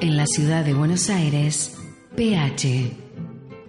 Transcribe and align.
En 0.00 0.16
la 0.16 0.24
ciudad 0.26 0.64
de 0.64 0.72
Buenos 0.72 1.10
Aires, 1.10 1.78
PH. 2.16 2.96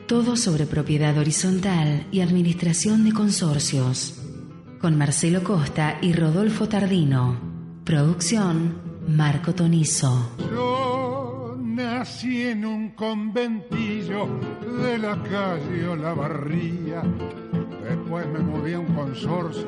Todo 0.07 0.37
sobre 0.37 0.65
propiedad 0.65 1.17
horizontal 1.17 2.07
y 2.09 2.21
administración 2.21 3.03
de 3.03 3.11
consorcios. 3.11 4.17
Con 4.79 4.97
Marcelo 4.97 5.43
Costa 5.43 5.97
y 6.01 6.13
Rodolfo 6.13 6.69
Tardino. 6.69 7.37
Producción 7.83 8.77
Marco 9.09 9.53
Tonizo. 9.53 10.31
Yo 10.37 11.57
nací 11.59 12.43
en 12.43 12.63
un 12.63 12.91
conventillo 12.91 14.27
de 14.81 14.99
la 14.99 15.21
calle 15.23 15.85
Olavarría. 15.85 17.03
Después 17.83 18.25
me 18.27 18.39
mudé 18.39 18.75
a 18.75 18.79
un 18.79 18.93
consorcio 18.95 19.67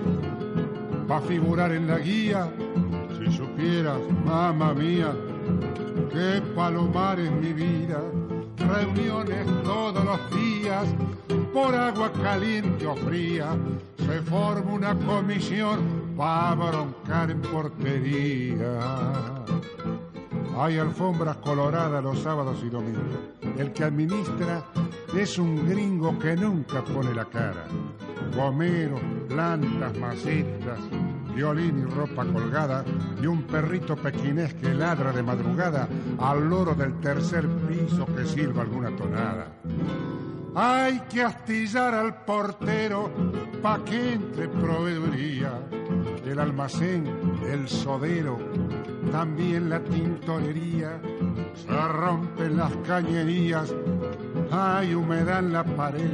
para 1.10 1.20
figurar 1.22 1.74
en 1.74 1.88
la 1.88 2.00
guía. 2.00 2.50
Si 3.20 3.36
supieras, 3.36 4.00
mamá 4.26 4.74
mía, 4.74 5.14
qué 6.10 6.42
palomar 6.56 7.20
es 7.20 7.32
mi 7.32 7.54
vida. 7.54 8.02
Reuniones 8.58 9.46
todos 9.64 10.04
los 10.04 10.32
días, 10.32 10.86
por 11.54 11.74
agua 11.76 12.12
caliente 12.12 12.86
o 12.88 12.96
fría, 12.96 13.56
se 13.98 14.22
forma 14.22 14.72
una 14.72 14.96
comisión 14.96 16.14
para 16.18 16.56
broncar 16.56 17.32
en 17.32 17.42
portería. 17.42 18.80
Hay 20.58 20.78
alfombras 20.78 21.38
coloradas 21.38 22.04
los 22.04 22.20
sábados 22.20 22.60
y 22.64 22.70
domingos. 22.70 23.18
El 23.58 23.74
que 23.74 23.84
administra 23.84 24.64
es 25.18 25.38
un 25.38 25.68
gringo 25.68 26.18
que 26.20 26.36
nunca 26.36 26.84
pone 26.84 27.14
la 27.14 27.26
cara. 27.26 27.66
Gomeros, 28.36 29.02
plantas, 29.28 29.98
macetas, 29.98 30.80
violín 31.36 31.80
y 31.80 31.86
ropa 31.86 32.26
colgada, 32.26 32.86
y 33.22 33.28
un 33.28 33.44
perrito 33.44 33.96
pequinés 33.96 34.54
que 34.54 34.74
ladra 34.74 35.12
de 35.12 35.24
madrugada 35.24 35.88
al 36.20 36.50
loro 36.50 36.74
del 36.76 37.00
tercer 37.00 37.48
piso 37.68 38.06
que 38.06 38.26
silba 38.26 38.62
alguna 38.62 38.96
tonada. 38.96 39.48
Hay 40.56 41.00
que 41.10 41.24
astillar 41.24 41.96
al 41.96 42.24
portero 42.26 43.10
pa' 43.62 43.84
que 43.84 44.14
entre 44.14 44.48
proveeduría. 44.48 45.52
El 46.26 46.40
almacén, 46.40 47.08
el 47.50 47.68
sodero, 47.68 48.38
también 49.12 49.70
la 49.70 49.80
tintorería. 49.80 51.02
Se 51.56 51.88
rompen 51.88 52.58
las 52.58 52.76
cañerías, 52.88 53.74
hay 54.52 54.94
humedad 54.94 55.40
en 55.40 55.54
la 55.54 55.64
pared. 55.64 56.12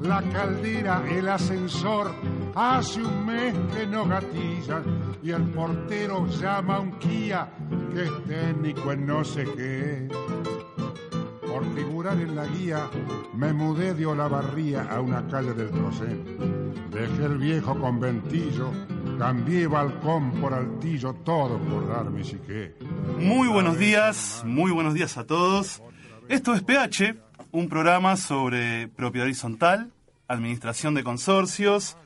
La 0.00 0.20
caldera, 0.22 1.02
el 1.08 1.28
ascensor, 1.28 2.10
hace 2.54 3.02
un 3.02 3.26
mes 3.26 3.54
que 3.74 3.86
no 3.86 4.06
gatillan. 4.06 4.84
Y 5.22 5.30
el 5.30 5.42
portero 5.44 6.26
llama 6.26 6.76
a 6.76 6.80
un 6.80 6.92
Kia 6.98 7.48
que 7.92 8.04
es 8.04 8.24
técnico 8.24 8.92
en 8.92 9.06
no 9.06 9.24
sé 9.24 9.44
qué. 9.56 10.08
Por 11.46 11.74
figurar 11.74 12.18
en 12.18 12.34
la 12.34 12.46
guía, 12.46 12.90
me 13.34 13.52
mudé 13.52 13.94
de 13.94 14.06
Olavarría 14.06 14.82
a 14.90 15.00
una 15.00 15.26
calle 15.28 15.54
del 15.54 15.70
Trocén. 15.70 16.72
Dejé 16.90 17.24
el 17.24 17.38
viejo 17.38 17.78
conventillo, 17.78 18.70
cambié 19.18 19.66
balcón 19.66 20.32
por 20.40 20.52
altillo, 20.52 21.14
todo 21.24 21.58
por 21.58 21.88
dar 21.88 22.10
mi 22.10 22.24
psique. 22.24 22.76
Muy 23.18 23.48
buenos 23.48 23.78
días, 23.78 24.42
muy 24.44 24.72
buenos 24.72 24.94
días 24.94 25.16
a 25.16 25.24
todos. 25.24 25.82
Esto 26.28 26.54
es 26.54 26.62
PH, 26.62 27.16
un 27.52 27.68
programa 27.68 28.16
sobre 28.16 28.88
propiedad 28.88 29.26
horizontal, 29.26 29.92
administración 30.28 30.94
de 30.94 31.04
consorcios, 31.04 31.96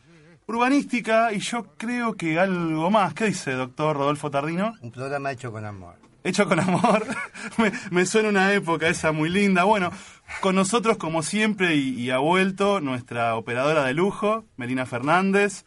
urbanística 0.48 1.32
y 1.32 1.38
yo 1.40 1.66
creo 1.76 2.14
que 2.14 2.40
algo 2.40 2.90
más. 2.90 3.14
¿Qué 3.14 3.26
dice, 3.26 3.52
doctor 3.52 3.96
Rodolfo 3.96 4.30
Tardino? 4.30 4.74
Un 4.80 4.90
programa 4.90 5.30
hecho 5.30 5.52
con 5.52 5.64
amor. 5.64 5.94
Hecho 6.24 6.48
con 6.48 6.58
amor. 6.58 7.06
me, 7.58 7.70
me, 7.90 8.06
suena 8.06 8.30
una 8.30 8.52
época 8.52 8.88
esa 8.88 9.12
muy 9.12 9.28
linda. 9.28 9.64
Bueno, 9.64 9.92
con 10.40 10.54
nosotros, 10.54 10.96
como 10.96 11.22
siempre, 11.22 11.76
y, 11.76 11.90
y, 11.90 12.10
ha 12.10 12.18
vuelto 12.18 12.80
nuestra 12.80 13.36
operadora 13.36 13.84
de 13.84 13.94
lujo, 13.94 14.44
Melina 14.56 14.86
Fernández. 14.86 15.64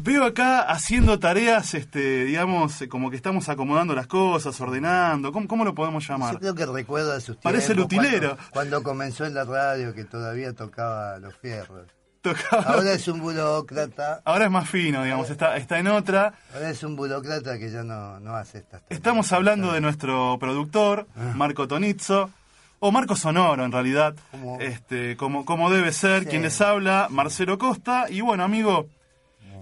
Veo 0.00 0.24
acá 0.24 0.60
haciendo 0.62 1.18
tareas, 1.18 1.74
este, 1.74 2.24
digamos, 2.24 2.84
como 2.88 3.10
que 3.10 3.16
estamos 3.16 3.48
acomodando 3.48 3.94
las 3.94 4.06
cosas, 4.06 4.60
ordenando. 4.60 5.32
¿Cómo, 5.32 5.48
cómo 5.48 5.64
lo 5.64 5.74
podemos 5.74 6.06
llamar? 6.06 6.34
Yo 6.34 6.40
creo 6.40 6.54
que 6.54 6.66
recuerda 6.66 7.18
sus 7.20 7.36
Parece 7.36 7.72
el 7.72 7.80
utilero. 7.80 8.36
Cuando, 8.36 8.50
cuando, 8.52 8.82
comenzó 8.82 9.24
en 9.24 9.34
la 9.34 9.44
radio, 9.44 9.94
que 9.94 10.04
todavía 10.04 10.52
tocaba 10.52 11.18
los 11.18 11.34
fierros. 11.36 11.95
Tocaba... 12.34 12.62
Ahora 12.74 12.92
es 12.92 13.06
un 13.08 13.20
burócrata. 13.20 14.20
Ahora 14.24 14.46
es 14.46 14.50
más 14.50 14.68
fino, 14.68 15.02
digamos, 15.04 15.30
está, 15.30 15.56
está 15.56 15.78
en 15.78 15.88
otra. 15.88 16.34
Ahora 16.54 16.70
es 16.70 16.82
un 16.82 16.96
burócrata 16.96 17.58
que 17.58 17.70
ya 17.70 17.82
no, 17.84 18.18
no 18.20 18.34
hace 18.36 18.58
estas 18.58 18.82
tareas. 18.82 18.90
Estamos 18.98 19.32
hablando 19.32 19.72
de 19.72 19.80
nuestro 19.80 20.36
productor, 20.40 21.06
Ah. 21.16 21.32
Marco 21.34 21.68
Tonizzo. 21.68 22.30
O 22.78 22.92
Marco 22.92 23.16
Sonoro, 23.16 23.64
en 23.64 23.72
realidad, 23.72 24.14
este, 24.60 25.16
como, 25.16 25.46
como 25.46 25.70
debe 25.70 25.92
ser, 25.92 26.24
Sí. 26.24 26.28
quien 26.28 26.42
les 26.42 26.60
habla, 26.60 27.08
Marcelo 27.10 27.56
Costa. 27.56 28.04
Y 28.10 28.20
bueno, 28.20 28.44
amigo, 28.44 28.86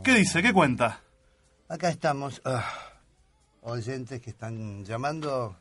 ¿qué 0.03 0.15
dice? 0.15 0.43
¿Qué 0.43 0.53
cuenta? 0.53 1.01
Acá 1.69 1.91
estamos. 1.91 2.43
ah, 2.45 2.65
oyentes 3.63 4.21
que 4.21 4.31
están 4.31 4.85
llamando. 4.85 5.57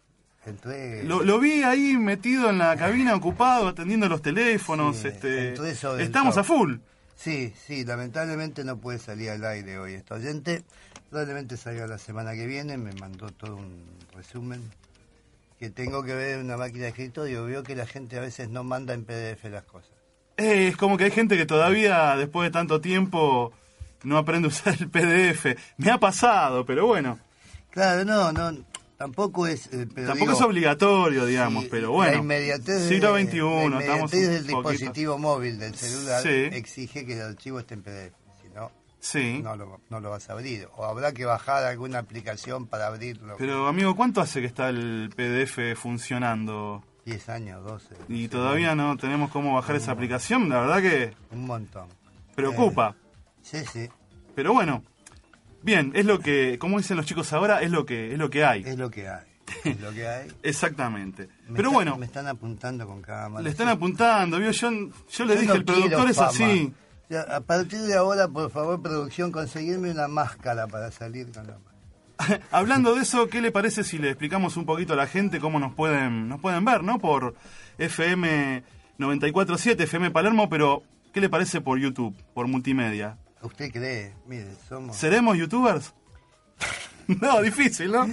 Entré. 0.45 1.03
Lo, 1.05 1.23
lo 1.23 1.39
vi 1.39 1.63
ahí 1.63 1.95
metido 1.95 2.49
en 2.49 2.57
la 2.57 2.75
cabina, 2.75 3.15
ocupado, 3.15 3.69
atendiendo 3.69 4.09
los 4.09 4.21
teléfonos. 4.21 4.97
Sí, 4.97 5.07
este, 5.07 5.53
estamos 6.01 6.35
top. 6.35 6.41
a 6.41 6.43
full. 6.43 6.75
Sí, 7.15 7.53
sí, 7.65 7.85
lamentablemente 7.85 8.63
no 8.63 8.77
puede 8.77 8.99
salir 8.99 9.29
al 9.29 9.45
aire 9.45 9.77
hoy 9.77 9.93
este 9.93 10.13
oyente. 10.13 10.63
Probablemente 11.09 11.57
salga 11.57 11.87
la 11.87 11.97
semana 11.97 12.33
que 12.33 12.45
viene, 12.47 12.77
me 12.77 12.93
mandó 12.93 13.29
todo 13.29 13.55
un 13.55 13.85
resumen 14.13 14.61
que 15.59 15.69
tengo 15.69 16.03
que 16.03 16.13
ver 16.13 16.39
en 16.39 16.45
una 16.45 16.57
máquina 16.57 16.83
de 16.83 16.89
escritorio. 16.89 17.45
Veo 17.45 17.63
que 17.63 17.75
la 17.75 17.85
gente 17.85 18.17
a 18.17 18.21
veces 18.21 18.49
no 18.49 18.63
manda 18.63 18.93
en 18.93 19.05
PDF 19.05 19.45
las 19.45 19.63
cosas. 19.63 19.91
Eh, 20.37 20.69
es 20.69 20.77
como 20.77 20.97
que 20.97 21.05
hay 21.05 21.11
gente 21.11 21.37
que 21.37 21.45
todavía, 21.45 22.15
después 22.17 22.47
de 22.47 22.51
tanto 22.51 22.81
tiempo, 22.81 23.53
no 24.03 24.17
aprende 24.17 24.47
a 24.47 24.49
usar 24.49 24.75
el 24.79 24.89
PDF. 24.89 25.55
Me 25.77 25.91
ha 25.91 25.99
pasado, 25.99 26.65
pero 26.65 26.87
bueno. 26.87 27.19
Claro, 27.69 28.03
no, 28.03 28.31
no, 28.31 28.65
tampoco 28.97 29.47
es... 29.47 29.67
eh, 29.73 29.87
pero 29.93 30.07
Tampoco 30.07 30.31
digo, 30.31 30.39
es 30.39 30.41
obligatorio, 30.45 31.25
digamos, 31.25 31.65
pero 31.65 31.91
bueno. 31.91 32.11
La 32.13 32.17
inmediatez, 32.19 32.87
siglo 32.87 33.15
XXI, 33.17 33.37
la 33.37 33.79
estamos 33.79 34.13
inmediatez 34.13 34.13
un 34.13 34.33
del 34.33 34.45
poquito- 34.45 34.69
dispositivo 34.71 35.17
móvil, 35.17 35.59
del 35.59 35.75
celular, 35.75 36.21
Sí. 36.23 36.29
exige 36.29 37.05
que 37.05 37.13
el 37.13 37.21
archivo 37.21 37.59
esté 37.59 37.73
en 37.75 37.83
PDF. 37.83 38.13
Si 38.41 38.49
no, 38.53 38.71
Sí. 38.99 39.39
no 39.43 39.55
lo, 39.55 39.81
no 39.89 39.99
lo 39.99 40.09
vas 40.09 40.29
a 40.29 40.33
abrir. 40.33 40.67
O 40.77 40.85
habrá 40.85 41.11
que 41.11 41.25
bajar 41.25 41.63
alguna 41.65 41.99
aplicación 41.99 42.67
para 42.67 42.87
abrirlo. 42.87 43.35
Pero, 43.37 43.67
amigo, 43.67 43.95
¿cuánto 43.95 44.21
hace 44.21 44.39
que 44.41 44.47
está 44.47 44.69
el 44.69 45.09
PDF 45.15 45.75
funcionando? 45.75 46.83
10 47.05 47.27
años, 47.29 47.61
12. 47.65 47.95
Y 48.07 48.29
todavía 48.29 48.75
no 48.75 48.95
tenemos 48.95 49.29
cómo 49.29 49.55
bajar 49.55 49.75
esa 49.75 49.91
aplicación. 49.91 50.47
La 50.47 50.61
verdad 50.61 50.81
que 50.81 51.13
Un 51.31 51.45
montón. 51.45 51.89
preocupa. 52.35 52.95
Sí, 53.41 53.57
sí, 53.71 53.89
Pero 54.35 54.53
bueno, 54.53 54.83
bien, 55.63 55.91
es 55.95 56.05
lo 56.05 56.19
que, 56.19 56.57
como 56.59 56.77
dicen 56.77 56.97
los 56.97 57.05
chicos 57.05 57.31
ahora, 57.33 57.61
es 57.61 57.71
lo 57.71 57.85
que, 57.85 58.13
es 58.13 58.19
lo 58.19 58.29
que 58.29 58.45
hay. 58.45 58.63
es 58.65 58.77
lo 58.77 58.89
que 58.91 59.07
hay. 59.07 59.25
Es 59.63 59.79
lo 59.79 59.91
que 59.91 60.07
hay. 60.07 60.27
Exactamente. 60.43 61.27
Me 61.47 61.55
Pero 61.55 61.71
bueno, 61.71 61.97
Me 61.97 62.05
están 62.05 62.27
apuntando 62.27 62.87
con 62.87 63.01
cámara. 63.01 63.43
le 63.43 63.49
están 63.49 63.67
apuntando, 63.69 64.39
¿vio? 64.39 64.51
Yo, 64.51 64.69
yo 64.71 65.25
le 65.25 65.35
Yo 65.35 65.39
dije, 65.41 65.47
no 65.47 65.53
el 65.55 65.65
productor 65.65 66.09
es 66.09 66.19
así. 66.19 66.73
Ya, 67.09 67.21
a 67.21 67.41
partir 67.41 67.79
de 67.81 67.95
ahora, 67.95 68.27
por 68.27 68.49
favor, 68.49 68.81
producción, 68.81 69.31
conseguirme 69.31 69.91
una 69.91 70.07
máscara 70.07 70.67
para 70.67 70.91
salir 70.91 71.31
con 71.31 71.47
la. 71.47 71.57
Hablando 72.51 72.95
de 72.95 73.01
eso, 73.01 73.27
¿qué 73.27 73.41
le 73.41 73.51
parece 73.51 73.83
si 73.83 73.97
le 73.97 74.09
explicamos 74.09 74.55
un 74.57 74.65
poquito 74.65 74.93
a 74.93 74.95
la 74.95 75.07
gente 75.07 75.39
cómo 75.39 75.59
nos 75.59 75.73
pueden, 75.73 76.29
nos 76.29 76.39
pueden 76.39 76.63
ver, 76.63 76.83
¿no? 76.83 76.99
Por 76.99 77.35
FM 77.77 78.63
94.7, 78.99 79.81
FM 79.81 80.11
Palermo, 80.11 80.49
pero 80.49 80.83
¿qué 81.11 81.21
le 81.21 81.29
parece 81.29 81.59
por 81.61 81.79
YouTube, 81.79 82.15
por 82.33 82.47
multimedia? 82.47 83.17
¿Usted 83.43 83.71
cree? 83.71 84.13
Mire, 84.25 84.47
somos... 84.67 84.95
¿Seremos 84.95 85.37
youtubers? 85.37 85.93
no, 87.07 87.41
difícil, 87.41 87.91
¿no? 87.91 88.07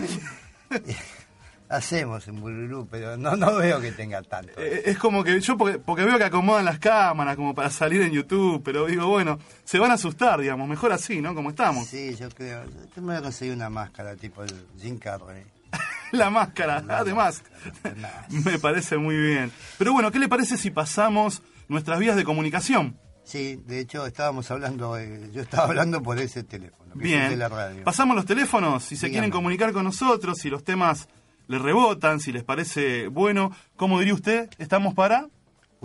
Hacemos 1.68 2.26
en 2.26 2.40
Bururú, 2.40 2.88
pero 2.90 3.16
no, 3.16 3.36
no 3.36 3.54
veo 3.54 3.80
que 3.80 3.92
tenga 3.92 4.22
tanto. 4.22 4.60
Eh, 4.60 4.82
es 4.86 4.98
como 4.98 5.22
que 5.22 5.40
yo, 5.40 5.56
porque, 5.56 5.78
porque 5.78 6.04
veo 6.04 6.18
que 6.18 6.24
acomodan 6.24 6.64
las 6.64 6.80
cámaras 6.80 7.36
como 7.36 7.54
para 7.54 7.70
salir 7.70 8.02
en 8.02 8.10
YouTube, 8.10 8.60
pero 8.64 8.86
digo, 8.86 9.06
bueno, 9.06 9.38
se 9.62 9.78
van 9.78 9.92
a 9.92 9.94
asustar, 9.94 10.40
digamos, 10.40 10.68
mejor 10.68 10.92
así, 10.92 11.20
¿no? 11.20 11.32
Como 11.32 11.50
estamos. 11.50 11.86
Sí, 11.86 12.16
yo 12.16 12.28
creo. 12.30 12.64
Yo 12.64 13.02
me 13.02 13.12
voy 13.12 13.16
a 13.16 13.22
conseguir 13.22 13.54
una 13.54 13.70
máscara 13.70 14.16
tipo 14.16 14.42
el 14.42 14.52
Jim 14.80 14.98
Carrey. 14.98 15.44
la 16.10 16.28
máscara, 16.28 16.82
además. 16.88 17.44
máscara. 17.84 18.26
Me 18.30 18.58
parece 18.58 18.98
muy 18.98 19.16
bien. 19.16 19.52
Pero 19.78 19.92
bueno, 19.92 20.10
¿qué 20.10 20.18
le 20.18 20.28
parece 20.28 20.56
si 20.56 20.72
pasamos 20.72 21.40
nuestras 21.68 22.00
vías 22.00 22.16
de 22.16 22.24
comunicación? 22.24 22.98
Sí, 23.30 23.62
de 23.64 23.78
hecho 23.78 24.04
estábamos 24.06 24.50
hablando, 24.50 24.98
eh, 24.98 25.30
yo 25.32 25.42
estaba 25.42 25.64
hablando 25.68 26.02
por 26.02 26.18
ese 26.18 26.42
teléfono, 26.42 26.94
que 26.94 26.98
es 26.98 27.04
el 27.04 27.18
Bien. 27.18 27.30
de 27.30 27.36
la 27.36 27.48
radio. 27.48 27.84
Pasamos 27.84 28.16
los 28.16 28.26
teléfonos, 28.26 28.82
si 28.82 28.96
se 28.96 29.06
Dígame. 29.06 29.12
quieren 29.12 29.30
comunicar 29.30 29.72
con 29.72 29.84
nosotros, 29.84 30.38
si 30.38 30.50
los 30.50 30.64
temas 30.64 31.08
les 31.46 31.60
rebotan, 31.62 32.18
si 32.18 32.32
les 32.32 32.42
parece 32.42 33.06
bueno. 33.06 33.52
¿Cómo 33.76 33.98
diría 34.00 34.14
usted? 34.14 34.50
¿Estamos 34.58 34.94
para? 34.94 35.28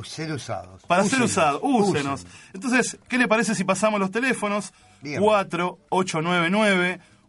Ser 0.03 0.31
usados. 0.31 0.81
Para 0.88 1.03
ser 1.03 1.21
usados, 1.21 1.62
úsenos. 1.63 1.89
úsenos. 2.21 2.27
Entonces, 2.53 2.97
¿qué 3.07 3.18
le 3.19 3.27
parece 3.27 3.53
si 3.56 3.63
pasamos 3.63 4.00
los 4.00 4.09
teléfonos? 4.12 4.74
Dígame. 5.01 5.25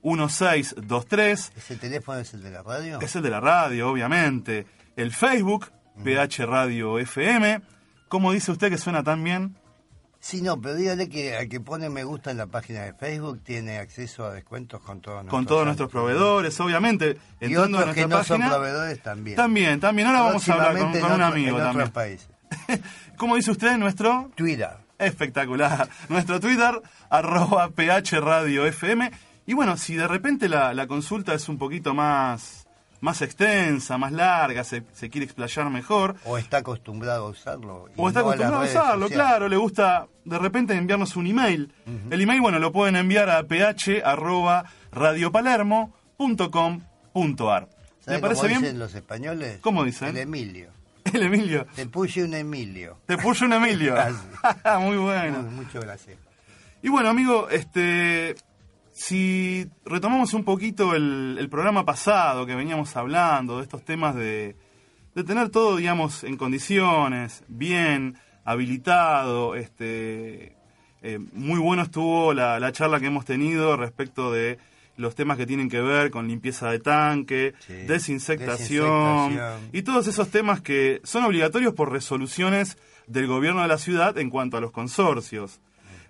4899-1623. 0.03 1.51
¿Ese 1.57 1.77
teléfono 1.77 2.19
es 2.19 2.33
el 2.35 2.43
de 2.43 2.51
la 2.51 2.63
radio? 2.63 3.01
Es 3.01 3.15
el 3.17 3.23
de 3.23 3.31
la 3.31 3.41
radio, 3.41 3.91
obviamente. 3.91 4.67
El 4.97 5.13
Facebook, 5.13 5.71
PH 6.03 6.47
Radio 6.47 6.99
FM. 6.99 7.61
¿Cómo 8.09 8.33
dice 8.33 8.51
usted 8.53 8.71
que 8.71 8.79
suena 8.79 9.03
tan 9.03 9.23
bien? 9.23 9.57
Sí, 10.27 10.43
no, 10.43 10.61
pero 10.61 10.75
dígale 10.75 11.09
que 11.09 11.37
al 11.37 11.49
que 11.49 11.61
pone 11.61 11.89
me 11.89 12.03
gusta 12.03 12.33
en 12.33 12.39
la 12.39 12.49
página 12.49 12.83
de 12.83 12.95
Facebook 12.95 13.45
tiene 13.45 13.79
acceso 13.79 14.25
a 14.25 14.33
descuentos 14.33 14.81
con 14.81 15.01
todos 15.01 15.19
nuestros 15.19 15.31
Con 15.31 15.47
todos 15.47 15.65
nuestros 15.65 15.89
proveedores, 15.89 16.59
obviamente. 16.59 17.17
Y 17.41 17.55
a 17.55 17.63
otros 17.63 17.95
que 17.95 18.09
no 18.09 18.25
son 18.25 18.41
proveedores 18.41 19.01
también. 19.01 19.37
También, 19.37 19.79
también. 19.79 20.09
Ahora 20.09 20.23
vamos 20.23 20.49
a 20.49 20.55
hablar 20.55 20.79
con, 20.79 21.13
un 21.13 21.23
amigo 21.23 21.59
en 21.59 21.63
también. 21.63 21.69
otros 21.69 21.91
países. 21.91 22.29
¿Cómo 23.17 23.37
dice 23.37 23.53
usted 23.53 23.77
nuestro? 23.77 24.33
Twitter. 24.35 24.71
Espectacular. 24.99 25.89
Nuestro 26.09 26.41
Twitter, 26.41 26.83
arroba 27.09 27.69
PH 27.69 28.21
Radio 28.21 28.67
FM. 28.67 29.13
Y 29.47 29.55
bueno, 29.55 29.77
si 29.77 29.95
de 29.95 30.09
repente 30.09 30.49
la, 30.49 30.75
la 30.75 30.89
consulta 30.89 31.35
es 31.35 31.49
un 31.49 31.57
poquito 31.57 31.95
más, 31.95 32.66
más 33.01 33.23
extensa, 33.23 33.99
más 33.99 34.13
larga, 34.13 34.63
se, 34.65 34.83
se 34.93 35.11
quiere 35.11 35.25
explayar 35.25 35.69
mejor, 35.71 36.17
O 36.25 36.39
está 36.39 36.59
acostumbrado 36.59 37.27
a 37.27 37.31
usarlo. 37.31 37.89
o 37.97 38.09
está 38.09 38.21
no 38.21 38.27
acostumbrado 38.31 38.63
a 38.63 38.65
usarlo, 38.65 39.07
sociales. 39.07 39.27
claro, 39.27 39.49
le 39.49 39.57
gusta 39.57 40.07
de 40.25 40.39
repente 40.39 40.75
enviarnos 40.75 41.17
un 41.17 41.27
email. 41.27 41.73
El 42.11 42.21
email, 42.21 42.41
bueno, 42.41 42.59
lo 42.59 42.73
pueden 42.73 42.97
enviar 42.97 43.31
a 43.31 43.43
ph 43.45 44.03
arroba 44.05 44.65
radiopalermo.com.ar. 44.93 47.69
¿Sabe 48.01 48.17
¿Le 48.19 48.23
parece 48.23 48.41
cómo 48.41 48.49
bien? 48.49 48.61
dicen 48.63 48.79
los 48.79 48.95
españoles? 48.95 49.59
¿Cómo 49.61 49.85
dicen? 49.85 50.09
El 50.09 50.17
Emilio. 50.19 50.71
El 51.13 51.23
Emilio. 51.23 51.67
Te 51.75 51.87
puse 51.87 52.23
un 52.25 52.35
Emilio. 52.35 52.99
Te 53.07 53.17
puso 53.19 53.45
un 53.45 53.53
Emilio. 53.53 53.95
Muy 54.81 54.97
bueno. 54.97 55.43
Muy- 55.43 55.65
mucho 55.65 55.81
gracias. 55.81 56.17
Y 56.83 56.89
bueno, 56.89 57.09
amigo, 57.09 57.49
este, 57.51 58.37
si 58.99 59.69
retomamos 59.85 60.33
un 60.33 60.43
poquito 60.43 60.95
el, 60.95 61.37
el 61.39 61.49
programa 61.51 61.85
pasado 61.85 62.47
que 62.47 62.55
veníamos 62.55 62.97
hablando 62.97 63.59
de 63.59 63.63
estos 63.65 63.85
temas 63.85 64.15
de, 64.15 64.57
de 65.15 65.23
tener 65.23 65.51
todo, 65.51 65.77
digamos, 65.77 66.25
en 66.25 66.39
condiciones, 66.39 67.45
bien, 67.47 68.17
habilitado, 68.47 69.55
este, 69.55 70.57
eh, 71.03 71.19
muy 71.35 71.61
bueno 71.61 71.83
estuvo 71.83 72.33
la, 72.33 72.59
la 72.59 72.73
charla 72.73 72.99
que 72.99 73.09
hemos 73.09 73.27
tenido 73.27 73.77
respecto 73.77 74.33
de 74.33 74.59
los 74.97 75.15
temas 75.15 75.37
que 75.37 75.45
tienen 75.45 75.69
que 75.69 75.83
ver 75.83 76.11
con 76.11 76.27
limpieza 76.27 76.71
de 76.71 76.79
tanque, 76.79 77.53
Sí, 77.67 77.75
desinfectación. 77.87 79.39
y 79.73 79.83
todos 79.83 80.07
esos 80.07 80.29
temas 80.31 80.63
que 80.63 81.03
son 81.05 81.23
obligatorios 81.25 81.75
por 81.75 81.93
resoluciones 81.93 82.79
del 83.07 83.27
gobierno 83.27 83.61
de 83.61 83.69
la 83.69 83.77
ciudad 83.77 84.17
en 84.17 84.31
cuanto 84.31 84.57
a 84.57 84.63
los 84.63 84.71
consorcios. 84.73 85.61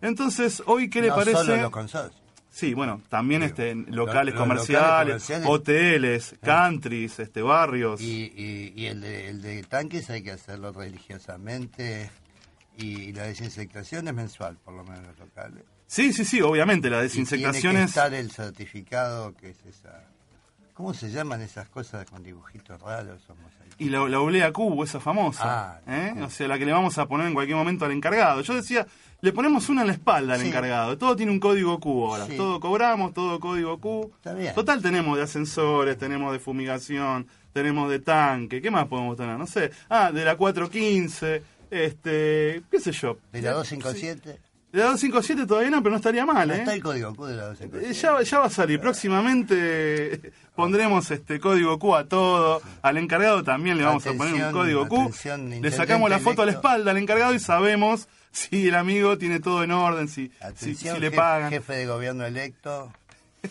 Entonces, 0.03 0.63
hoy, 0.67 0.89
¿qué 0.89 1.03
le 1.03 1.09
parece? 1.09 1.33
solo 1.39 1.57
los 1.57 1.71
consorcios. 1.71 2.23
Sí, 2.57 2.73
bueno, 2.73 3.03
también 3.11 3.43
Digo, 3.43 3.51
este, 3.51 3.75
lo- 3.75 4.07
locales 4.07 4.35
los 4.35 4.43
comerciales, 4.43 4.81
locales 4.89 5.23
comerciales. 5.27 5.47
hoteles, 5.47 6.35
countries, 6.43 7.19
este, 7.19 7.43
barrios. 7.43 8.01
Y, 8.01 8.33
y, 8.35 8.73
y 8.75 8.87
el, 8.87 9.03
de, 9.03 9.29
el 9.29 9.43
de 9.43 9.63
tanques 9.65 10.09
hay 10.09 10.23
que 10.23 10.31
hacerlo 10.31 10.73
religiosamente. 10.73 12.11
Y 12.79 13.13
la 13.13 13.25
desinfectación 13.25 14.09
es 14.09 14.15
mensual, 14.15 14.57
por 14.65 14.73
lo 14.73 14.85
menos 14.85 15.01
en 15.01 15.07
los 15.09 15.19
locales. 15.19 15.65
Sí, 15.87 16.15
sí, 16.15 16.25
sí, 16.25 16.41
obviamente, 16.41 16.89
la 16.89 17.01
Y 17.01 17.03
desinfectación 17.03 17.61
tiene 17.61 17.79
que 17.81 17.85
es... 17.85 17.91
estar 17.91 18.15
el 18.15 18.31
certificado, 18.31 19.35
que 19.37 19.51
es 19.51 19.59
esa... 19.67 20.05
¿Cómo 20.73 20.95
se 20.95 21.11
llaman 21.11 21.43
esas 21.43 21.69
cosas 21.69 22.07
con 22.07 22.23
dibujitos 22.23 22.81
raros? 22.81 23.23
Somos. 23.27 23.53
Y 23.79 23.91
la, 23.91 24.09
la 24.09 24.21
oblea 24.21 24.53
cubo, 24.53 24.85
esa 24.85 25.01
famosa, 25.01 25.43
Ah, 25.45 25.81
¿eh? 25.87 26.13
sí. 26.17 26.23
o 26.23 26.31
sea, 26.31 26.49
la 26.49 26.59
que 26.59 26.65
le 26.65 26.73
vamos 26.73 26.97
a 26.99 27.07
poner 27.07 27.27
en 27.27 27.35
cualquier 27.35 27.57
momento 27.59 27.85
al 27.85 27.93
encargado. 27.93 28.41
Yo 28.41 28.55
decía, 28.55 28.87
le 29.21 29.33
ponemos 29.33 29.69
una 29.69 29.83
en 29.83 29.89
la 29.89 29.93
espalda 29.93 30.35
al 30.35 30.41
Sí. 30.41 30.49
encargado. 30.49 30.97
Todo 30.97 31.15
tiene 31.15 31.31
un 31.33 31.39
código 31.41 31.79
Q 31.79 32.07
ahora. 32.07 32.27
Sí. 32.27 32.37
Todo 32.39 32.59
cobramos, 32.59 33.13
todo 33.13 33.39
código 33.39 33.79
Q. 33.79 34.13
Está 34.17 34.33
bien. 34.33 34.55
Total, 34.55 34.81
tenemos 34.81 35.17
de 35.19 35.25
ascensores, 35.25 35.99
tenemos 35.99 36.33
de 36.33 36.39
fumigación, 36.39 37.27
tenemos 37.53 37.91
de 37.91 37.99
tanque. 37.99 38.63
¿Qué 38.63 38.71
más 38.71 38.87
podemos 38.87 39.17
tener? 39.17 39.37
No 39.37 39.47
sé. 39.47 39.71
Ah, 39.91 40.11
de 40.11 40.25
la 40.25 40.37
415, 40.37 41.43
este, 41.71 42.63
qué 42.71 42.81
sé 42.81 42.93
yo. 42.93 43.19
¿De 43.33 43.43
la 43.43 43.53
257? 43.53 44.41
De 44.77 44.83
la 44.83 44.89
257 44.91 45.47
todavía 45.47 45.71
no, 45.71 45.79
pero 45.79 45.93
no 45.93 45.97
estaría 45.97 46.27
mal, 46.27 46.51
¿eh? 46.51 46.59
está 46.59 46.75
el 46.75 46.83
código 46.83 47.15
Q 47.15 47.25
de 47.25 47.37
la 47.37 47.45
Eh, 47.45 47.47
257. 47.47 47.95
Ya, 47.99 48.23
ya 48.23 48.39
va 48.41 48.45
a 48.45 48.51
salir. 48.51 48.79
Próximamente 48.79 50.33
pondremos 50.55 51.11
este 51.11 51.41
código 51.41 51.79
Q 51.79 51.95
a 51.97 52.05
todo. 52.05 52.61
Al 52.83 52.99
encargado 52.99 53.43
también 53.43 53.79
le 53.79 53.85
vamos 53.85 54.07
a 54.07 54.13
poner 54.13 54.35
un 54.35 54.53
código 54.53 54.87
Q. 54.87 55.01
atención, 55.01 55.49
Le 55.63 55.71
sacamos 55.71 56.11
la 56.11 56.19
foto 56.19 56.43
a 56.43 56.45
la 56.45 56.53
espalda 56.53 56.91
al 56.91 56.99
encargado 56.99 57.33
y 57.33 57.39
sabemos 57.39 58.07
si 58.33 58.69
el 58.69 58.75
amigo 58.75 59.17
tiene 59.17 59.41
todo 59.41 59.65
en 59.65 59.71
orden, 59.71 60.09
si, 60.09 60.29
si, 60.29 60.33
Atención, 60.45 60.97
si 60.97 61.01
le 61.01 61.11
pagan. 61.11 61.49
jefe 61.49 61.73
de 61.73 61.87
gobierno 61.87 62.27
electo, 62.27 62.93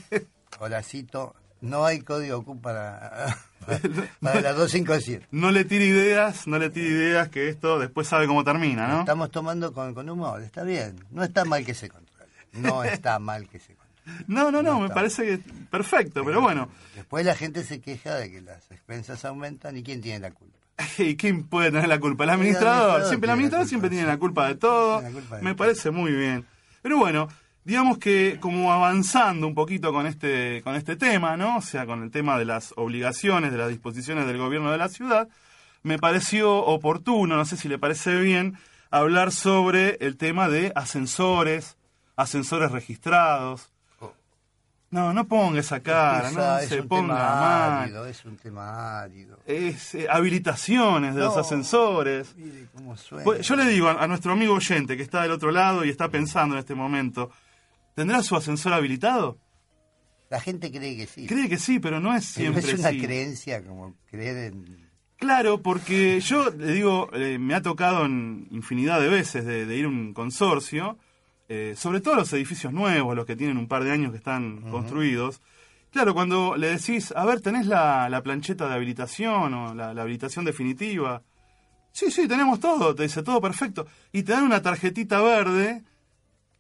Horacito, 0.60 1.34
no 1.62 1.86
hay 1.88 2.02
código 2.02 2.44
Q 2.44 2.62
para, 2.62 3.36
para 4.22 4.42
la 4.42 4.54
257. 4.54 5.28
No 5.32 5.52
le 5.52 5.66
tire 5.66 5.86
ideas, 5.86 6.48
no 6.48 6.58
le 6.60 6.70
tire 6.70 6.88
ideas 6.88 7.30
que 7.30 7.50
esto 7.50 7.80
después 7.80 8.08
sabe 8.08 8.28
cómo 8.28 8.44
termina, 8.44 8.88
¿no? 8.88 9.00
Estamos 9.00 9.32
tomando 9.32 9.74
con, 9.74 9.94
con 9.94 10.10
humor, 10.10 10.42
está 10.42 10.64
bien. 10.64 10.96
No 11.12 11.24
está 11.24 11.46
mal 11.46 11.66
que 11.66 11.74
se 11.74 11.90
controle. 11.90 12.32
No 12.54 12.84
está 12.86 13.20
mal 13.20 13.48
que 13.50 13.60
se 13.60 13.76
controle. 13.76 14.26
No, 14.28 14.52
no, 14.52 14.62
no, 14.62 14.74
No 14.74 14.80
me 14.82 14.90
parece 14.90 15.24
que 15.26 15.38
perfecto, 15.70 16.24
pero 16.24 16.40
bueno. 16.42 16.70
Después 16.96 17.26
la 17.26 17.36
gente 17.36 17.64
se 17.64 17.82
queja 17.82 18.16
de 18.16 18.32
que 18.32 18.42
las 18.42 18.70
expensas 18.72 19.26
aumentan 19.26 19.76
y 19.78 19.84
¿quién 19.84 20.02
tiene 20.02 20.20
la 20.20 20.32
culpa? 20.32 20.56
¿Y 20.98 21.16
quién 21.16 21.44
puede 21.44 21.72
tener 21.72 21.88
la 21.88 22.00
culpa? 22.00 22.24
El 22.24 22.30
El 22.30 22.36
administrador. 22.36 22.78
administrador 22.78 23.10
Siempre, 23.10 23.28
el 23.28 23.32
administrador 23.34 23.68
siempre 23.68 23.90
tiene 23.90 24.06
la 24.06 24.18
culpa 24.18 24.48
de 24.48 24.56
todo. 24.56 25.02
Culpa 25.02 25.38
de 25.38 25.42
Me 25.42 25.56
parece 25.56 25.92
muy 25.92 26.12
bien. 26.12 26.46
Pero 26.82 26.98
bueno, 27.00 27.28
digamos 27.66 27.98
que 27.98 28.38
como 28.40 28.72
avanzando 28.72 29.46
un 29.48 29.54
poquito 29.56 29.92
con 29.92 30.08
este, 30.08 30.62
con 30.64 30.76
este 30.76 30.96
tema, 30.96 31.36
¿no? 31.36 31.58
O 31.58 31.62
sea, 31.62 31.86
con 31.86 32.02
el 32.04 32.12
tema 32.12 32.38
de 32.40 32.46
las 32.46 32.74
obligaciones, 32.78 33.52
de 33.52 33.58
las 33.58 33.68
disposiciones 33.70 34.26
del 34.28 34.38
gobierno 34.38 34.72
de 34.72 34.78
la 34.78 34.88
ciudad, 34.88 35.28
me 35.84 36.00
pareció 36.00 36.56
oportuno, 36.66 37.36
no 37.36 37.44
sé 37.46 37.58
si 37.58 37.68
le 37.68 37.78
parece 37.78 38.16
bien, 38.22 38.58
hablar 38.92 39.32
sobre 39.34 39.98
el 40.00 40.16
tema 40.16 40.48
de 40.48 40.72
ascensores, 40.76 41.76
ascensores 42.16 42.72
registrados. 42.72 43.70
No, 44.92 45.12
no 45.14 45.26
ponga 45.26 45.60
esa 45.60 45.82
cara, 45.82 46.32
no 46.32 46.40
Esa- 46.40 46.64
es 46.64 46.70
se 46.70 46.80
un 46.82 46.88
ponga 46.88 47.16
tema 47.16 47.82
árido, 47.82 48.06
es 48.06 48.24
un 48.24 48.38
tema 48.38 49.02
árido. 49.02 49.38
Es 49.46 49.94
eh, 49.96 50.08
habilitaciones 50.10 51.16
de 51.16 51.22
los 51.22 51.36
No. 51.36 51.42
ascensores. 51.42 52.34
Mire 52.38 52.68
cómo 52.74 52.96
suena. 52.96 53.24
Pues, 53.26 53.46
yo 53.46 53.56
le 53.58 53.66
digo 53.66 53.90
a, 53.90 54.02
a 54.02 54.08
nuestro 54.08 54.32
amigo 54.32 54.54
oyente 54.54 54.96
que 54.96 55.04
está 55.04 55.24
del 55.24 55.32
otro 55.32 55.52
lado 55.52 55.84
y 55.84 55.90
está 55.90 56.08
pensando 56.10 56.56
en 56.56 56.60
este 56.60 56.76
momento, 56.76 57.30
¿tendrá 57.96 58.22
su 58.22 58.36
ascensor 58.36 58.74
habilitado? 58.74 59.40
La 60.30 60.40
gente 60.40 60.72
cree 60.72 60.98
que 60.98 61.08
sí. 61.08 61.28
Cree 61.28 61.50
que 61.50 61.58
sí, 61.58 61.80
pero 61.80 62.00
no 62.00 62.16
es 62.16 62.34
Pero 62.36 62.54
siempre 62.54 62.74
es 62.74 62.80
una 62.80 62.90
creencia 62.92 63.64
como 63.64 63.96
creer 64.10 64.54
en... 64.54 64.86
Claro, 65.18 65.62
porque 65.62 66.20
yo 66.20 66.50
le 66.50 66.74
digo, 66.74 67.10
eh, 67.14 67.38
me 67.40 67.56
ha 67.56 67.62
tocado 67.62 68.06
en 68.06 68.48
infinidad 68.52 69.00
de 69.00 69.08
veces 69.08 69.46
de, 69.46 69.66
de 69.66 69.78
ir 69.78 69.86
a 69.86 69.88
un 69.88 70.14
consorcio, 70.14 70.98
eh, 71.48 71.74
sobre 71.78 72.02
todo 72.02 72.16
los 72.16 72.34
edificios 72.34 72.74
nuevos, 72.74 73.16
los 73.16 73.26
que 73.26 73.36
tienen 73.36 73.58
un 73.58 73.68
par 73.68 73.84
de 73.84 73.92
años 73.92 74.12
que 74.12 74.18
están 74.18 74.62
construidos. 74.70 75.42
Claro, 75.92 76.14
cuando 76.14 76.58
le 76.58 76.72
decís, 76.72 77.14
a 77.16 77.24
ver, 77.24 77.40
¿tenés 77.40 77.66
la, 77.68 78.10
la 78.10 78.22
plancheta 78.22 78.68
de 78.68 78.74
habilitación 78.74 79.54
o 79.54 79.74
la, 79.74 79.94
la 79.94 80.02
habilitación 80.02 80.44
definitiva? 80.44 81.24
Sí, 81.94 82.12
sí, 82.12 82.28
tenemos 82.28 82.60
todo, 82.60 82.94
te 82.94 83.04
dice, 83.04 83.24
todo 83.24 83.40
perfecto. 83.40 83.88
Y 84.12 84.24
te 84.24 84.34
dan 84.34 84.44
una 84.44 84.62
tarjetita 84.62 85.22
verde, 85.22 85.84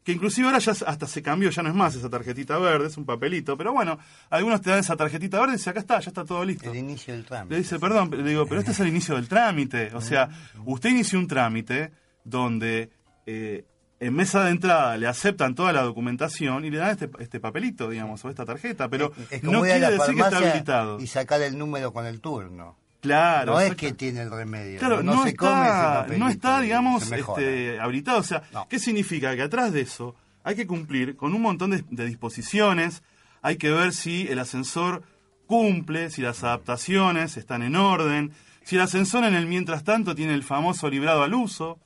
que 0.05 0.11
inclusive 0.11 0.45
ahora 0.47 0.59
ya 0.59 0.71
hasta 0.71 1.07
se 1.07 1.23
cambió, 1.23 1.49
ya 1.49 1.63
no 1.63 1.69
es 1.69 1.75
más 1.75 1.95
esa 1.95 2.09
tarjetita 2.09 2.59
verde, 2.59 2.87
es 2.87 2.95
un 2.95 3.05
papelito, 3.05 3.57
pero 3.57 3.73
bueno, 3.73 3.97
algunos 4.29 4.61
te 4.61 4.69
dan 4.69 4.79
esa 4.79 4.95
tarjetita 4.95 5.39
verde 5.39 5.53
y 5.53 5.57
dicen, 5.57 5.71
acá 5.71 5.79
está, 5.79 5.99
ya 5.99 6.09
está 6.11 6.23
todo 6.23 6.45
listo. 6.45 6.69
El 6.69 6.77
inicio 6.77 7.15
del 7.15 7.25
trámite. 7.25 7.55
Le 7.55 7.61
dice, 7.61 7.79
perdón, 7.79 8.11
le 8.11 8.23
digo, 8.23 8.45
pero 8.45 8.59
este 8.59 8.71
es 8.71 8.79
el 8.79 8.87
inicio 8.87 9.15
del 9.15 9.27
trámite. 9.27 9.89
O 9.95 10.01
sea, 10.01 10.29
usted 10.63 10.91
inició 10.91 11.17
un 11.17 11.27
trámite 11.27 11.91
donde 12.23 12.91
eh, 13.25 13.65
en 13.99 14.13
mesa 14.13 14.43
de 14.43 14.51
entrada 14.51 14.95
le 14.95 15.07
aceptan 15.07 15.55
toda 15.55 15.73
la 15.73 15.81
documentación 15.81 16.65
y 16.65 16.69
le 16.69 16.77
dan 16.77 16.91
este, 16.91 17.09
este 17.17 17.39
papelito, 17.39 17.89
digamos, 17.89 18.23
o 18.23 18.29
esta 18.29 18.45
tarjeta, 18.45 18.87
pero 18.87 19.11
Es 19.31 19.41
no 19.41 19.63
quiere 19.63 19.89
decir 19.89 20.13
que 20.13 20.21
está 20.21 20.37
habilitado. 20.37 20.99
Y 20.99 21.07
sacar 21.07 21.41
el 21.41 21.57
número 21.57 21.91
con 21.91 22.05
el 22.05 22.21
turno. 22.21 22.77
Claro. 23.05 23.53
no 23.53 23.59
es 23.59 23.75
que 23.75 23.93
tiene 23.93 24.21
el 24.21 24.31
remedio. 24.31 24.79
Claro, 24.79 25.01
no, 25.03 25.15
no, 25.15 25.23
se 25.23 25.35
come 25.35 25.51
ese 25.53 25.61
está, 25.63 25.93
papelito 26.01 26.23
no 26.25 26.29
está, 26.29 26.59
digamos, 26.61 27.11
este, 27.11 27.79
habilitado. 27.79 28.19
O 28.19 28.23
sea, 28.23 28.43
No. 28.53 28.67
¿qué 28.67 28.79
significa? 28.79 29.35
Que 29.35 29.43
atrás 29.43 29.71
de 29.71 29.81
eso 29.81 30.15
hay 30.43 30.55
que 30.55 30.67
cumplir 30.67 31.15
con 31.15 31.33
un 31.33 31.41
montón 31.41 31.71
de, 31.71 31.83
de 31.89 32.05
disposiciones, 32.05 33.03
hay 33.41 33.57
que 33.57 33.71
ver 33.71 33.93
si 33.93 34.27
el 34.27 34.39
ascensor 34.39 35.03
cumple, 35.47 36.09
si 36.09 36.21
las 36.21 36.43
adaptaciones 36.43 37.37
están 37.37 37.61
en 37.63 37.75
orden, 37.75 38.31
si 38.63 38.75
el 38.75 38.81
ascensor 38.81 39.23
en 39.23 39.35
el 39.35 39.45
mientras 39.45 39.83
tanto 39.83 40.15
tiene 40.15 40.33
el 40.33 40.43
famoso 40.43 40.89
librado 40.89 41.23
al 41.23 41.33
uso, 41.33 41.79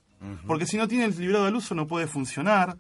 porque 0.47 0.65
si 0.65 0.77
no 0.77 0.87
tiene 0.87 1.05
el 1.05 1.17
librado 1.17 1.45
al 1.45 1.55
uso 1.55 1.75
no 1.75 1.87
puede 1.87 2.07
funcionar, 2.07 2.75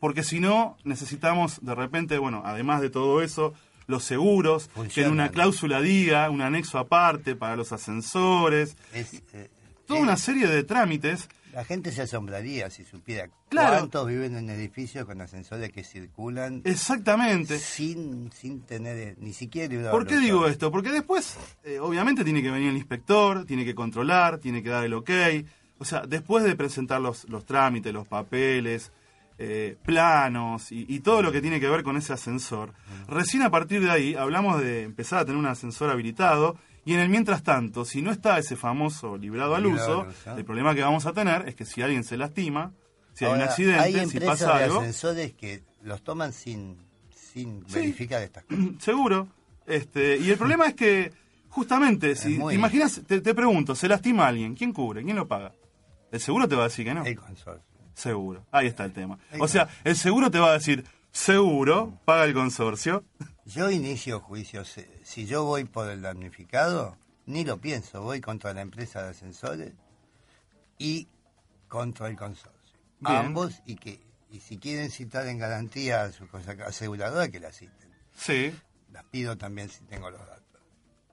porque 0.00 0.22
si 0.22 0.40
no 0.40 0.76
necesitamos 0.84 1.60
de 1.62 1.74
repente, 1.74 2.18
bueno, 2.18 2.42
además 2.44 2.80
de 2.82 2.90
todo 2.90 3.22
eso, 3.22 3.54
los 3.86 4.04
seguros, 4.04 4.70
que 4.94 5.02
en 5.02 5.10
una 5.12 5.28
cláusula 5.30 5.80
diga 5.80 6.28
un 6.30 6.40
anexo 6.42 6.78
aparte 6.78 7.36
para 7.36 7.56
los 7.56 7.72
ascensores, 7.72 8.76
Es, 8.92 9.22
eh, 9.32 9.50
toda 9.86 10.00
eh, 10.00 10.02
una 10.02 10.16
serie 10.16 10.46
de 10.46 10.62
trámites. 10.64 11.28
La 11.52 11.64
gente 11.64 11.92
se 11.92 12.02
asombraría 12.02 12.68
si 12.70 12.82
supiera 12.84 13.28
Claro. 13.48 13.76
cuántos 13.78 14.08
viven 14.08 14.36
en 14.36 14.50
edificios 14.50 15.04
con 15.06 15.20
ascensores 15.20 15.70
que 15.70 15.84
circulan 15.84 16.62
Exactamente. 16.64 17.58
sin, 17.60 18.32
sin 18.32 18.62
tener 18.62 18.96
eh, 18.98 19.14
ni 19.18 19.32
siquiera 19.32 19.68
librado 19.68 19.92
¿Por 19.92 20.04
qué 20.06 20.18
digo 20.18 20.48
esto? 20.48 20.72
Porque 20.72 20.90
después, 20.90 21.36
eh, 21.62 21.78
obviamente, 21.78 22.24
tiene 22.24 22.42
que 22.42 22.50
venir 22.50 22.70
el 22.70 22.76
inspector, 22.76 23.44
tiene 23.46 23.64
que 23.64 23.74
controlar, 23.76 24.38
tiene 24.38 24.62
que 24.64 24.68
dar 24.70 24.84
el 24.84 24.94
ok. 24.94 25.10
O 25.78 25.84
sea, 25.84 26.02
después 26.06 26.42
de 26.42 26.56
presentar 26.56 27.00
los, 27.00 27.28
los 27.28 27.44
trámites, 27.46 27.92
los 27.92 28.08
papeles, 28.08 28.90
eh, 29.38 29.76
planos 29.84 30.70
y, 30.72 30.86
y 30.88 31.00
todo 31.00 31.22
lo 31.22 31.32
que 31.32 31.40
tiene 31.40 31.58
que 31.60 31.68
ver 31.68 31.82
con 31.82 31.96
ese 31.96 32.12
ascensor, 32.12 32.72
recién 33.08 33.42
a 33.42 33.50
partir 33.50 33.80
de 33.82 33.90
ahí 33.90 34.14
hablamos 34.14 34.60
de 34.60 34.82
empezar 34.82 35.18
a 35.20 35.24
tener 35.24 35.38
un 35.38 35.46
ascensor 35.46 35.90
habilitado. 35.90 36.56
Y 36.86 36.92
en 36.92 37.00
el 37.00 37.08
mientras 37.08 37.42
tanto, 37.42 37.86
si 37.86 38.02
no 38.02 38.10
está 38.10 38.38
ese 38.38 38.56
famoso 38.56 39.16
librado 39.16 39.54
al 39.54 39.64
uso, 39.64 40.06
el 40.36 40.44
problema 40.44 40.74
que 40.74 40.82
vamos 40.82 41.06
a 41.06 41.14
tener 41.14 41.48
es 41.48 41.54
que 41.54 41.64
si 41.64 41.80
alguien 41.80 42.04
se 42.04 42.18
lastima, 42.18 42.72
si 43.14 43.24
hay 43.24 43.32
un 43.32 43.40
accidente, 43.40 43.80
hay 43.80 44.06
si 44.06 44.20
pasa 44.20 44.58
de 44.58 44.64
algo, 44.64 44.80
ascensores 44.80 45.32
que 45.32 45.62
los 45.82 46.02
toman 46.04 46.34
sin, 46.34 46.76
sin 47.10 47.64
Sí. 47.68 47.76
verificar 47.76 48.22
estas 48.22 48.44
cosas. 48.44 48.64
Seguro. 48.80 49.28
Este, 49.66 50.18
y 50.18 50.28
el 50.28 50.36
problema 50.36 50.66
es 50.66 50.74
que, 50.74 51.10
justamente, 51.48 52.16
si 52.16 52.38
te 52.38 52.54
imaginas, 52.54 53.00
te, 53.06 53.22
te 53.22 53.34
pregunto, 53.34 53.74
se 53.74 53.88
lastima 53.88 54.26
alguien, 54.26 54.54
¿quién 54.54 54.74
cubre? 54.74 55.02
¿Quién 55.02 55.16
lo 55.16 55.26
paga? 55.26 55.52
El 56.12 56.20
seguro 56.20 56.46
te 56.46 56.54
va 56.54 56.64
a 56.64 56.68
decir 56.68 56.84
que 56.84 56.92
no. 56.92 57.02
El 57.06 57.16
consorcio. 57.16 57.64
Seguro. 57.94 58.44
Ahí 58.50 58.66
está 58.66 58.84
el 58.84 58.92
tema. 58.92 59.18
O 59.38 59.48
sea, 59.48 59.68
el 59.84 59.96
seguro 59.96 60.30
te 60.30 60.38
va 60.38 60.50
a 60.50 60.54
decir, 60.54 60.84
seguro, 61.12 61.98
paga 62.04 62.24
el 62.24 62.34
consorcio. 62.34 63.04
Yo 63.46 63.70
inicio 63.70 64.20
juicios. 64.20 64.74
Si 65.04 65.26
yo 65.26 65.44
voy 65.44 65.64
por 65.64 65.88
el 65.90 66.02
damnificado, 66.02 66.96
ni 67.26 67.44
lo 67.44 67.58
pienso. 67.58 68.02
Voy 68.02 68.20
contra 68.20 68.52
la 68.54 68.62
empresa 68.62 69.02
de 69.02 69.10
ascensores 69.10 69.72
y 70.78 71.08
contra 71.68 72.08
el 72.08 72.16
consorcio. 72.16 72.78
Bien. 73.00 73.16
Ambos 73.16 73.62
y 73.66 73.76
que 73.76 74.00
y 74.30 74.40
si 74.40 74.58
quieren 74.58 74.90
citar 74.90 75.26
en 75.28 75.38
garantía 75.38 76.02
a 76.02 76.10
su 76.12 76.26
cosa- 76.26 76.56
aseguradora, 76.66 77.28
que 77.28 77.38
la 77.38 77.52
citen. 77.52 77.88
Sí. 78.16 78.52
Las 78.92 79.04
pido 79.04 79.36
también 79.38 79.68
si 79.68 79.84
tengo 79.84 80.10
los 80.10 80.20
datos. 80.20 80.42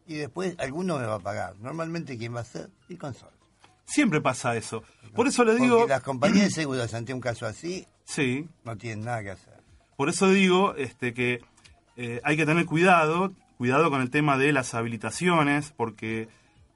Y 0.08 0.16
después 0.16 0.56
alguno 0.58 0.98
me 0.98 1.06
va 1.06 1.16
a 1.16 1.20
pagar. 1.20 1.56
Normalmente, 1.60 2.18
¿quién 2.18 2.36
va 2.36 2.40
a 2.40 2.46
ser? 2.46 2.70
El 2.90 2.98
consorcio. 2.98 3.41
Siempre 3.86 4.22
pasa 4.22 4.56
eso. 4.56 4.84
Por 5.14 5.28
eso 5.28 5.44
le 5.44 5.56
digo, 5.56 5.80
Porque 5.80 5.94
las 5.94 6.04
compañías 6.04 6.46
de 6.46 6.52
seguros 6.52 6.94
ante 6.94 7.14
un 7.14 7.20
caso 7.20 7.46
así 7.46 7.86
sí, 8.06 8.48
no 8.64 8.78
tienen 8.78 9.06
nada 9.06 9.22
que 9.24 9.32
hacer. 9.32 9.54
por 9.98 10.10
eso 10.10 10.30
digo 10.30 10.76
este, 10.76 11.14
que 11.14 11.42
eh, 11.98 12.22
hay 12.24 12.38
que 12.38 12.46
tener 12.46 12.66
cuidado, 12.66 13.34
cuidado 13.58 13.90
con 13.90 14.02
el 14.02 14.10
tema 14.10 14.38
de 14.38 14.54
las 14.54 14.74
habilitaciones, 14.74 15.74
porque 15.76 16.30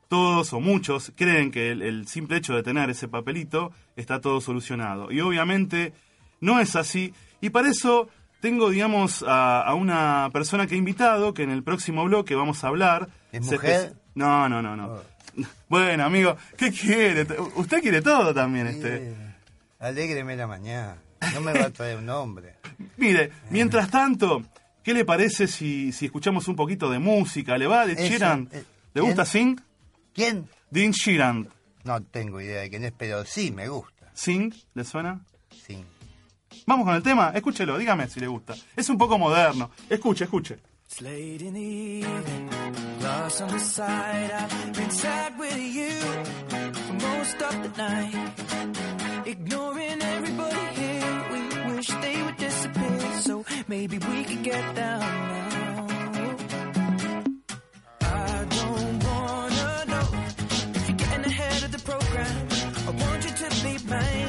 todos 0.10 0.54
o 0.54 0.60
muchos 0.60 1.14
creen 1.16 1.52
que 1.52 1.72
el, 1.72 1.82
el 1.82 2.08
simple 2.08 2.38
hecho 2.38 2.54
de 2.54 2.64
tener 2.64 2.90
ese 2.90 3.08
papelito 3.08 3.72
está 3.96 4.20
todo 4.20 4.42
solucionado. 4.42 5.12
Y 5.12 5.22
obviamente 5.22 5.94
no 6.42 6.60
es 6.60 6.76
así. 6.76 7.14
Y 7.42 7.50
para 7.50 7.70
eso 7.70 8.10
tengo, 8.42 8.70
digamos, 8.70 9.24
a, 9.28 9.62
a 9.62 9.74
una 9.74 10.30
persona 10.32 10.68
que 10.68 10.76
he 10.76 10.78
invitado, 10.78 11.34
que 11.34 11.44
en 11.44 11.50
el 11.50 11.64
próximo 11.64 12.04
bloque 12.04 12.36
vamos 12.36 12.64
a 12.64 12.68
hablar. 12.68 13.10
¿Es 13.32 13.42
mujer? 13.50 13.96
No, 14.14 14.48
no, 14.50 14.62
no, 14.62 14.76
no. 14.76 14.88
Oh. 14.94 15.15
Bueno, 15.70 16.06
amigo, 16.06 16.38
¿qué 16.58 16.72
quiere? 16.72 17.26
Usted 17.56 17.82
quiere 17.82 18.02
todo 18.02 18.34
también, 18.34 18.68
este. 18.68 19.14
Alégreme 19.80 20.36
la 20.36 20.48
mañana. 20.48 20.98
No 21.34 21.42
me 21.42 21.54
va 21.54 21.66
a 21.66 21.70
traer 21.72 21.98
un 21.98 22.10
hombre. 22.10 22.56
Mire, 22.98 23.32
mientras 23.50 23.90
tanto, 23.90 24.44
¿qué 24.84 24.94
le 24.94 25.06
parece 25.06 25.48
si, 25.48 25.92
si 25.92 26.06
escuchamos 26.06 26.48
un 26.48 26.56
poquito 26.56 26.90
de 26.90 27.00
música? 27.00 27.58
¿Le 27.58 27.68
va 27.68 27.86
de 27.86 27.94
Eso, 27.94 28.04
Sheeran? 28.04 28.50
eh, 28.52 28.64
¿Le 28.94 29.02
gusta. 29.02 29.26
Sing? 29.26 29.60
¿Quién? 30.14 30.48
Dean 30.70 30.92
Sheeran. 30.92 31.50
No 31.84 32.02
tengo 32.02 32.40
idea 32.42 32.62
de 32.62 32.70
quién 32.70 32.84
es, 32.86 32.94
pero 32.98 33.26
sí 33.26 33.52
me 33.52 33.68
gusta. 33.68 34.10
¿Sing? 34.14 34.54
¿Le 34.74 34.84
suena? 34.84 35.20
Sí. 35.68 35.84
Vamos 36.66 36.86
con 36.86 36.96
el 36.96 37.04
tema, 37.04 37.32
escúchelo, 37.36 37.78
dígame 37.78 38.08
si 38.08 38.20
le 38.20 38.28
gusta. 38.28 38.56
Es 38.76 38.90
un 38.90 38.98
poco 38.98 39.18
moderno. 39.20 39.72
Escuche, 39.90 40.24
escuche. 40.24 40.58
It's 40.96 41.02
late 41.02 41.42
in 41.42 41.54
the 41.56 41.60
evening, 41.60 42.50
lost 43.02 43.42
on 43.42 43.50
the 43.50 43.60
side. 43.60 44.32
I've 44.32 44.74
been 44.74 44.90
sad 44.90 45.38
with 45.38 45.58
you 45.58 45.92
for 46.72 46.94
most 46.94 47.42
of 47.42 47.64
the 47.64 47.72
night. 47.78 49.28
Ignoring 49.28 50.02
everybody 50.02 50.66
here, 50.80 51.26
we 51.34 51.76
wish 51.76 51.88
they 51.88 52.24
would 52.24 52.38
disappear. 52.38 53.22
So 53.24 53.44
maybe 53.68 53.98
we 53.98 54.24
could 54.24 54.42
get 54.42 54.76
down 54.76 55.02
now. 55.02 55.88
I 58.00 58.46
don't 58.58 59.04
wanna 59.04 59.86
know 59.92 60.08
if 60.76 60.88
you're 60.88 60.98
getting 60.98 61.26
ahead 61.26 61.64
of 61.64 61.72
the 61.74 61.80
program. 61.92 62.48
I 62.88 62.92
want 63.04 63.22
you 63.26 63.32
to 63.44 63.50
be 63.66 63.74
mine, 63.90 64.25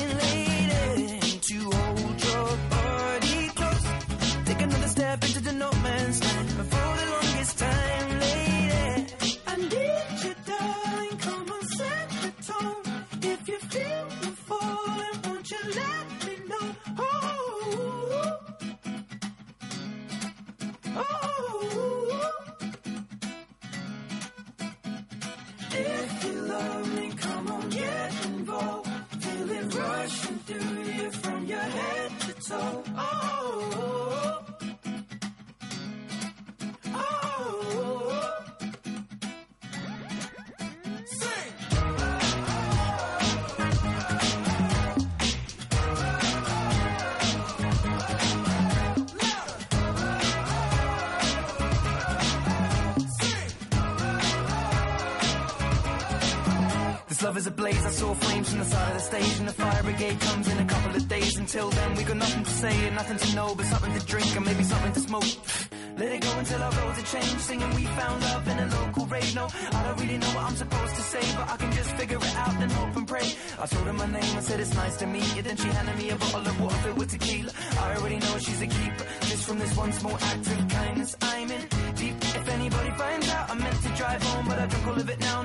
and 60.03 60.19
the 60.21 60.27
comes 60.27 60.49
in 60.49 60.59
a 60.59 60.65
couple 60.65 60.97
of 60.97 61.09
days. 61.09 61.37
Until 61.37 61.71
then, 61.71 61.95
we 61.95 62.05
got 62.05 62.17
nothing 62.17 62.45
to 62.45 62.51
say 62.51 62.87
and 62.87 62.97
nothing 62.97 63.19
to 63.19 63.35
know, 63.35 63.55
but 63.55 63.67
something 63.67 63.93
to 63.99 64.07
drink 64.07 64.37
and 64.37 64.45
maybe 64.45 64.63
something 64.63 64.93
to 64.93 65.01
smoke. 65.01 65.25
Let 65.99 66.13
it 66.13 66.21
go 66.21 66.39
until 66.39 66.63
our 66.63 66.73
roads 66.73 66.99
are 66.99 67.07
changed. 67.15 67.41
Singing 67.41 67.75
we 67.75 67.85
found 67.85 68.23
love 68.23 68.49
in 68.49 68.59
a 68.59 68.67
local 68.77 69.07
rave. 69.07 69.35
No, 69.35 69.49
I 69.73 69.83
don't 69.85 70.01
really 70.01 70.19
know 70.19 70.27
what 70.29 70.45
I'm 70.45 70.57
supposed 70.57 70.95
to 70.97 71.03
say, 71.03 71.25
but 71.37 71.49
I 71.49 71.57
can 71.57 71.73
just 71.73 71.91
figure 71.93 72.19
it 72.19 72.37
out 72.37 72.55
and 72.61 72.71
hope 72.73 72.97
and 72.97 73.09
pray. 73.09 73.29
I 73.59 73.67
told 73.67 73.87
her 73.87 73.93
my 73.95 74.07
name, 74.07 74.37
I 74.37 74.41
said 74.41 74.61
it's 74.61 74.75
nice 74.75 74.97
to 74.99 75.07
meet 75.07 75.37
you. 75.37 75.43
Then 75.43 75.57
she 75.57 75.69
handed 75.69 75.97
me 75.97 76.11
a 76.11 76.17
bottle 76.17 76.47
of 76.47 76.61
water 76.61 76.77
filled 76.77 76.99
with 76.99 77.11
tequila. 77.11 77.53
I 77.79 77.97
already 77.97 78.19
know 78.19 78.39
she's 78.39 78.61
a 78.61 78.67
keeper. 78.67 79.07
Just 79.23 79.45
from 79.49 79.59
this 79.59 79.75
one 79.77 79.93
small 79.93 80.19
act 80.21 80.47
of 80.47 80.69
kindness, 80.69 81.17
I'm 81.23 81.51
in 81.51 81.63
deep. 81.95 82.17
If 82.21 82.49
anybody 82.49 82.91
finds 82.91 83.29
out, 83.31 83.51
I'm 83.51 83.59
meant 83.59 83.83
to 83.83 83.89
drive 83.97 84.23
home, 84.23 84.47
but 84.49 84.59
I 84.59 84.67
drunk 84.67 84.87
all 84.87 85.01
of 85.01 85.09
it 85.09 85.21
now 85.21 85.37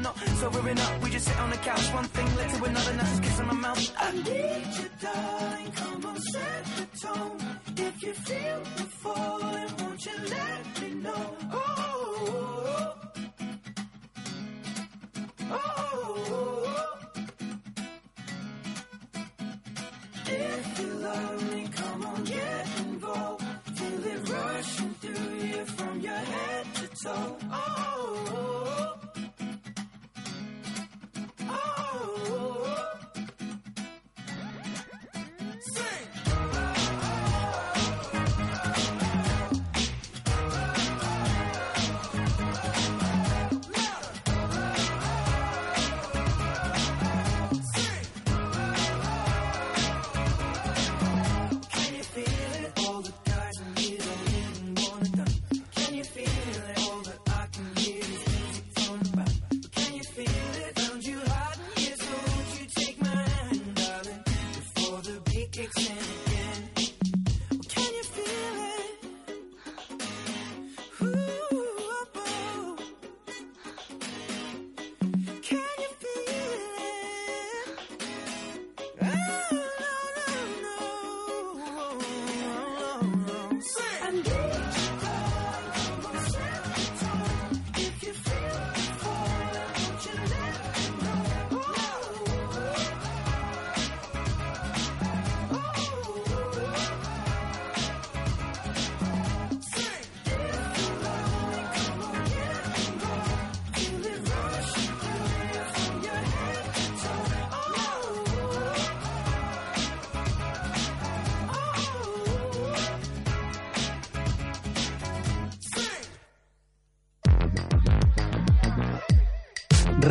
so 0.42 0.50
we're 0.50 0.70
enough. 0.70 1.04
We 1.04 1.10
just 1.12 1.28
sit 1.28 1.40
on 1.40 1.50
the 1.52 1.58
couch, 1.58 1.86
one 1.94 2.06
thing 2.06 2.28
led 2.36 2.50
to 2.56 2.64
another, 2.64 2.94
now 2.94 3.04
just 3.04 3.24
kiss 3.24 3.40
on 3.42 3.48
my 3.48 3.54
mouth. 3.54 3.94
I 4.06 4.12
need 4.12 4.66
you, 4.80 4.90
darling, 5.04 5.72
come 5.80 6.06
on, 6.10 6.18
set 6.34 6.64
the 6.78 6.86
tone. 7.04 7.38
If 7.88 7.96
you 8.04 8.14
feel 8.14 8.60
the 8.78 8.88
falling, 9.04 9.72
won't 9.80 10.06
you 10.08 10.18
let 10.36 10.82
me 10.82 10.90
know? 11.06 11.24
Oh, 11.52 11.64
oh, 12.32 12.94
oh. 15.52 15.68
oh. 16.32 16.98
If 20.26 20.80
you 20.80 20.88
love 21.08 21.54
me, 21.54 21.62
come 21.80 22.06
on, 22.08 22.24
get 22.24 22.68
involved. 22.80 23.46
Feel 23.78 24.06
it 24.14 24.30
rushing 24.30 24.94
through 25.02 25.36
you 25.50 25.66
from 25.78 26.02
your 26.02 26.22
head 26.34 26.66
to 26.76 26.88
toe. 27.04 27.38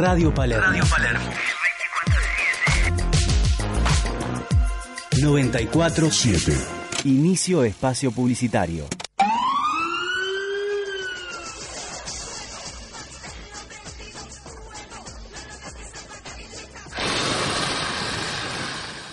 Radio 0.01 0.33
Palermo. 0.33 0.67
Radio 0.67 0.85
Palermo. 0.89 1.31
947. 5.21 6.57
Inicio 7.05 7.63
espacio 7.65 8.11
publicitario. 8.11 8.87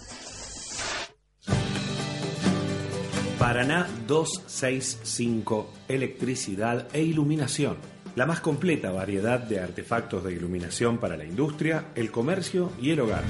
Paraná 3.49 3.89
265, 4.05 5.73
electricidad 5.87 6.87
e 6.93 7.01
iluminación. 7.01 7.79
La 8.15 8.27
más 8.27 8.41
completa 8.41 8.91
variedad 8.91 9.39
de 9.39 9.59
artefactos 9.59 10.23
de 10.23 10.33
iluminación 10.33 10.99
para 10.99 11.17
la 11.17 11.25
industria, 11.25 11.85
el 11.95 12.11
comercio 12.11 12.71
y 12.79 12.91
el 12.91 12.99
hogar. 12.99 13.23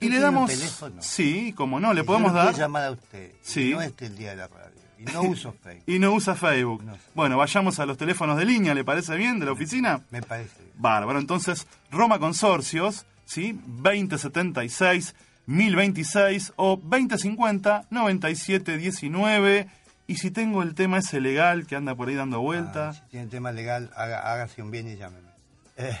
y 0.00 0.08
le 0.08 0.18
damos 0.18 0.50
teléfono? 0.50 0.96
Sí, 1.00 1.52
como 1.52 1.78
no, 1.80 1.92
le 1.92 2.04
podemos 2.04 2.32
dar 2.32 2.54
llamar 2.54 2.84
a 2.84 2.90
usted. 2.92 3.32
Sí. 3.42 3.72
No 3.74 3.82
es 3.82 3.92
el 3.98 4.16
día 4.16 4.30
de 4.30 4.36
la 4.36 4.48
radio. 4.48 4.72
Y 4.98 5.04
no 5.04 5.22
uso 5.22 5.54
Facebook. 5.62 5.82
y 5.86 5.98
no 5.98 6.12
usa 6.12 6.34
Facebook. 6.34 6.82
No 6.84 6.94
sé. 6.94 7.00
Bueno, 7.14 7.36
vayamos 7.36 7.78
a 7.80 7.86
los 7.86 7.98
teléfonos 7.98 8.38
de 8.38 8.44
línea, 8.46 8.74
¿le 8.74 8.84
parece 8.84 9.14
bien 9.16 9.38
de 9.40 9.46
la 9.46 9.52
oficina? 9.52 10.00
Me 10.10 10.22
parece. 10.22 10.58
bien. 10.60 10.72
Bárbaro, 10.76 11.18
entonces 11.18 11.66
Roma 11.90 12.18
Consorcios, 12.18 13.04
¿sí? 13.26 13.58
2076 13.66 15.14
1026 15.46 16.54
o 16.56 16.76
2050 16.82 17.84
9719 17.90 19.68
y 20.06 20.16
si 20.16 20.30
tengo 20.30 20.62
el 20.62 20.74
tema 20.74 20.98
ese 20.98 21.20
legal 21.20 21.66
que 21.66 21.76
anda 21.76 21.94
por 21.94 22.08
ahí 22.08 22.14
ddando 22.14 22.40
vuelta, 22.40 22.90
Ah, 22.90 22.94
si 22.94 23.00
tiene 23.10 23.26
tema 23.28 23.52
legal, 23.52 23.90
haga- 23.96 24.20
hágase 24.32 24.62
un 24.62 24.70
bien 24.70 24.88
y 24.88 24.96
llámeme. 24.96 25.28
Eh, 25.76 25.96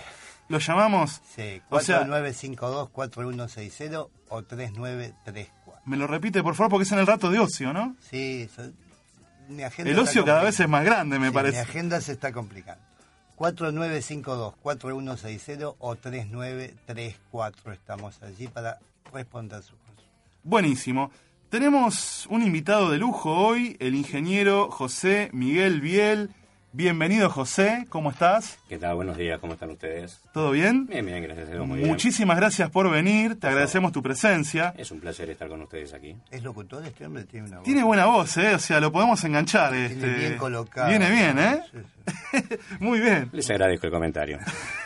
¿lo 0.48 0.58
llamamos? 0.58 1.20
sí, 1.34 1.60
O 1.70 1.80
sea- 1.80 2.04
4952-4160 2.06 4.06
o 4.28 4.42
3934. 4.42 5.82
Me 5.86 5.96
lo 5.96 6.06
repite 6.06 6.42
por 6.42 6.54
favor 6.54 6.70
porque 6.72 6.84
es 6.84 6.92
en 6.92 6.98
el 6.98 7.06
rato 7.06 7.30
de 7.30 7.38
ocio, 7.38 7.72
¿no? 7.72 7.96
Sí, 8.00 8.48
so- 8.54 8.70
mi 9.48 9.62
agenda 9.62 9.90
El 9.92 9.98
ocio 9.98 10.24
cada 10.24 10.42
vez 10.42 10.58
es 10.60 10.68
más 10.68 10.84
grande, 10.84 11.18
me 11.18 11.28
Sí, 11.28 11.34
parece. 11.34 11.56
Mi 11.58 11.62
agenda 11.62 12.00
se 12.00 12.12
está 12.12 12.32
complicando. 12.32 12.82
4952-4160 13.36 15.74
o 15.78 15.96
3934. 15.96 17.72
Estamos 17.72 18.22
allí 18.22 18.48
para 18.48 18.78
responder 19.12 19.62
su 19.62 19.76
consulta. 19.76 20.02
Buenísimo. 20.42 21.10
Tenemos 21.54 22.26
un 22.30 22.42
invitado 22.42 22.90
de 22.90 22.98
lujo 22.98 23.30
hoy, 23.30 23.76
el 23.78 23.94
ingeniero 23.94 24.72
José 24.72 25.30
Miguel 25.32 25.80
Biel, 25.80 26.30
Bienvenido 26.72 27.30
José, 27.30 27.86
¿cómo 27.88 28.10
estás? 28.10 28.58
¿Qué 28.68 28.78
tal? 28.78 28.96
Buenos 28.96 29.16
días, 29.16 29.38
¿cómo 29.38 29.52
están 29.52 29.70
ustedes? 29.70 30.20
¿Todo 30.32 30.50
bien? 30.50 30.86
Bien, 30.88 31.06
bien, 31.06 31.22
gracias 31.22 31.46
a 31.46 31.52
Dios, 31.52 31.64
muy 31.68 31.78
bien. 31.78 31.88
Muchísimas 31.88 32.36
gracias 32.36 32.68
por 32.70 32.90
venir, 32.90 33.38
te 33.38 33.46
agradecemos 33.46 33.92
tu 33.92 34.02
presencia. 34.02 34.74
Es 34.76 34.90
un 34.90 34.98
placer 34.98 35.30
estar 35.30 35.46
con 35.48 35.62
ustedes 35.62 35.94
aquí. 35.94 36.16
Es 36.32 36.42
locutor 36.42 36.84
este 36.84 37.06
hombre, 37.06 37.22
tiene 37.22 37.46
una 37.46 37.58
voz. 37.58 37.64
Tiene 37.64 37.84
buena 37.84 38.06
voz, 38.06 38.36
¿eh? 38.38 38.56
O 38.56 38.58
sea, 38.58 38.80
lo 38.80 38.90
podemos 38.90 39.22
enganchar. 39.22 39.70
Tiene 39.70 39.86
este... 39.86 40.14
bien 40.14 40.36
colocado. 40.36 40.88
Viene 40.88 41.08
bien, 41.12 41.38
¿eh? 41.38 41.60
Sí, 41.70 41.78
sí. 42.32 42.56
Muy 42.80 42.98
bien. 42.98 43.30
Les 43.30 43.48
agradezco 43.48 43.86
el 43.86 43.92
comentario. 43.92 44.40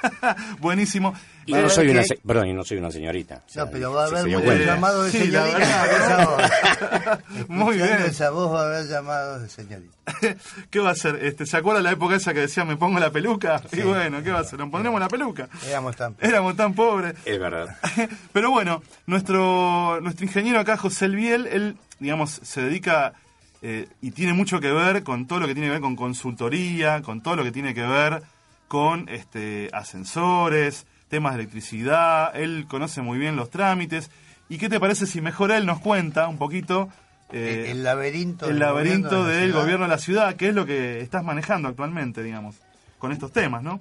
Buenísimo. 0.61 1.14
Y 1.48 1.52
no 1.54 1.68
soy 1.68 1.87
que 1.87 1.92
una, 1.92 2.02
se- 2.04 2.16
perdón, 2.26 2.48
y 2.48 2.52
no 2.52 2.64
soy 2.64 2.78
una 2.78 2.90
señorita. 2.90 3.42
O 3.46 3.50
sea, 3.50 3.64
No, 3.64 3.70
pero 3.70 3.92
va 3.92 4.04
a 4.04 4.06
haber 4.06 4.24
dio 4.24 4.38
muchos 4.40 4.58
llamados 4.61 5.04
de 5.04 5.11
Sí, 5.11 5.18
señorita. 5.26 7.18
Muy 7.48 7.76
bien. 7.76 8.02
esa 8.06 8.30
voz 8.30 8.52
va 8.54 8.62
a 8.62 8.66
haber 8.66 8.87
llamados 8.87 9.42
de 9.42 9.48
señorita. 9.48 9.94
¿Qué 10.70 10.78
va 10.80 10.90
a 10.90 10.92
hacer? 10.92 11.18
Este, 11.22 11.46
¿Se 11.46 11.56
acuerda 11.56 11.80
la 11.80 11.92
época 11.92 12.16
esa 12.16 12.32
que 12.34 12.40
decía 12.40 12.64
me 12.64 12.76
pongo 12.76 12.98
la 12.98 13.11
peluca? 13.11 13.62
Y 13.72 13.80
bueno, 13.80 14.22
¿qué 14.22 14.30
va 14.30 14.38
a 14.38 14.42
hacer? 14.42 14.58
Nos 14.58 14.70
pondremos 14.70 15.00
la 15.00 15.08
peluca. 15.08 15.48
Éramos 15.66 15.96
tan... 15.96 16.16
Éramos 16.20 16.56
tan 16.56 16.74
pobres. 16.74 17.14
Es 17.24 17.38
verdad. 17.38 17.76
Pero 18.32 18.50
bueno, 18.50 18.82
nuestro, 19.06 20.00
nuestro 20.00 20.26
ingeniero 20.26 20.61
acá, 20.61 20.76
José 20.76 21.06
Elbiel, 21.06 21.46
él, 21.46 21.76
digamos, 21.98 22.40
se 22.42 22.62
dedica 22.62 23.14
eh, 23.62 23.88
y 24.00 24.11
tiene 24.12 24.32
mucho 24.32 24.61
que 24.61 24.70
ver 24.70 25.02
con 25.02 25.26
todo 25.26 25.40
lo 25.40 25.46
que 25.46 25.54
tiene 25.54 25.68
que 25.68 25.72
ver 25.72 25.80
con 25.80 25.96
consultoría, 25.96 27.02
con 27.02 27.22
todo 27.22 27.37
lo 27.37 27.44
que 27.44 27.52
tiene 27.52 27.74
que 27.74 27.82
ver 27.82 28.22
con 28.68 29.08
este, 29.08 29.70
ascensores, 29.72 30.87
temas 31.08 31.34
de 31.34 31.42
electricidad. 31.42 32.34
Él 32.36 32.66
conoce 32.68 33.02
muy 33.02 33.18
bien 33.18 33.36
los 33.36 33.50
trámites. 33.50 34.10
¿Y 34.48 34.58
qué 34.58 34.68
te 34.68 34.80
parece 34.80 35.06
si 35.06 35.20
mejor 35.20 35.50
él 35.50 35.66
nos 35.66 35.80
cuenta 35.80 36.28
un 36.28 36.38
poquito 36.38 36.88
eh, 37.32 37.66
el 37.70 37.82
laberinto 37.82 38.46
el 38.46 38.52
del 38.52 38.60
laberinto 38.60 39.22
gobierno 39.22 39.26
de 39.26 39.32
la 39.32 39.40
del 39.40 39.50
ciudad? 39.50 39.62
gobierno 39.62 39.84
de 39.84 39.90
la 39.90 39.98
ciudad? 39.98 40.36
¿Qué 40.36 40.48
es 40.48 40.54
lo 40.54 40.64
que 40.64 41.00
estás 41.00 41.24
manejando 41.24 41.68
actualmente, 41.68 42.22
digamos, 42.22 42.56
con 42.98 43.12
estos 43.12 43.32
temas, 43.32 43.62
no? 43.62 43.80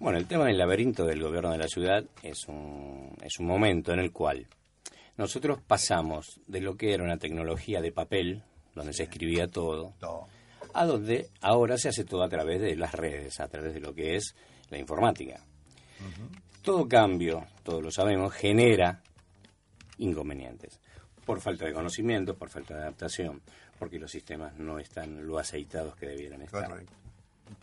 Bueno, 0.00 0.18
el 0.18 0.26
tema 0.26 0.46
del 0.46 0.56
laberinto 0.56 1.04
del 1.04 1.22
gobierno 1.22 1.52
de 1.52 1.58
la 1.58 1.68
ciudad 1.68 2.02
es 2.22 2.48
un, 2.48 3.14
es 3.22 3.38
un 3.38 3.46
momento 3.46 3.92
en 3.92 4.00
el 4.00 4.10
cual 4.12 4.46
nosotros 5.18 5.60
pasamos 5.66 6.40
de 6.46 6.62
lo 6.62 6.76
que 6.76 6.94
era 6.94 7.04
una 7.04 7.18
tecnología 7.18 7.82
de 7.82 7.92
papel, 7.92 8.42
donde 8.74 8.94
se 8.94 9.02
escribía 9.02 9.46
todo, 9.46 9.92
a 10.72 10.86
donde 10.86 11.28
ahora 11.42 11.76
se 11.76 11.90
hace 11.90 12.04
todo 12.04 12.22
a 12.22 12.28
través 12.30 12.62
de 12.62 12.74
las 12.76 12.94
redes, 12.94 13.38
a 13.40 13.48
través 13.48 13.74
de 13.74 13.80
lo 13.80 13.94
que 13.94 14.16
es 14.16 14.34
la 14.70 14.78
informática. 14.78 15.44
Todo 16.62 16.86
cambio, 16.86 17.46
todos 17.62 17.82
lo 17.82 17.90
sabemos, 17.90 18.34
genera 18.34 19.02
inconvenientes. 19.96 20.78
Por 21.24 21.40
falta 21.40 21.64
de 21.64 21.72
conocimiento, 21.72 22.36
por 22.36 22.50
falta 22.50 22.74
de 22.74 22.82
adaptación, 22.82 23.40
porque 23.78 23.98
los 23.98 24.10
sistemas 24.10 24.58
no 24.58 24.78
están 24.78 25.26
lo 25.26 25.38
aceitados 25.38 25.96
que 25.96 26.06
debieran 26.06 26.42
estar. 26.42 26.68
Correcto. 26.68 26.92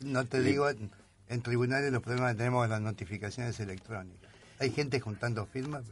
No 0.02 0.26
te 0.26 0.42
digo, 0.42 0.68
en, 0.70 1.42
tribunales 1.42 1.92
los 1.92 2.02
problemas 2.02 2.32
que 2.32 2.40
tenemos 2.40 2.64
con 2.64 2.70
las 2.72 2.82
notificaciones 2.82 3.60
electrónicas. 3.60 4.32
Hay 4.60 4.72
gente 4.72 5.00
juntando 5.00 5.46
firmas. 5.46 5.84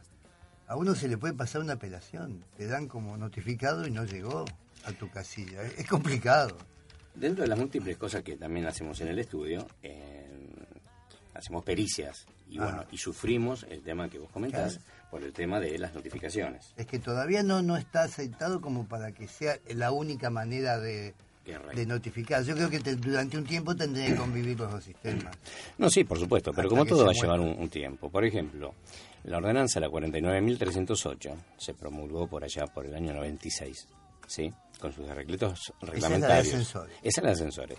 A 0.66 0.74
uno 0.74 0.96
se 0.96 1.06
le 1.06 1.16
puede 1.16 1.34
pasar 1.34 1.60
una 1.60 1.74
apelación. 1.74 2.42
Te 2.56 2.66
dan 2.66 2.88
como 2.88 3.16
notificado 3.16 3.86
y 3.86 3.92
no 3.92 4.04
llegó 4.04 4.44
a 4.84 4.92
tu 4.92 5.08
casilla. 5.10 5.62
Es, 5.62 5.78
es 5.78 5.86
complicado. 5.86 6.56
Dentro 7.14 7.44
de 7.44 7.48
las 7.48 7.58
múltiples 7.58 7.96
cosas 7.96 8.24
que 8.24 8.36
también 8.36 8.66
hacemos 8.66 9.00
en 9.00 9.08
el 9.08 9.18
estudio, 9.20 9.66
eh, 9.82 10.28
hacemos 11.34 11.64
pericias 11.64 12.26
y 12.48 12.58
bueno, 12.58 12.80
Ah. 12.82 12.86
y 12.90 12.98
sufrimos 12.98 13.66
el 13.70 13.82
tema 13.82 14.08
que 14.08 14.18
vos 14.18 14.30
comentás 14.30 14.80
por 15.10 15.22
el 15.22 15.32
tema 15.32 15.60
de 15.60 15.78
las 15.78 15.94
notificaciones. 15.94 16.72
Es 16.76 16.86
que 16.86 16.98
todavía 16.98 17.42
no, 17.42 17.62
no 17.62 17.76
está 17.76 18.02
aceitado 18.04 18.60
como 18.60 18.86
para 18.86 19.12
que 19.12 19.26
sea 19.28 19.58
la 19.74 19.90
única 19.92 20.30
manera 20.30 20.78
de, 20.78 21.14
de 21.74 21.86
notificar. 21.86 22.42
Yo 22.44 22.54
creo 22.54 22.68
que 22.70 22.80
te- 22.80 22.96
durante 22.96 23.38
un 23.38 23.44
tiempo 23.44 23.74
tendrían 23.76 24.12
que 24.12 24.16
convivir 24.16 24.58
los 24.58 24.70
dos 24.70 24.84
sistemas. 24.84 25.36
No, 25.78 25.88
sí, 25.90 26.04
por 26.04 26.18
supuesto, 26.18 26.52
pero 26.52 26.68
Hasta 26.68 26.70
como 26.78 26.84
todo 26.86 27.04
va 27.04 27.10
a 27.12 27.14
llevar 27.14 27.38
un, 27.40 27.56
un 27.58 27.68
tiempo. 27.68 28.10
Por 28.10 28.24
ejemplo, 28.24 28.74
la 29.24 29.36
ordenanza, 29.38 29.78
la 29.80 29.88
49.308, 29.88 31.34
se 31.58 31.74
promulgó 31.74 32.26
por 32.28 32.42
allá 32.44 32.66
por 32.66 32.86
el 32.86 32.94
año 32.94 33.12
96, 33.14 33.86
¿sí? 34.26 34.52
Con 34.80 34.92
sus 34.92 35.06
de 35.06 35.14
reglamentarios. 35.14 36.46
ascensores. 36.48 36.96
Esa 37.02 37.20
es 37.20 37.22
la 37.22 37.28
de 37.28 37.32
ascensores. 37.32 37.78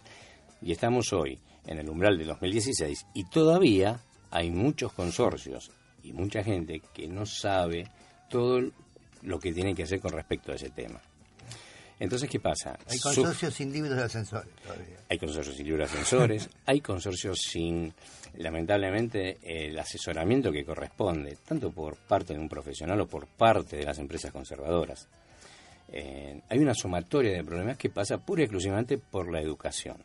Y 0.62 0.72
estamos 0.72 1.12
hoy 1.14 1.40
en 1.66 1.78
el 1.80 1.90
umbral 1.90 2.18
del 2.18 2.28
2016 2.28 3.06
y 3.14 3.26
todavía 3.30 4.00
hay 4.32 4.50
muchos 4.52 4.94
consorcios 4.94 5.72
y 6.04 6.14
mucha 6.14 6.44
gente 6.44 6.82
que 6.94 7.08
no 7.08 7.26
sabe 7.26 7.90
todo 8.30 8.62
lo 9.24 9.40
que 9.40 9.54
tiene 9.54 9.74
que 9.76 9.84
hacer 9.84 10.00
con 10.00 10.12
respecto 10.12 10.52
a 10.52 10.56
ese 10.56 10.70
tema. 10.70 11.02
Entonces, 12.00 12.30
¿qué 12.30 12.40
pasa? 12.40 12.78
Hay 12.88 12.98
Su- 13.00 13.10
consorcios 13.16 13.56
sin 13.56 13.74
libros 13.74 13.96
de 13.98 14.04
ascensores 14.04 14.54
todavía. 14.64 14.98
hay 15.10 15.18
consorcios 15.18 15.56
sin 15.56 15.66
libros 15.66 15.80
de 15.92 15.94
ascensores, 16.00 16.50
hay 16.68 16.80
consorcios 16.82 17.40
sin, 17.40 17.92
lamentablemente, 18.38 19.38
el 19.42 19.78
asesoramiento 19.80 20.52
que 20.52 20.64
corresponde, 20.64 21.38
tanto 21.48 21.72
por 21.72 21.96
parte 21.96 22.34
de 22.34 22.40
un 22.40 22.50
profesional 22.50 23.02
o 23.02 23.08
por 23.08 23.26
parte 23.28 23.78
de 23.78 23.84
las 23.86 23.98
empresas 24.00 24.32
conservadoras. 24.32 25.08
Eh, 25.90 26.42
hay 26.50 26.60
una 26.60 26.74
sumatoria 26.76 27.32
de 27.34 27.44
problemas 27.44 27.78
que 27.78 27.90
pasa 27.90 28.18
pura 28.18 28.42
y 28.42 28.46
exclusivamente 28.46 28.98
por 28.98 29.32
la 29.32 29.42
educación. 29.42 29.98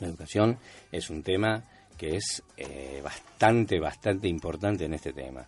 La 0.00 0.08
educación 0.08 0.58
es 0.90 1.08
un 1.10 1.22
tema 1.22 1.64
que 1.96 2.16
es 2.16 2.42
eh, 2.56 3.00
bastante, 3.02 3.78
bastante 3.80 4.28
importante 4.28 4.84
en 4.84 4.94
este 4.94 5.12
tema. 5.12 5.46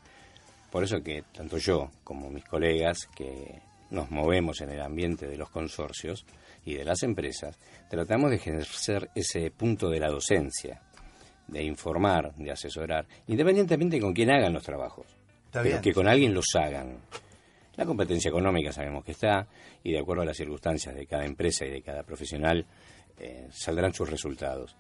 Por 0.71 0.85
eso 0.85 1.03
que 1.03 1.23
tanto 1.33 1.59
yo 1.59 1.91
como 2.03 2.31
mis 2.31 2.45
colegas 2.45 3.07
que 3.15 3.61
nos 3.91 4.11
movemos 4.11 4.61
en 4.61 4.71
el 4.71 4.81
ambiente 4.81 5.27
de 5.29 5.37
los 5.37 5.51
consorcios 5.51 6.25
y 6.65 6.75
de 6.75 6.85
las 6.85 7.03
empresas, 7.03 7.57
tratamos 7.89 8.31
de 8.31 8.37
ejercer 8.37 9.11
ese 9.15 9.51
punto 9.51 9.89
de 9.89 10.01
la 10.01 10.09
docencia, 10.09 10.81
de 11.47 11.63
informar, 11.63 12.35
de 12.35 12.51
asesorar, 12.51 13.07
independientemente 13.29 14.01
con 14.01 14.13
quién 14.15 14.31
hagan 14.31 14.53
los 14.53 14.63
trabajos, 14.65 15.07
Está 15.47 15.61
pero 15.63 15.75
bien. 15.77 15.83
que 15.83 15.93
con 15.93 16.09
alguien 16.09 16.35
los 16.35 16.47
hagan. 16.55 16.99
La 17.77 17.85
competencia 17.85 18.29
económica 18.29 18.73
sabemos 18.73 19.05
que 19.05 19.13
está 19.13 19.47
y 19.83 19.93
de 19.93 19.99
acuerdo 19.99 20.23
a 20.23 20.27
las 20.27 20.37
circunstancias 20.37 20.95
de 20.95 21.07
cada 21.07 21.25
empresa 21.25 21.67
y 21.67 21.71
de 21.71 21.83
cada 21.83 22.03
profesional 22.03 22.65
eh, 23.19 23.49
saldrán 23.53 23.93
sus 23.93 24.09
resultados. 24.09 24.75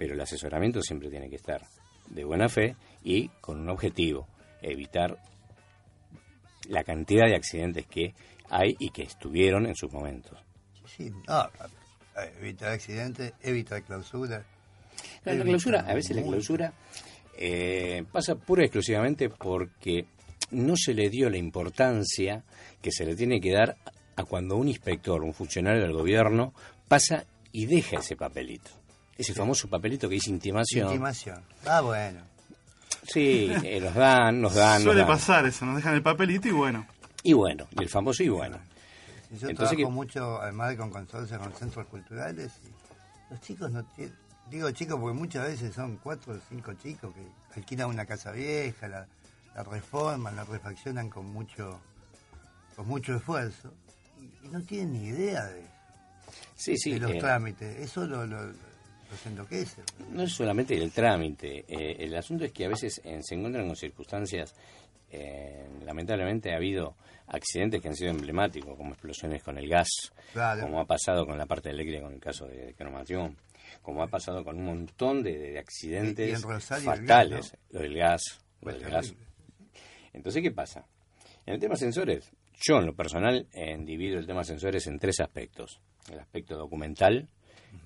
Pero 0.00 0.14
el 0.14 0.20
asesoramiento 0.22 0.80
siempre 0.80 1.10
tiene 1.10 1.28
que 1.28 1.36
estar 1.36 1.60
de 2.08 2.24
buena 2.24 2.48
fe 2.48 2.74
y 3.04 3.28
con 3.42 3.60
un 3.60 3.68
objetivo, 3.68 4.26
evitar 4.62 5.18
la 6.70 6.84
cantidad 6.84 7.26
de 7.26 7.36
accidentes 7.36 7.84
que 7.86 8.14
hay 8.48 8.76
y 8.78 8.88
que 8.92 9.02
estuvieron 9.02 9.66
en 9.66 9.74
sus 9.74 9.92
momentos. 9.92 10.38
Sí, 10.86 11.12
no, 11.28 11.50
evitar 12.40 12.70
accidentes, 12.70 13.34
evitar 13.42 13.82
clausura. 13.82 14.42
La, 15.22 15.34
la 15.34 15.44
clausura, 15.44 15.80
a 15.80 15.92
veces 15.92 16.16
la 16.16 16.22
clausura 16.22 16.72
eh, 17.36 18.02
pasa 18.10 18.36
pura 18.36 18.62
y 18.62 18.66
exclusivamente 18.68 19.28
porque 19.28 20.06
no 20.50 20.76
se 20.76 20.94
le 20.94 21.10
dio 21.10 21.28
la 21.28 21.36
importancia 21.36 22.42
que 22.80 22.90
se 22.90 23.04
le 23.04 23.16
tiene 23.16 23.38
que 23.38 23.52
dar 23.52 23.76
a 24.16 24.24
cuando 24.24 24.56
un 24.56 24.68
inspector, 24.68 25.22
un 25.22 25.34
funcionario 25.34 25.82
del 25.82 25.92
gobierno, 25.92 26.54
pasa 26.88 27.26
y 27.52 27.66
deja 27.66 27.98
ese 27.98 28.16
papelito. 28.16 28.79
Ese 29.20 29.34
famoso 29.34 29.68
papelito 29.68 30.08
que 30.08 30.14
dice 30.14 30.30
intimación. 30.30 30.86
Intimación. 30.88 31.42
Ah, 31.66 31.80
bueno. 31.82 32.20
Sí, 33.06 33.50
eh, 33.64 33.80
nos 33.80 33.94
dan, 33.94 34.40
nos 34.40 34.54
dan. 34.54 34.74
nos 34.76 34.82
Suele 34.84 35.00
dan. 35.00 35.08
pasar 35.08 35.44
eso, 35.46 35.66
nos 35.66 35.76
dejan 35.76 35.94
el 35.94 36.02
papelito 36.02 36.48
y 36.48 36.52
bueno. 36.52 36.86
Y 37.22 37.32
bueno, 37.34 37.66
el 37.78 37.88
famoso 37.88 38.22
y 38.22 38.28
bueno. 38.28 38.56
Yo 39.30 39.48
Entonces 39.48 39.56
trabajo 39.56 39.76
que- 39.76 39.86
mucho, 39.86 40.40
además 40.40 40.70
de 40.70 40.76
con 40.78 40.90
consorcios, 40.90 41.38
con 41.40 41.52
centros 41.52 41.86
culturales. 41.88 42.50
Y 42.64 43.32
los 43.32 43.40
chicos 43.42 43.70
no 43.70 43.84
tienen. 43.84 44.14
Digo 44.48 44.70
chicos 44.70 44.98
porque 44.98 45.16
muchas 45.16 45.46
veces 45.46 45.74
son 45.74 45.98
cuatro 45.98 46.32
o 46.34 46.38
cinco 46.48 46.72
chicos 46.74 47.14
que 47.14 47.60
alquilan 47.60 47.88
una 47.88 48.04
casa 48.06 48.32
vieja, 48.32 48.88
la, 48.88 49.06
la 49.54 49.62
reforman, 49.62 50.34
la 50.34 50.44
refaccionan 50.44 51.08
con 51.10 51.26
mucho 51.32 51.78
con 52.74 52.88
mucho 52.88 53.14
esfuerzo 53.16 53.72
y, 54.18 54.46
y 54.46 54.48
no 54.50 54.62
tienen 54.62 54.92
ni 54.94 55.08
idea 55.08 55.44
de, 55.44 55.64
Sí, 56.56 56.76
sí. 56.78 56.92
de 56.92 57.00
los 57.00 57.10
eh, 57.12 57.18
trámites. 57.18 57.76
Eso 57.80 58.06
lo, 58.06 58.26
lo- 58.26 58.52
enloquece. 59.26 59.82
No 60.10 60.22
es 60.22 60.32
solamente 60.32 60.76
el 60.76 60.90
trámite, 60.92 61.64
eh, 61.68 61.96
el 61.98 62.14
asunto 62.14 62.44
es 62.44 62.52
que 62.52 62.64
a 62.64 62.68
veces 62.68 63.00
eh, 63.04 63.20
se 63.22 63.34
encuentran 63.34 63.66
con 63.66 63.76
circunstancias, 63.76 64.54
eh, 65.10 65.68
lamentablemente 65.84 66.52
ha 66.52 66.56
habido 66.56 66.96
accidentes 67.26 67.80
que 67.80 67.88
han 67.88 67.96
sido 67.96 68.10
emblemáticos, 68.10 68.76
como 68.76 68.92
explosiones 68.92 69.42
con 69.42 69.58
el 69.58 69.68
gas, 69.68 69.88
Claro. 70.32 70.62
como 70.62 70.80
ha 70.80 70.84
pasado 70.86 71.26
con 71.26 71.36
la 71.38 71.46
parte 71.46 71.70
eléctrica 71.70 72.02
con 72.02 72.14
el 72.14 72.20
caso 72.20 72.46
de 72.46 72.74
Cromación, 72.74 73.36
como 73.82 74.02
ha 74.02 74.08
pasado 74.08 74.44
con 74.44 74.56
un 74.58 74.64
montón 74.64 75.22
de, 75.22 75.58
accidentes 75.58 76.44
fatales, 76.84 77.56
lo 77.70 77.80
del 77.80 77.96
gas, 77.96 78.22
lo 78.62 78.72
del 78.72 78.88
gas. 78.90 79.14
Entonces, 80.12 80.42
¿qué 80.42 80.50
pasa? 80.50 80.84
En 81.46 81.54
el 81.54 81.60
tema 81.60 81.76
sensores, 81.76 82.30
yo 82.60 82.78
en 82.78 82.86
lo 82.86 82.94
personal 82.94 83.46
eh, 83.52 83.76
divido 83.80 84.18
el 84.18 84.26
tema 84.26 84.44
sensores 84.44 84.86
en 84.86 84.98
tres 84.98 85.20
aspectos. 85.20 85.80
El 86.10 86.18
aspecto 86.18 86.56
documental, 86.56 87.28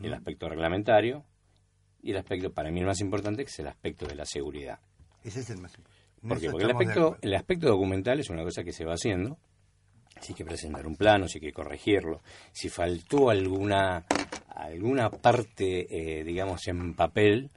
el 0.02 0.14
aspecto 0.14 0.48
reglamentario 0.48 1.24
y 2.02 2.10
el 2.10 2.18
aspecto, 2.18 2.52
para 2.52 2.70
mí 2.70 2.80
el 2.80 2.86
más 2.86 3.00
importante, 3.00 3.44
que 3.44 3.50
es 3.50 3.58
el 3.58 3.68
aspecto 3.68 4.06
de 4.06 4.14
la 4.14 4.26
seguridad. 4.26 4.78
Ese 5.22 5.40
es 5.40 5.50
el 5.50 5.58
más 5.58 5.74
importante. 5.76 6.04
¿Por 6.28 6.40
qué? 6.40 6.50
Porque 6.50 6.64
el 6.64 6.70
aspecto, 6.70 7.18
el 7.20 7.34
aspecto 7.34 7.68
documental 7.68 8.20
es 8.20 8.30
una 8.30 8.42
cosa 8.42 8.62
que 8.62 8.72
se 8.72 8.84
va 8.84 8.94
haciendo 8.94 9.38
si 10.20 10.32
hay 10.32 10.36
que 10.36 10.44
presentar 10.44 10.86
un 10.86 10.96
plano, 10.96 11.28
si 11.28 11.38
hay 11.38 11.46
que 11.46 11.52
corregirlo, 11.52 12.22
si 12.52 12.68
faltó 12.68 13.30
alguna, 13.30 14.04
alguna 14.48 15.10
parte, 15.10 15.86
eh, 15.90 16.24
digamos, 16.24 16.66
en 16.68 16.94
papel, 16.94 17.50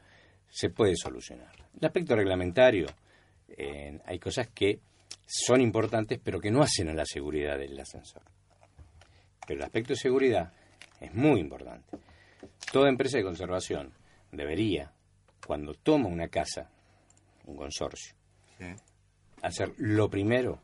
se 0.49 0.69
puede 0.69 0.95
solucionar. 0.95 1.51
El 1.79 1.85
aspecto 1.85 2.15
reglamentario, 2.15 2.87
eh, 3.49 3.99
hay 4.05 4.19
cosas 4.19 4.49
que 4.49 4.79
son 5.25 5.61
importantes, 5.61 6.19
pero 6.23 6.39
que 6.39 6.51
no 6.51 6.61
hacen 6.61 6.89
a 6.89 6.93
la 6.93 7.05
seguridad 7.05 7.57
del 7.57 7.79
ascensor. 7.79 8.23
Pero 9.45 9.59
el 9.59 9.65
aspecto 9.65 9.93
de 9.93 9.99
seguridad 9.99 10.51
es 10.99 11.13
muy 11.13 11.39
importante. 11.39 11.97
Toda 12.71 12.89
empresa 12.89 13.17
de 13.17 13.23
conservación 13.23 13.93
debería, 14.31 14.91
cuando 15.45 15.73
toma 15.73 16.07
una 16.07 16.27
casa, 16.27 16.69
un 17.45 17.55
consorcio, 17.55 18.15
hacer 19.41 19.73
lo 19.77 20.09
primero 20.09 20.59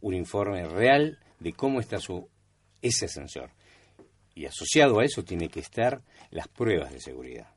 un 0.00 0.14
informe 0.14 0.66
real 0.66 1.18
de 1.38 1.52
cómo 1.52 1.80
está 1.80 1.98
su 1.98 2.28
ese 2.80 3.06
ascensor. 3.06 3.50
Y 4.34 4.46
asociado 4.46 5.00
a 5.00 5.04
eso 5.04 5.22
tiene 5.24 5.48
que 5.48 5.60
estar 5.60 6.02
las 6.30 6.48
pruebas 6.48 6.92
de 6.92 7.00
seguridad. 7.00 7.48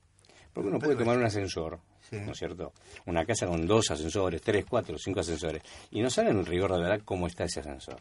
Porque 0.54 0.70
uno 0.70 0.80
puede 0.80 0.96
tomar 0.96 1.18
un 1.18 1.26
ascensor, 1.26 1.80
¿no 2.12 2.32
es 2.32 2.38
cierto? 2.38 2.74
Una 3.06 3.26
casa 3.26 3.48
con 3.48 3.66
dos 3.66 3.92
ascensores, 3.92 4.42
tres, 4.42 4.66
cuatro, 4.70 4.98
cinco 4.98 5.22
ascensores, 5.22 5.64
y 5.92 6.02
no 6.02 6.10
saben 6.10 6.38
en 6.38 6.46
rigor 6.46 6.72
de 6.74 6.82
verdad 6.82 7.02
cómo 7.04 7.28
está 7.28 7.46
ese 7.46 7.62
ascensor. 7.62 8.00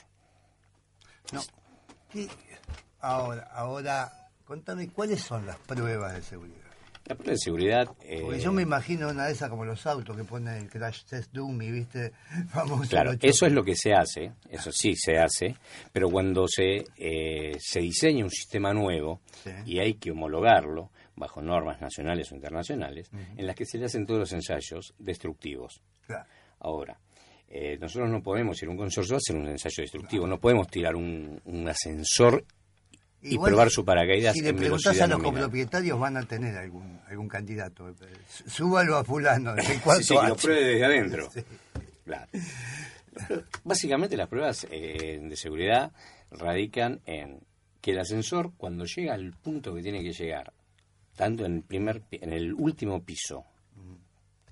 No. 1.32 1.40
¿Qué? 2.10 2.28
Ahora, 3.00 3.48
ahora, 3.52 4.23
contame, 4.44 4.88
¿cuáles 4.88 5.20
son 5.20 5.46
las 5.46 5.56
pruebas 5.58 6.14
de 6.14 6.22
seguridad? 6.22 6.58
La 7.06 7.14
prueba 7.16 7.32
de 7.32 7.38
seguridad... 7.38 7.88
eh, 8.02 8.20
Porque 8.22 8.40
yo 8.40 8.50
me 8.50 8.62
imagino 8.62 9.10
una 9.10 9.26
de 9.26 9.32
esas 9.32 9.50
como 9.50 9.64
los 9.66 9.86
autos 9.86 10.16
que 10.16 10.24
ponen 10.24 10.54
el 10.54 10.70
crash 10.70 11.04
test 11.04 11.30
dummy, 11.32 11.70
¿viste? 11.70 12.12
Vamos 12.54 12.88
Claro, 12.88 13.12
eso 13.20 13.44
es 13.46 13.52
lo 13.52 13.62
que 13.62 13.76
se 13.76 13.92
hace, 13.92 14.32
eso 14.48 14.72
sí 14.72 14.94
se 14.96 15.18
hace, 15.18 15.54
pero 15.92 16.08
cuando 16.08 16.46
se, 16.48 16.84
eh, 16.96 17.56
se 17.58 17.80
diseña 17.80 18.24
un 18.24 18.30
sistema 18.30 18.72
nuevo 18.72 19.20
y 19.66 19.80
hay 19.80 19.94
que 19.94 20.12
homologarlo 20.12 20.90
bajo 21.16 21.42
normas 21.42 21.80
nacionales 21.80 22.32
o 22.32 22.34
internacionales, 22.36 23.10
en 23.36 23.46
las 23.46 23.54
que 23.54 23.66
se 23.66 23.76
le 23.78 23.84
hacen 23.84 24.06
todos 24.06 24.20
los 24.20 24.32
ensayos 24.32 24.94
destructivos. 24.98 25.82
Claro. 26.06 26.24
Ahora, 26.60 26.98
eh, 27.48 27.76
nosotros 27.78 28.10
no 28.10 28.22
podemos 28.22 28.60
ir 28.62 28.68
a 28.68 28.72
un 28.72 28.78
consorcio 28.78 29.14
a 29.14 29.18
hacer 29.18 29.36
un 29.36 29.46
ensayo 29.46 29.82
destructivo, 29.82 30.26
no 30.26 30.40
podemos 30.40 30.68
tirar 30.68 30.96
un, 30.96 31.38
un 31.44 31.68
ascensor 31.68 32.44
y 33.24 33.38
probar 33.38 33.70
su 33.70 33.84
paracaídas 33.84 34.34
Si 34.34 34.42
le 34.42 34.52
velocidad 34.52 35.02
a 35.02 35.06
los 35.06 35.18
nominal. 35.18 35.42
copropietarios, 35.44 35.98
van 35.98 36.16
a 36.16 36.22
tener 36.24 36.56
algún 36.56 37.00
algún 37.08 37.28
candidato. 37.28 37.94
Súbalo 38.46 38.96
a 38.96 39.04
fulano, 39.04 39.54
de 39.54 39.62
Sí, 39.62 39.72
sí, 40.02 40.16
que 40.16 40.28
lo 40.28 40.36
pruebe 40.36 40.64
desde 40.64 40.84
adentro. 40.84 41.30
Sí. 41.30 41.40
Claro. 42.04 42.28
Básicamente 43.64 44.16
las 44.16 44.28
pruebas 44.28 44.66
eh, 44.70 45.20
de 45.22 45.36
seguridad 45.36 45.92
radican 46.30 47.00
en 47.06 47.40
que 47.80 47.92
el 47.92 48.00
ascensor 48.00 48.52
cuando 48.56 48.84
llega 48.84 49.14
al 49.14 49.32
punto 49.32 49.74
que 49.74 49.82
tiene 49.82 50.02
que 50.02 50.12
llegar, 50.12 50.52
tanto 51.16 51.44
en 51.44 51.56
el 51.56 51.62
primer 51.62 52.02
en 52.10 52.32
el 52.32 52.52
último 52.54 53.02
piso 53.02 53.44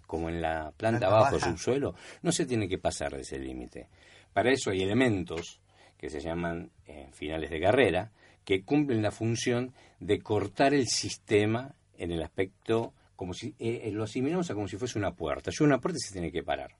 como 0.07 0.29
en 0.29 0.43
la 0.43 0.73
planta 0.77 1.07
abajo, 1.07 1.37
baja. 1.37 1.49
subsuelo, 1.49 1.95
no 2.21 2.33
se 2.33 2.45
tiene 2.45 2.69
que 2.69 2.77
pasar 2.77 3.13
de 3.13 3.23
ese 3.23 3.39
límite. 3.39 3.89
Para 4.33 4.51
eso 4.51 4.71
hay 4.71 4.83
elementos 4.83 5.61
que 5.97 6.11
se 6.11 6.21
llaman 6.21 6.71
eh, 6.87 7.09
finales 7.13 7.49
de 7.49 7.61
carrera 7.61 8.11
que 8.45 8.65
cumplen 8.65 9.03
la 9.03 9.11
función 9.11 9.75
de 10.01 10.21
cortar 10.21 10.75
el 10.75 10.89
sistema 10.89 11.75
en 11.97 12.11
el 12.11 12.23
aspecto 12.23 12.95
como 13.17 13.35
si 13.35 13.55
eh, 13.59 13.83
eh, 13.85 13.93
lo 13.93 14.05
asimilamos 14.05 14.51
a 14.51 14.55
como 14.55 14.67
si 14.67 14.77
fuese 14.77 14.99
una 14.99 15.15
puerta. 15.15 15.51
Yo 15.53 15.65
una 15.65 15.81
puerta 15.81 15.99
se 15.99 16.13
tiene 16.13 16.33
que 16.33 16.43
parar. 16.43 16.77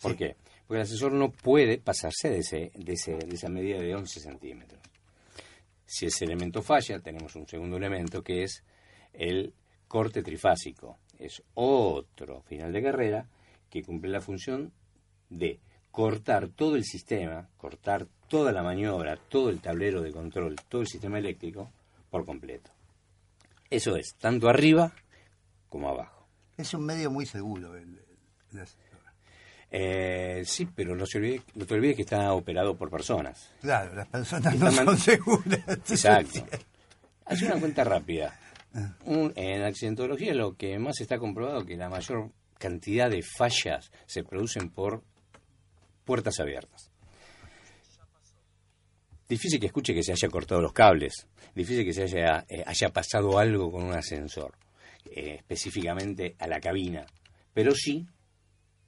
¿Por 0.00 0.16
qué? 0.16 0.36
Porque 0.66 0.80
el 0.80 0.82
ascensor 0.82 1.12
no 1.12 1.30
puede 1.30 1.78
pasarse 1.78 2.28
de, 2.28 2.38
ese, 2.38 2.72
de, 2.74 2.92
ese, 2.92 3.16
de 3.16 3.34
esa 3.34 3.48
medida 3.48 3.78
de 3.78 3.94
11 3.94 4.20
centímetros. 4.20 4.82
Si 5.86 6.06
ese 6.06 6.24
elemento 6.24 6.62
falla, 6.62 6.98
tenemos 7.00 7.36
un 7.36 7.46
segundo 7.46 7.76
elemento 7.76 8.22
que 8.22 8.42
es 8.42 8.64
el 9.12 9.54
corte 9.86 10.22
trifásico. 10.22 10.98
Es 11.18 11.42
otro 11.54 12.42
final 12.42 12.72
de 12.72 12.82
carrera 12.82 13.28
que 13.70 13.82
cumple 13.82 14.10
la 14.10 14.20
función 14.20 14.72
de 15.30 15.60
cortar 15.92 16.48
todo 16.48 16.74
el 16.74 16.84
sistema, 16.84 17.48
cortar 17.56 18.08
toda 18.26 18.50
la 18.50 18.62
maniobra, 18.64 19.16
todo 19.16 19.50
el 19.50 19.60
tablero 19.60 20.00
de 20.02 20.10
control, 20.10 20.56
todo 20.68 20.80
el 20.80 20.88
sistema 20.88 21.18
eléctrico 21.18 21.70
por 22.10 22.24
completo. 22.24 22.70
Eso 23.70 23.94
es, 23.96 24.16
tanto 24.18 24.48
arriba 24.48 24.92
como 25.68 25.88
abajo. 25.88 26.26
Es 26.56 26.74
un 26.74 26.84
medio 26.84 27.10
muy 27.10 27.26
seguro 27.26 27.76
el, 27.76 27.98
el. 28.52 28.66
Eh, 29.70 30.42
sí, 30.44 30.66
pero 30.74 30.94
no, 30.94 31.06
se 31.06 31.16
olvide, 31.18 31.40
no 31.54 31.64
te 31.64 31.74
olvides 31.74 31.96
que 31.96 32.02
está 32.02 32.32
operado 32.34 32.76
por 32.76 32.90
personas. 32.90 33.50
Claro, 33.62 33.94
las 33.94 34.06
personas 34.08 34.54
no 34.58 34.66
man- 34.70 34.84
son 34.84 34.98
seguras. 34.98 35.60
Exacto. 35.68 36.44
Haz 37.24 37.40
una 37.42 37.58
cuenta 37.58 37.82
rápida. 37.84 38.38
Un- 39.06 39.32
en 39.34 39.62
accidentología 39.62 40.34
lo 40.34 40.56
que 40.56 40.78
más 40.78 41.00
está 41.00 41.18
comprobado 41.18 41.60
es 41.60 41.66
que 41.66 41.76
la 41.76 41.88
mayor 41.88 42.30
cantidad 42.58 43.08
de 43.10 43.22
fallas 43.22 43.90
se 44.06 44.22
producen 44.24 44.68
por 44.68 45.02
puertas 46.04 46.40
abiertas. 46.40 46.90
Difícil 49.28 49.58
que 49.58 49.66
escuche 49.66 49.94
que 49.94 50.02
se 50.02 50.12
haya 50.12 50.28
cortado 50.28 50.60
los 50.60 50.72
cables, 50.72 51.26
difícil 51.54 51.84
que 51.84 51.92
se 51.94 52.02
haya, 52.02 52.44
eh, 52.48 52.62
haya 52.66 52.90
pasado 52.90 53.38
algo 53.38 53.70
con 53.70 53.84
un 53.84 53.94
ascensor, 53.94 54.54
eh, 55.06 55.36
específicamente 55.38 56.36
a 56.38 56.46
la 56.46 56.60
cabina, 56.60 57.06
pero 57.54 57.74
sí, 57.74 58.06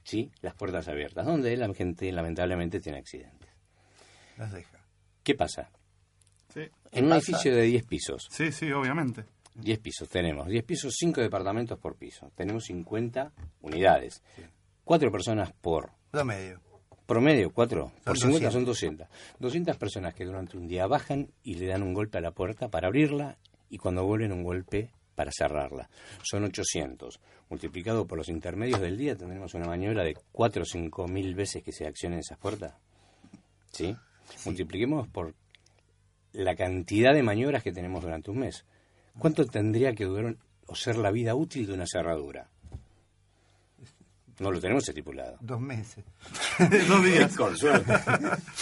sí, 0.02 0.30
las 0.42 0.54
puertas 0.54 0.86
abiertas, 0.88 1.24
donde 1.24 1.56
la 1.56 1.72
gente 1.72 2.12
lamentablemente 2.12 2.80
tiene 2.80 2.98
accidentes. 2.98 3.48
Las 4.36 4.52
deja. 4.52 4.84
¿Qué 5.22 5.34
pasa? 5.34 5.70
Sí. 6.52 6.60
En 6.92 7.04
un 7.04 7.10
pasa? 7.10 7.30
edificio 7.30 7.54
de 7.56 7.62
10 7.62 7.86
pisos, 7.86 8.28
Sí, 8.30 8.52
sí, 8.52 8.70
obviamente. 8.70 9.24
10 9.54 9.78
pisos 9.78 10.08
tenemos, 10.08 10.48
10 10.48 10.64
pisos, 10.64 10.94
5 10.98 11.20
departamentos 11.22 11.78
por 11.78 11.96
piso, 11.96 12.30
tenemos 12.34 12.64
50 12.64 13.32
unidades, 13.62 14.22
4 14.84 15.10
personas 15.10 15.52
por 15.52 15.90
Promedio. 16.10 16.60
Promedio, 17.06 17.52
4 17.52 17.92
por 18.04 18.18
Son 18.18 18.30
50 18.30 18.50
son 18.50 18.64
200. 18.64 19.08
200 19.38 19.76
personas 19.76 20.14
que 20.14 20.24
durante 20.24 20.56
un 20.56 20.66
día 20.66 20.86
bajan 20.86 21.28
y 21.42 21.54
le 21.54 21.66
dan 21.66 21.82
un 21.82 21.94
golpe 21.94 22.18
a 22.18 22.20
la 22.20 22.32
puerta 22.32 22.68
para 22.68 22.88
abrirla 22.88 23.36
y 23.68 23.78
cuando 23.78 24.04
vuelven 24.04 24.32
un 24.32 24.42
golpe 24.42 24.90
para 25.14 25.30
cerrarla. 25.32 25.88
Son 26.22 26.44
800. 26.44 27.20
Multiplicado 27.48 28.06
por 28.06 28.18
los 28.18 28.28
intermedios 28.28 28.80
del 28.80 28.96
día 28.96 29.16
tendremos 29.16 29.54
una 29.54 29.66
maniobra 29.66 30.02
de 30.02 30.16
4 30.32 30.62
o 30.62 30.66
5 30.66 31.08
mil 31.08 31.34
veces 31.34 31.62
que 31.62 31.72
se 31.72 31.86
accionen 31.86 32.20
esas 32.20 32.38
puertas. 32.38 32.74
¿Sí? 33.70 33.96
Multipliquemos 34.44 35.08
por 35.08 35.34
la 36.32 36.56
cantidad 36.56 37.14
de 37.14 37.22
maniobras 37.22 37.62
que 37.62 37.72
tenemos 37.72 38.02
durante 38.02 38.30
un 38.30 38.38
mes. 38.38 38.64
¿Cuánto 39.18 39.44
tendría 39.46 39.94
que 39.94 40.04
durar 40.04 40.36
o 40.66 40.74
ser 40.74 40.96
la 40.96 41.10
vida 41.10 41.34
útil 41.34 41.66
de 41.66 41.74
una 41.74 41.86
cerradura? 41.86 42.50
No 44.40 44.50
lo 44.50 44.60
tenemos 44.60 44.88
estipulado. 44.88 45.38
Dos 45.40 45.60
meses. 45.60 46.04
Dos 46.88 47.04
días. 47.04 47.36
Con 47.36 47.56
suerte. 47.56 47.92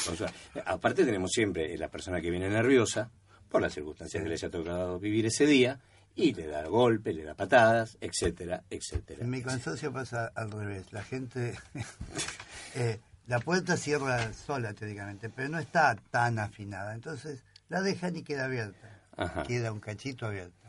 Con 0.06 0.16
suerte. 0.16 0.36
Aparte 0.66 1.04
tenemos 1.04 1.30
siempre 1.30 1.76
la 1.78 1.88
persona 1.88 2.20
que 2.20 2.30
viene 2.30 2.48
nerviosa 2.48 3.10
por 3.48 3.62
las 3.62 3.72
circunstancias 3.72 4.22
que 4.22 4.28
les 4.28 4.44
ha 4.44 4.50
tocado 4.50 4.98
vivir 4.98 5.26
ese 5.26 5.46
día 5.46 5.80
y 6.14 6.34
le 6.34 6.46
da 6.46 6.66
golpes, 6.66 7.14
le 7.14 7.24
da 7.24 7.34
patadas, 7.34 7.96
etcétera, 8.00 8.64
etcétera. 8.68 9.22
En 9.22 9.30
mi 9.30 9.42
consorcio 9.42 9.92
pasa 9.92 10.30
al 10.34 10.50
revés. 10.50 10.92
La 10.92 11.02
gente. 11.02 11.54
eh, 12.74 13.00
la 13.26 13.38
puerta 13.38 13.76
cierra 13.76 14.32
sola 14.32 14.74
teóricamente, 14.74 15.30
pero 15.30 15.48
no 15.48 15.58
está 15.58 15.96
tan 16.10 16.38
afinada. 16.38 16.94
Entonces 16.94 17.44
la 17.68 17.80
dejan 17.80 18.16
y 18.16 18.22
queda 18.22 18.44
abierta. 18.44 19.00
Ajá. 19.16 19.42
Queda 19.44 19.72
un 19.72 19.80
cachito 19.80 20.26
abierto. 20.26 20.61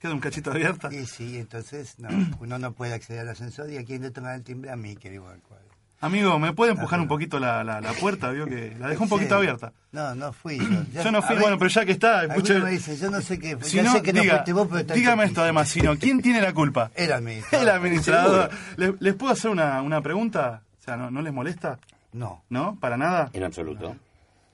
Queda 0.00 0.12
un 0.14 0.20
cachito 0.20 0.50
abierta. 0.52 0.92
Y 0.94 1.06
sí, 1.06 1.38
entonces 1.38 1.96
no, 1.98 2.08
uno 2.40 2.58
no 2.58 2.72
puede 2.72 2.94
acceder 2.94 3.20
al 3.22 3.28
ascensor 3.30 3.70
y 3.70 3.78
a 3.78 3.84
quien 3.84 4.02
le 4.02 4.10
toca 4.10 4.34
el 4.34 4.42
timbre 4.44 4.70
a 4.70 4.76
mí 4.76 4.96
que 4.96 5.10
vivo 5.10 5.28
al 5.28 5.40
cuadro. 5.40 5.66
Amigo, 6.00 6.38
¿me 6.38 6.52
puede 6.52 6.70
empujar 6.70 7.00
un 7.00 7.08
poquito 7.08 7.40
la, 7.40 7.64
la, 7.64 7.80
la 7.80 7.92
puerta? 7.92 8.30
Vio 8.30 8.46
que 8.46 8.76
la 8.78 8.86
dejó 8.86 9.02
un 9.02 9.08
poquito 9.08 9.30
Sí. 9.30 9.38
abierta. 9.38 9.72
No, 9.90 10.14
no 10.14 10.32
fui 10.32 10.56
yo. 10.58 10.64
Ya- 10.92 11.02
Yo 11.02 11.10
no 11.10 11.20
fui, 11.22 11.34
ver, 11.34 11.42
bueno, 11.42 11.58
pero 11.58 11.68
ya 11.70 11.84
que 11.84 11.90
está, 11.90 12.22
me 12.28 12.70
dice, 12.70 12.96
yo 12.96 13.10
no 13.10 13.20
sé 13.20 13.40
qué, 13.40 13.58
Si 13.62 13.78
ya 13.78 13.82
no, 13.82 13.92
sé 13.92 14.02
que 14.02 14.12
no 14.12 14.22
diga- 14.22 14.30
fuiste 14.34 14.52
vos, 14.52 14.68
pero 14.68 14.78
está 14.80 14.94
dígame 14.94 15.24
esto 15.24 15.42
además, 15.42 15.68
si 15.68 15.80
no, 15.80 15.96
¿quién 15.98 16.22
tiene 16.22 16.40
la 16.40 16.52
culpa? 16.54 16.92
El 16.94 17.10
administrador. 17.10 17.62
El 17.68 17.74
administrador. 17.74 18.50
¿Les, 18.76 18.92
les 19.00 19.14
puedo 19.16 19.32
hacer 19.32 19.50
una, 19.50 19.82
una 19.82 20.00
pregunta? 20.00 20.62
O 20.80 20.82
sea, 20.84 20.96
¿no, 20.96 21.10
¿no 21.10 21.20
les 21.20 21.32
molesta? 21.32 21.80
No. 22.12 22.44
¿No? 22.48 22.76
¿Para 22.78 22.96
nada? 22.96 23.30
En 23.32 23.42
absoluto. 23.42 23.96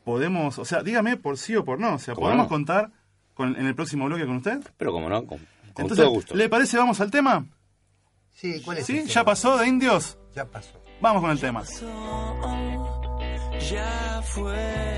Podemos, 0.04 0.58
o 0.58 0.64
sea, 0.64 0.82
dígame 0.82 1.16
por 1.18 1.36
sí 1.38 1.54
o 1.56 1.64
por 1.64 1.78
no. 1.78 1.94
O 1.94 1.98
sea, 1.98 2.14
¿Cómo 2.14 2.26
¿podemos 2.26 2.46
no? 2.46 2.48
contar 2.48 2.90
con, 3.34 3.56
en 3.56 3.66
el 3.66 3.74
próximo 3.74 4.06
bloque 4.06 4.26
con 4.26 4.36
usted? 4.36 4.60
Pero 4.76 4.92
como 4.92 5.08
no, 5.08 5.26
con, 5.26 5.38
con 5.38 5.46
Entonces, 5.68 5.98
todo 5.98 6.10
gusto. 6.10 6.34
¿le 6.34 6.48
parece 6.48 6.76
vamos 6.76 7.00
al 7.00 7.10
tema? 7.10 7.46
Sí, 8.30 8.60
¿cuál 8.64 8.78
es 8.78 8.86
¿Sí? 8.86 9.04
¿Ya 9.06 9.24
pasó 9.24 9.56
de 9.58 9.68
indios? 9.68 10.18
Ya 10.34 10.44
pasó. 10.44 10.80
Vamos 11.00 11.22
con 11.22 11.30
el 11.30 11.40
tema. 11.40 11.62
ya 13.70 14.22
fue. 14.24 14.94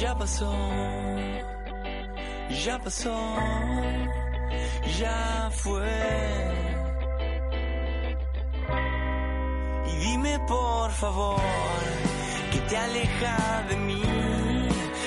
Ya 0.00 0.14
pasó, 0.16 0.52
ya 2.64 2.78
pasó, 2.78 3.36
ya 4.96 5.50
fue. 5.50 6.48
Y 9.86 9.96
dime 9.96 10.38
por 10.46 10.92
favor 10.92 11.40
te 12.68 12.76
aleja 12.76 13.64
de 13.68 13.76
mí. 13.76 14.02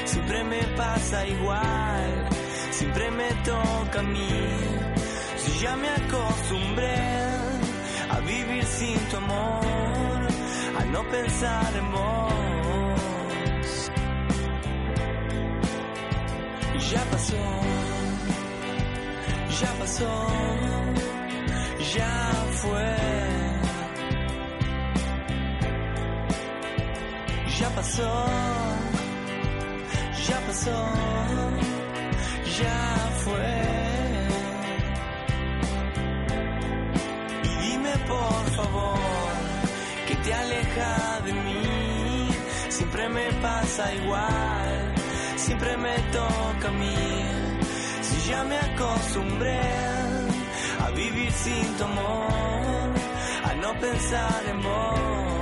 Siempre 0.05 0.43
me 0.43 0.63
pasa 0.75 1.25
igual, 1.27 2.29
siempre 2.71 3.11
me 3.11 3.29
toca 3.45 3.99
a 3.99 4.03
mí. 4.03 4.29
Si 5.37 5.59
ya 5.59 5.75
me 5.75 5.89
acostumbré 5.89 6.97
a 8.09 8.19
vivir 8.19 8.63
sin 8.65 8.97
tu 9.09 9.17
amor, 9.17 10.27
a 10.79 10.85
no 10.85 11.01
pensar 11.09 11.75
en 11.75 11.91
vos. 11.91 12.31
Ya 16.91 17.03
pasó, 17.11 17.43
ya 19.61 19.71
pasó, 19.79 20.27
ya 21.95 22.33
fue. 22.61 23.10
Pasó, 27.81 28.25
ya 30.27 30.39
pasó, 30.47 30.79
ya 32.59 32.81
fue. 33.23 33.57
Y 37.43 37.51
dime 37.65 37.93
por 38.07 38.43
favor 38.57 38.99
que 40.07 40.15
te 40.15 40.31
aleja 40.31 41.21
de 41.25 41.33
mí. 41.33 42.29
Siempre 42.69 43.09
me 43.09 43.27
pasa 43.47 43.95
igual, 43.95 44.93
siempre 45.37 45.75
me 45.77 45.95
toca 46.17 46.67
a 46.67 46.77
mí. 46.83 46.97
Si 48.07 48.29
ya 48.29 48.43
me 48.43 48.57
acostumbré 48.57 49.61
a 50.85 50.91
vivir 50.91 51.31
sin 51.31 51.77
tu 51.77 51.83
amor, 51.83 52.89
a 53.49 53.55
no 53.55 53.73
pensar 53.79 54.43
en 54.51 54.61
vos. 54.61 55.40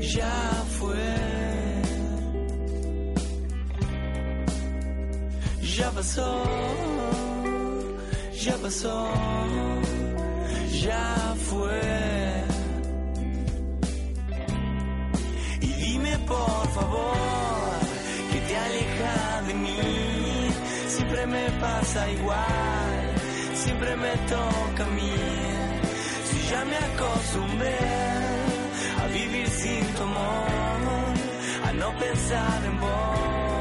Ya 0.00 0.64
fue. 0.78 1.04
Ya 5.76 5.90
pasó, 5.90 6.44
ya 8.44 8.54
pasó, 8.62 9.08
ya 10.82 11.34
fue. 11.48 11.80
Y 15.60 15.66
dime 15.66 16.18
por 16.26 16.68
favor 16.76 17.78
que 18.32 18.40
te 18.40 18.56
aleja 18.56 19.42
de 19.46 19.54
mí. 19.54 19.78
Siempre 20.88 21.26
me 21.26 21.50
pasa 21.60 22.10
igual, 22.10 23.14
siempre 23.54 23.96
me 23.96 24.12
toca 24.28 24.84
a 24.84 24.94
mí. 24.98 25.12
Si 26.28 26.50
ya 26.50 26.64
me 26.64 26.76
acostumbré 26.76 28.09
a 29.02 29.06
vivir 29.08 29.48
sin 29.48 29.84
tu 29.94 30.02
amor, 30.02 31.14
a 31.68 31.72
no 31.72 31.90
pensar 31.98 32.64
en 32.64 32.80
vos. 32.80 33.59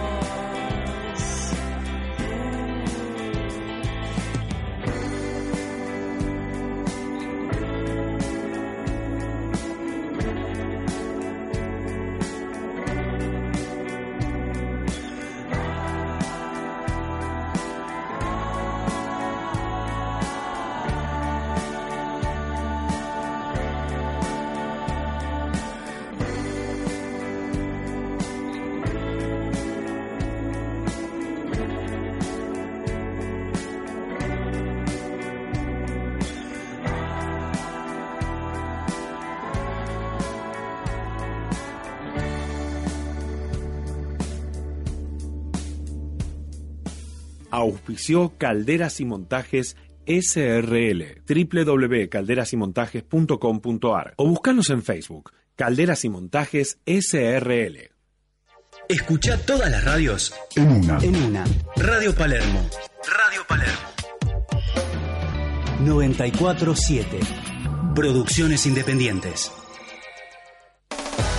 Auspició 47.93 48.37
Calderas 48.37 48.99
y 48.99 49.05
Montajes 49.05 49.75
SRL, 50.05 51.23
www.calderasymontajes.com.ar 51.27 54.13
o 54.15 54.27
buscanos 54.27 54.69
en 54.69 54.83
Facebook, 54.83 55.31
Calderas 55.55 56.05
y 56.05 56.09
Montajes 56.09 56.77
SRL. 56.85 57.89
Escucha 58.87 59.43
todas 59.43 59.71
las 59.71 59.83
radios 59.83 60.31
En 60.55 60.71
una. 60.71 60.99
en 60.99 61.15
una. 61.15 61.43
Radio 61.77 62.13
Palermo. 62.13 62.69
Radio 63.03 63.41
Palermo. 63.47 63.89
947. 65.83 67.19
Producciones 67.95 68.67
independientes. 68.67 69.51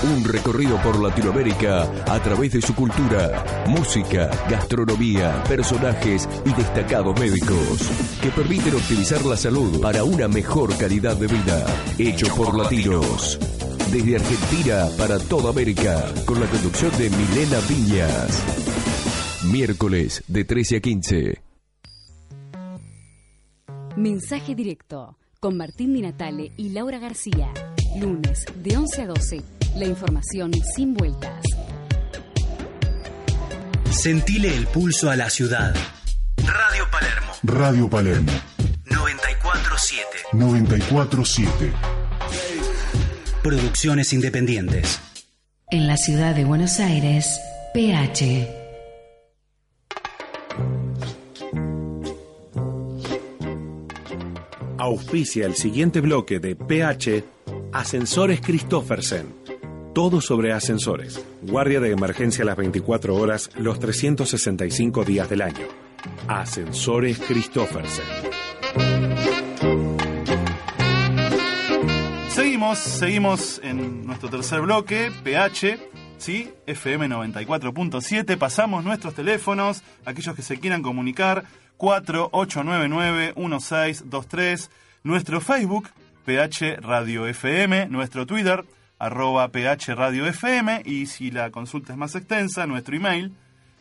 Un 0.02 0.24
recorrido 0.24 0.80
por 0.82 0.98
Latinoamérica 0.98 1.82
a 2.06 2.22
través 2.22 2.52
de 2.52 2.62
su 2.62 2.74
cultura, 2.74 3.64
música, 3.66 4.30
gastronomía, 4.48 5.44
personajes 5.44 6.26
y 6.46 6.54
destacados 6.54 7.20
médicos 7.20 7.90
que 8.22 8.30
permiten 8.30 8.74
optimizar 8.76 9.22
la 9.26 9.36
salud 9.36 9.78
para 9.82 10.02
una 10.02 10.26
mejor 10.26 10.74
calidad 10.78 11.16
de 11.16 11.26
vida. 11.26 11.66
Hecho 11.98 12.34
por 12.34 12.56
latinos. 12.56 13.38
Desde 13.92 14.16
Argentina 14.16 14.86
para 14.96 15.18
toda 15.18 15.50
América, 15.50 16.02
con 16.24 16.40
la 16.40 16.46
conducción 16.46 16.90
de 16.96 17.10
Milena 17.10 17.58
Viñas. 17.68 18.42
Miércoles 19.52 20.24
de 20.28 20.44
13 20.44 20.76
a 20.76 20.80
15. 20.80 21.42
Mensaje 23.96 24.54
directo 24.54 25.18
con 25.40 25.58
Martín 25.58 25.92
Di 25.92 26.00
Natale 26.00 26.52
y 26.56 26.70
Laura 26.70 26.98
García. 26.98 27.52
Lunes 28.00 28.46
de 28.62 28.78
11 28.78 29.02
a 29.02 29.06
12. 29.06 29.59
La 29.76 29.84
información 29.84 30.50
sin 30.74 30.94
vueltas. 30.94 31.44
Sentile 33.90 34.54
el 34.56 34.66
pulso 34.66 35.10
a 35.10 35.16
la 35.16 35.30
ciudad. 35.30 35.74
Radio 36.38 36.86
Palermo. 36.90 37.32
Radio 37.42 37.90
Palermo 37.90 38.32
947. 38.86 40.06
947. 40.32 41.72
Producciones 43.42 44.12
independientes. 44.12 45.00
En 45.70 45.86
la 45.86 45.96
ciudad 45.96 46.34
de 46.34 46.44
Buenos 46.44 46.80
Aires, 46.80 47.40
PH. 47.72 48.56
Auspicia 54.78 55.46
el 55.46 55.54
siguiente 55.54 56.00
bloque 56.00 56.40
de 56.40 56.56
PH 56.56 57.24
Ascensores 57.72 58.40
Christoffersen. 58.40 59.39
Todo 59.94 60.20
sobre 60.20 60.52
ascensores. 60.52 61.24
Guardia 61.42 61.80
de 61.80 61.90
emergencia 61.90 62.44
las 62.44 62.56
24 62.56 63.16
horas, 63.16 63.50
los 63.56 63.80
365 63.80 65.04
días 65.04 65.28
del 65.28 65.42
año. 65.42 65.66
Ascensores 66.28 67.18
Christoffersen. 67.18 68.04
Seguimos, 72.28 72.78
seguimos 72.78 73.60
en 73.64 74.06
nuestro 74.06 74.30
tercer 74.30 74.60
bloque, 74.60 75.10
PH, 75.24 75.80
¿sí? 76.18 76.52
FM 76.66 77.08
94.7. 77.08 78.38
Pasamos 78.38 78.84
nuestros 78.84 79.14
teléfonos, 79.14 79.82
aquellos 80.04 80.36
que 80.36 80.42
se 80.42 80.60
quieran 80.60 80.82
comunicar, 80.82 81.46
4899-1623. 81.78 84.68
Nuestro 85.02 85.40
Facebook, 85.40 85.88
PH 86.24 86.76
Radio 86.76 87.26
FM. 87.26 87.86
Nuestro 87.86 88.24
Twitter, 88.24 88.64
arroba 89.00 89.48
PH 89.48 89.96
Radio 89.96 90.26
FM. 90.26 90.82
Y 90.84 91.06
si 91.06 91.32
la 91.32 91.50
consulta 91.50 91.92
es 91.92 91.98
más 91.98 92.14
extensa, 92.14 92.68
nuestro 92.68 92.94
email, 92.94 93.32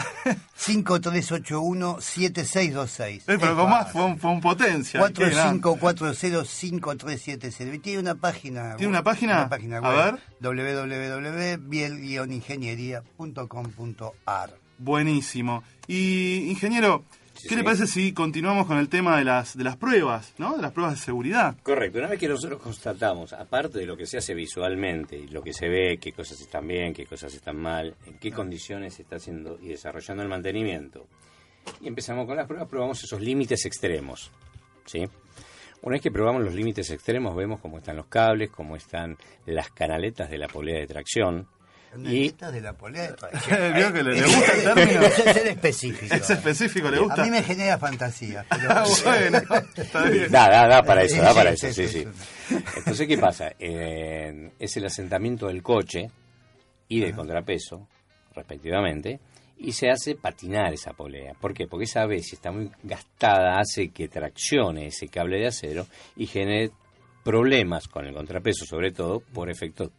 5381-7626. 0.57 3.17
Eh, 3.17 3.21
pero 3.25 3.57
con 3.57 3.69
más 3.69 3.91
con, 3.91 4.17
con 4.17 4.39
potencia. 4.39 5.01
Qué 5.13 5.29
grande. 5.29 5.61
4540-5370. 5.61 7.75
Y 7.75 7.79
tiene 7.79 7.99
una 7.99 8.15
página. 8.15 8.77
¿Tiene 8.77 8.89
una 8.91 9.03
página? 9.03 9.39
Una 9.41 9.49
página 9.49 9.79
A 9.79 9.81
web. 9.81 10.17
ver. 10.39 11.59
www.biel-ingeniería.com.ar. 13.19 14.57
Buenísimo. 14.77 15.63
Y, 15.87 16.49
ingeniero, 16.49 17.03
¿qué 17.47 17.55
le 17.55 17.63
parece 17.63 17.87
si 17.87 18.13
continuamos 18.13 18.67
con 18.67 18.77
el 18.77 18.89
tema 18.89 19.17
de 19.17 19.23
las, 19.23 19.57
de 19.57 19.63
las 19.63 19.77
pruebas, 19.77 20.33
¿no? 20.37 20.55
De 20.55 20.61
las 20.61 20.71
pruebas 20.71 20.95
de 20.95 21.05
seguridad. 21.05 21.55
Correcto, 21.63 21.99
una 21.99 22.07
vez 22.07 22.19
que 22.19 22.27
nosotros 22.27 22.61
constatamos, 22.61 23.33
aparte 23.33 23.79
de 23.79 23.85
lo 23.85 23.97
que 23.97 24.05
se 24.05 24.17
hace 24.17 24.33
visualmente, 24.33 25.17
y 25.17 25.27
lo 25.27 25.41
que 25.41 25.53
se 25.53 25.67
ve, 25.67 25.97
qué 25.99 26.11
cosas 26.11 26.39
están 26.41 26.67
bien, 26.67 26.93
qué 26.93 27.05
cosas 27.05 27.33
están 27.33 27.57
mal, 27.57 27.95
en 28.05 28.17
qué 28.19 28.31
condiciones 28.31 28.95
se 28.95 29.03
está 29.03 29.17
haciendo 29.17 29.57
y 29.61 29.67
desarrollando 29.67 30.23
el 30.23 30.29
mantenimiento, 30.29 31.05
y 31.81 31.87
empezamos 31.87 32.25
con 32.25 32.35
las 32.35 32.47
pruebas, 32.47 32.67
probamos 32.67 33.03
esos 33.03 33.21
límites 33.21 33.65
extremos, 33.65 34.31
¿sí? 34.85 35.07
Una 35.83 35.93
vez 35.93 36.01
que 36.01 36.11
probamos 36.11 36.43
los 36.43 36.53
límites 36.53 36.91
extremos, 36.91 37.35
vemos 37.35 37.59
cómo 37.59 37.79
están 37.79 37.97
los 37.97 38.05
cables, 38.05 38.51
cómo 38.51 38.75
están 38.75 39.17
las 39.47 39.71
canaletas 39.71 40.29
de 40.29 40.37
la 40.37 40.47
polea 40.47 40.79
de 40.79 40.85
tracción, 40.85 41.47
y 41.97 42.27
Esta 42.27 42.51
de 42.51 42.61
la 42.61 42.73
polea 42.73 43.03
de 43.11 43.13
traición. 43.13 43.73
Vio 43.73 43.93
que 43.93 44.03
le, 44.03 44.13
le 44.13 44.25
gusta 44.25 44.53
el 44.53 44.63
término. 44.73 45.01
Es 45.07 45.35
específico. 45.37 46.15
Es 46.15 46.29
específico, 46.29 46.89
le 46.89 46.99
gusta. 46.99 47.21
A 47.21 47.25
mí 47.25 47.31
me 47.31 47.43
genera 47.43 47.77
fantasía. 47.77 48.45
Pero... 48.49 48.71
Ah, 48.71 48.83
bueno, 49.03 49.41
está 49.75 50.03
bien. 50.05 50.31
Da, 50.31 50.49
da, 50.49 50.67
da 50.67 50.83
para 50.83 51.03
eso, 51.03 51.21
da 51.21 51.33
para 51.33 51.51
eso, 51.51 51.71
sí, 51.71 51.87
sí, 51.87 52.03
sí. 52.03 52.07
Entonces, 52.77 53.07
¿qué 53.07 53.17
pasa? 53.17 53.53
Eh, 53.59 54.51
es 54.59 54.77
el 54.77 54.85
asentamiento 54.85 55.47
del 55.47 55.61
coche 55.61 56.09
y 56.87 56.99
del 56.99 57.15
contrapeso, 57.15 57.87
respectivamente, 58.35 59.19
y 59.57 59.71
se 59.73 59.89
hace 59.89 60.15
patinar 60.15 60.73
esa 60.73 60.93
polea. 60.93 61.33
¿Por 61.39 61.53
qué? 61.53 61.67
Porque 61.67 61.85
esa 61.85 62.05
vez, 62.05 62.27
si 62.27 62.35
está 62.35 62.51
muy 62.51 62.71
gastada, 62.83 63.59
hace 63.59 63.89
que 63.89 64.07
traccione 64.07 64.87
ese 64.87 65.07
cable 65.07 65.39
de 65.39 65.47
acero 65.47 65.87
y 66.15 66.25
genere 66.25 66.71
problemas 67.23 67.87
con 67.87 68.05
el 68.05 68.13
contrapeso, 68.13 68.65
sobre 68.65 68.91
todo 68.91 69.19
por 69.19 69.49
efecto 69.49 69.91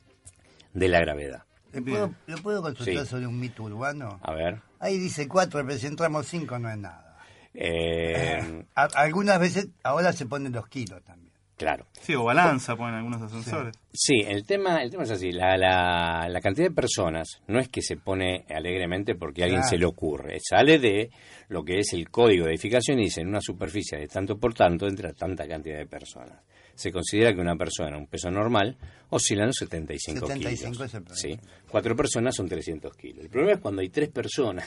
de 0.75 0.89
la 0.89 1.01
gravedad. 1.01 1.45
¿Le 1.73 1.83
puedo, 1.83 2.15
¿le 2.27 2.37
puedo 2.39 2.63
consultar 2.63 3.05
Sí. 3.05 3.11
sobre 3.11 3.27
un 3.27 3.39
mito 3.41 3.63
urbano? 3.65 4.19
A 4.23 4.33
ver. 4.35 4.61
Ahí 4.81 4.99
dice 4.99 5.27
cuatro, 5.29 5.65
pero 5.67 5.79
si 5.79 5.87
entramos 5.87 6.27
cinco 6.27 6.59
no 6.59 6.71
es 6.71 6.79
nada. 6.79 7.17
Eh, 7.55 8.65
algunas 8.75 9.39
veces, 9.39 9.69
ahora 9.83 10.13
se 10.13 10.27
ponen 10.27 10.53
los 10.53 10.67
kilos 10.69 11.03
también. 11.05 11.33
claro. 11.57 11.87
Sí, 12.01 12.15
o 12.17 12.25
balanza 12.25 12.75
ponen 12.77 12.97
algunos 12.97 13.23
ascensores. 13.23 13.75
Sí, 13.93 14.15
el 14.27 14.45
tema, 14.45 14.83
el 14.83 14.91
tema 14.91 15.05
es 15.05 15.11
así. 15.13 15.31
La, 15.31 15.57
la, 15.57 16.29
la 16.29 16.41
cantidad 16.41 16.67
de 16.69 16.75
personas 16.75 17.41
no 17.47 17.61
es 17.61 17.69
que 17.69 17.83
se 17.83 17.97
pone 17.97 18.45
alegremente 18.51 19.15
porque 19.15 19.43
a 19.43 19.45
alguien 19.45 19.61
Claro. 19.61 19.71
se 19.71 19.79
le 19.79 19.87
ocurre. 19.87 20.39
Sale 20.41 20.79
de 20.81 21.11
lo 21.49 21.63
que 21.63 21.79
es 21.79 21.93
el 21.93 22.11
código 22.11 22.47
de 22.47 22.53
edificación 22.53 22.99
y 22.99 23.05
dice 23.05 23.21
en 23.21 23.29
una 23.29 23.41
superficie 23.41 23.97
de 23.99 24.09
tanto 24.09 24.39
por 24.39 24.55
tanto 24.55 24.89
entra 24.89 25.13
tanta 25.13 25.47
cantidad 25.47 25.79
de 25.79 25.87
personas. 25.87 26.41
Se 26.75 26.91
considera 26.91 27.35
que 27.35 27.41
una 27.41 27.57
persona, 27.57 27.97
un 27.97 28.07
peso 28.07 28.31
normal, 28.31 28.77
oscila 29.11 29.43
en 29.43 29.49
los 29.49 29.57
75, 29.57 30.27
75 30.27 30.73
kilos. 30.73 30.87
es 30.89 30.95
el. 30.95 31.17
¿sí? 31.17 31.41
Cuatro 31.69 31.95
personas 31.97 32.35
son 32.35 32.49
300 32.49 32.95
kilos. 32.97 33.25
El 33.25 33.31
problema 33.31 33.55
es 33.55 33.61
cuando 33.61 33.83
hay 33.83 33.89
tres 33.91 34.09
personas. 34.11 34.67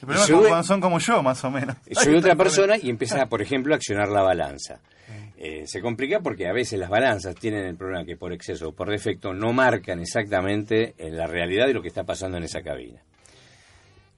problema 0.00 0.24
es 0.24 0.30
Sube- 0.30 0.48
cuando 0.48 0.64
son 0.64 0.80
como 0.80 0.98
yo, 0.98 1.22
más 1.22 1.44
o 1.44 1.50
menos. 1.50 1.76
Soy 1.92 2.14
otra 2.16 2.34
persona 2.36 2.76
y 2.76 2.90
empieza, 2.90 3.26
por 3.26 3.40
ejemplo, 3.42 3.74
a 3.74 3.76
accionar 3.76 4.08
la 4.08 4.22
balanza. 4.22 4.80
Eh, 5.36 5.64
se 5.66 5.80
complica 5.82 6.20
porque 6.20 6.46
a 6.48 6.52
veces 6.52 6.78
las 6.78 6.88
balanzas 6.88 7.34
tienen 7.34 7.66
el 7.66 7.76
problema 7.76 8.04
que 8.06 8.16
por 8.16 8.32
exceso 8.32 8.68
o 8.68 8.72
por 8.72 8.88
defecto 8.90 9.34
no 9.34 9.52
marcan 9.52 10.00
exactamente 10.00 10.94
eh, 10.96 11.10
la 11.10 11.26
realidad 11.26 11.66
de 11.66 11.74
lo 11.74 11.82
que 11.82 11.88
está 11.88 12.04
pasando 12.04 12.38
en 12.38 12.44
esa 12.44 12.62
cabina. 12.62 13.02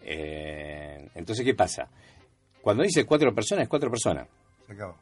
Eh, 0.02 1.08
entonces, 1.14 1.44
¿qué 1.44 1.54
pasa? 1.54 1.88
Cuando 2.62 2.82
dice 2.82 3.04
cuatro 3.04 3.34
personas, 3.34 3.64
es 3.64 3.68
cuatro 3.68 3.90
personas. 3.90 4.28
Se 4.66 4.72
acabó. 4.72 4.96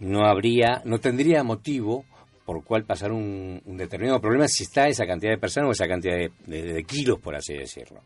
No 0.00 0.26
habría, 0.26 0.82
no 0.84 0.98
tendría 0.98 1.42
motivo 1.42 2.04
por 2.44 2.62
cual 2.64 2.84
pasar 2.84 3.12
un, 3.12 3.60
un 3.64 3.76
determinado 3.76 4.20
problema 4.20 4.48
si 4.48 4.62
está 4.64 4.88
esa 4.88 5.06
cantidad 5.06 5.32
de 5.32 5.38
personas 5.38 5.68
o 5.68 5.72
esa 5.72 5.86
cantidad 5.86 6.16
de, 6.16 6.30
de- 6.46 6.72
de 6.72 6.84
kilos, 6.84 7.18
por 7.20 7.34
así 7.36 7.52
decirlo. 7.54 8.00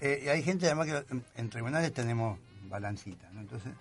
Eh, 0.00 0.22
y 0.24 0.28
hay 0.28 0.42
gente 0.42 0.66
además 0.66 0.86
que 0.86 1.14
en, 1.14 1.24
en 1.36 1.50
tribunales 1.50 1.92
tenemos 1.92 2.38
balancita, 2.68 3.28
¿no? 3.32 3.40
Entonces 3.40 3.72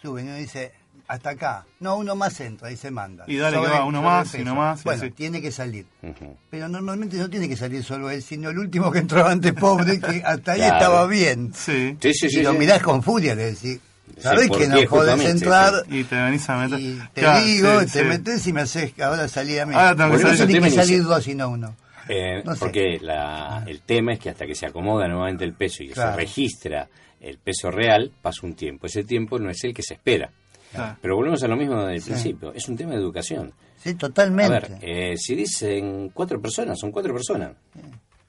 suben 0.00 0.24
y 0.26 0.28
uno 0.28 0.38
dice, 0.38 0.72
hasta 1.06 1.30
acá. 1.30 1.66
No, 1.80 1.96
uno 1.96 2.14
más 2.16 2.40
entra 2.40 2.70
y 2.72 2.76
se 2.76 2.90
manda. 2.90 3.24
Y 3.26 3.36
dale 3.36 3.58
que 3.60 3.66
va, 3.68 3.84
uno 3.84 4.00
más, 4.02 4.34
y 4.34 4.40
uno 4.40 4.54
más, 4.54 4.80
y 4.80 4.84
Bueno, 4.84 5.10
tiene 5.14 5.40
que 5.42 5.52
salir. 5.52 5.86
Pero 6.50 6.68
normalmente 6.68 7.16
no 7.18 7.28
tiene 7.28 7.48
que 7.48 7.56
salir 7.56 7.84
solo 7.84 8.08
él, 8.10 8.22
sino 8.22 8.48
el 8.50 8.58
último 8.58 8.90
que 8.90 9.00
entró 9.00 9.26
antes, 9.26 9.52
pobre, 9.52 10.00
que 10.00 10.22
hasta 10.24 10.52
ahí 10.52 10.58
Claro. 10.60 10.74
estaba 10.76 11.06
bien. 11.06 11.52
Sí. 11.54 11.96
Sí, 12.00 12.14
sí, 12.14 12.26
y 12.26 12.30
sí. 12.30 12.42
lo 12.42 12.52
sí. 12.52 12.58
mirás 12.58 12.82
con 12.82 13.02
furia, 13.02 13.34
le 13.34 13.52
decís, 13.52 13.78
sabés 14.20 14.48
¿por 14.48 14.58
que 14.58 14.68
no 14.68 14.76
podés 14.88 15.24
entrar, 15.24 15.72
Y 15.90 16.04
te 16.04 16.16
venís 16.16 16.48
a 16.48 16.56
meter. 16.56 16.80
y 16.80 16.98
te 17.14 17.20
Claro, 17.20 17.44
digo, 17.44 17.80
sí, 17.80 17.86
te 17.86 17.98
sí. 18.00 18.04
metés 18.04 18.46
y 18.46 18.52
me 18.52 18.60
haces 18.62 18.92
ahora 19.00 19.28
salir 19.28 19.60
a 19.60 19.66
mí. 19.66 19.74
Ahora 19.74 19.94
tengo 19.96 20.12
que 20.18 20.36
salir. 20.36 20.60
que 20.62 20.70
salir 20.70 21.02
dos 21.04 21.26
y 21.28 21.34
no 21.34 21.48
uno. 21.50 21.76
Eh, 22.08 22.42
No 22.44 22.54
sé. 22.54 22.58
Porque 22.60 22.98
la- 23.00 23.64
el 23.66 23.80
tema 23.82 24.12
es 24.14 24.18
que 24.18 24.30
hasta 24.30 24.44
que 24.46 24.54
se 24.54 24.66
acomoda 24.66 25.06
nuevamente 25.08 25.44
el 25.44 25.52
peso 25.54 25.82
y 25.84 25.88
que 25.88 25.94
Claro. 25.94 26.12
se 26.12 26.16
registra 26.16 26.88
el 27.20 27.38
peso 27.38 27.70
real, 27.70 28.10
pasa 28.20 28.40
un 28.44 28.54
tiempo. 28.54 28.86
Ese 28.86 29.04
tiempo 29.04 29.38
no 29.38 29.48
es 29.50 29.62
el 29.64 29.72
que 29.72 29.82
se 29.82 29.94
espera. 29.94 30.30
Claro. 30.72 30.96
Pero 31.00 31.16
volvemos 31.16 31.42
a 31.44 31.48
lo 31.48 31.56
mismo 31.56 31.84
del 31.84 32.02
principio. 32.02 32.52
Es 32.54 32.68
un 32.68 32.76
tema 32.76 32.92
de 32.92 32.96
educación. 32.98 33.52
Sí, 33.82 33.90
A 33.90 33.98
totalmente. 33.98 34.50
ver, 34.52 34.70
eh, 34.80 35.14
si 35.16 35.34
dicen 35.36 36.10
cuatro 36.14 36.40
personas, 36.40 36.78
son 36.80 36.90
cuatro 36.90 37.12
personas. 37.12 37.52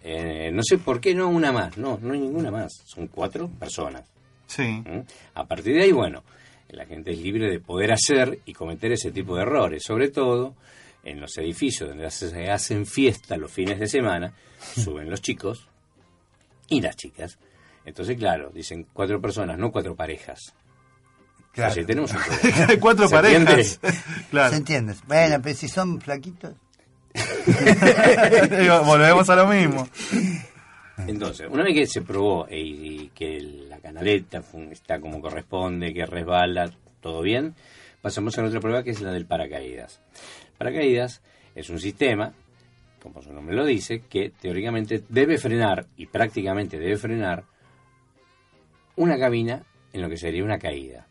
Eh, 0.04 0.52
no 0.52 0.62
sé 0.64 0.78
por 0.78 1.00
qué 1.00 1.16
no 1.16 1.30
una 1.30 1.52
más. 1.52 1.78
No, 1.78 1.98
no 2.02 2.14
hay 2.14 2.20
ninguna 2.20 2.52
más. 2.52 2.74
Son 2.86 3.08
cuatro 3.08 3.48
personas. 3.48 4.04
Sí. 4.56 4.64
¿Mm? 4.64 5.02
A 5.36 5.46
partir 5.46 5.74
de 5.76 5.84
ahí, 5.84 5.92
bueno, 5.92 6.24
la 6.70 6.86
gente 6.86 7.12
es 7.12 7.20
libre 7.20 7.50
de 7.50 7.60
poder 7.60 7.92
hacer 7.94 8.40
y 8.46 8.54
cometer 8.54 8.92
ese 8.92 9.12
tipo 9.12 9.36
de 9.36 9.44
errores, 9.44 9.84
sobre 9.84 10.10
todo 10.10 10.56
en 11.04 11.20
los 11.20 11.38
edificios 11.38 11.90
donde 11.90 12.10
se 12.12 12.50
hacen 12.50 12.86
fiesta 12.86 13.38
los 13.38 13.52
fines 13.52 13.80
de 13.80 13.88
semana, 13.88 14.34
suben 14.76 15.10
los 15.10 15.22
chicos 15.22 15.68
y 16.68 16.82
las 16.82 16.96
chicas. 16.96 17.38
Entonces, 17.86 18.18
claro, 18.18 18.50
dicen 18.54 18.88
cuatro 18.94 19.20
personas, 19.20 19.58
no 19.58 19.72
cuatro 19.72 19.96
parejas. 19.96 20.54
Claro. 21.52 21.86
Tenemos 21.86 22.12
un 22.12 22.18
problema. 22.42 22.66
Hay 22.70 22.78
cuatro 22.78 23.08
¿Se 23.08 23.16
parejas. 23.16 23.38
entiende? 23.40 23.64
¿Se 23.92 24.26
claro. 24.32 24.56
entiende? 24.56 24.96
Bueno, 25.08 25.42
pero 25.44 25.56
si 25.56 25.68
son 25.68 26.00
flaquitos. 26.02 26.56
Volvemos 28.86 29.30
a 29.30 29.36
lo 29.36 29.48
mismo. 29.48 29.88
Entonces, 31.08 31.48
una 31.50 31.64
vez 31.64 31.74
que 31.74 31.88
se 31.88 32.02
probó 32.02 32.48
e- 32.48 32.60
y, 32.60 33.08
que 33.16 33.40
la 33.68 33.80
canaleta 33.80 34.42
está 34.72 35.00
como 35.00 35.20
corresponde, 35.22 35.94
que 35.94 36.06
resbala, 36.06 36.72
todo 37.02 37.22
bien, 37.22 37.56
pasamos 38.02 38.38
a 38.38 38.44
otra 38.44 38.60
prueba 38.60 38.84
que 38.84 38.92
es 38.92 39.02
la 39.02 39.12
del 39.12 39.26
paracaídas. 39.26 40.02
Paracaídas 40.58 41.22
es 41.56 41.70
un 41.70 41.80
sistema, 41.80 42.34
como 43.02 43.22
su 43.22 43.34
nombre 43.34 43.56
lo 43.56 43.66
dice, 43.66 44.02
que 44.08 44.30
teóricamente 44.30 45.04
debe 45.10 45.38
frenar 45.38 45.88
y 45.98 46.06
prácticamente 46.08 46.78
debe 46.78 46.98
frenar 46.98 47.44
una 48.96 49.18
cabina 49.18 49.64
en 49.92 50.02
lo 50.02 50.10
que 50.10 50.18
sería 50.18 50.44
una 50.44 50.60
caída. 50.60 51.08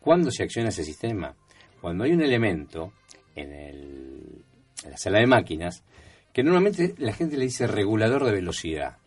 ¿Cuándo 0.00 0.30
se 0.30 0.44
acciona 0.44 0.68
ese 0.68 0.84
sistema? 0.84 1.34
Cuando 1.80 2.04
hay 2.04 2.12
un 2.12 2.22
elemento 2.22 2.92
en, 3.34 3.52
el- 3.52 4.44
en 4.84 4.90
la 4.90 4.96
sala 4.96 5.18
de 5.18 5.26
máquinas 5.26 5.84
que 6.32 6.42
normalmente 6.44 6.94
la 6.98 7.12
gente 7.12 7.36
le 7.36 7.44
dice 7.46 7.66
regulador 7.66 8.24
de 8.24 8.32
velocidad. 8.32 8.98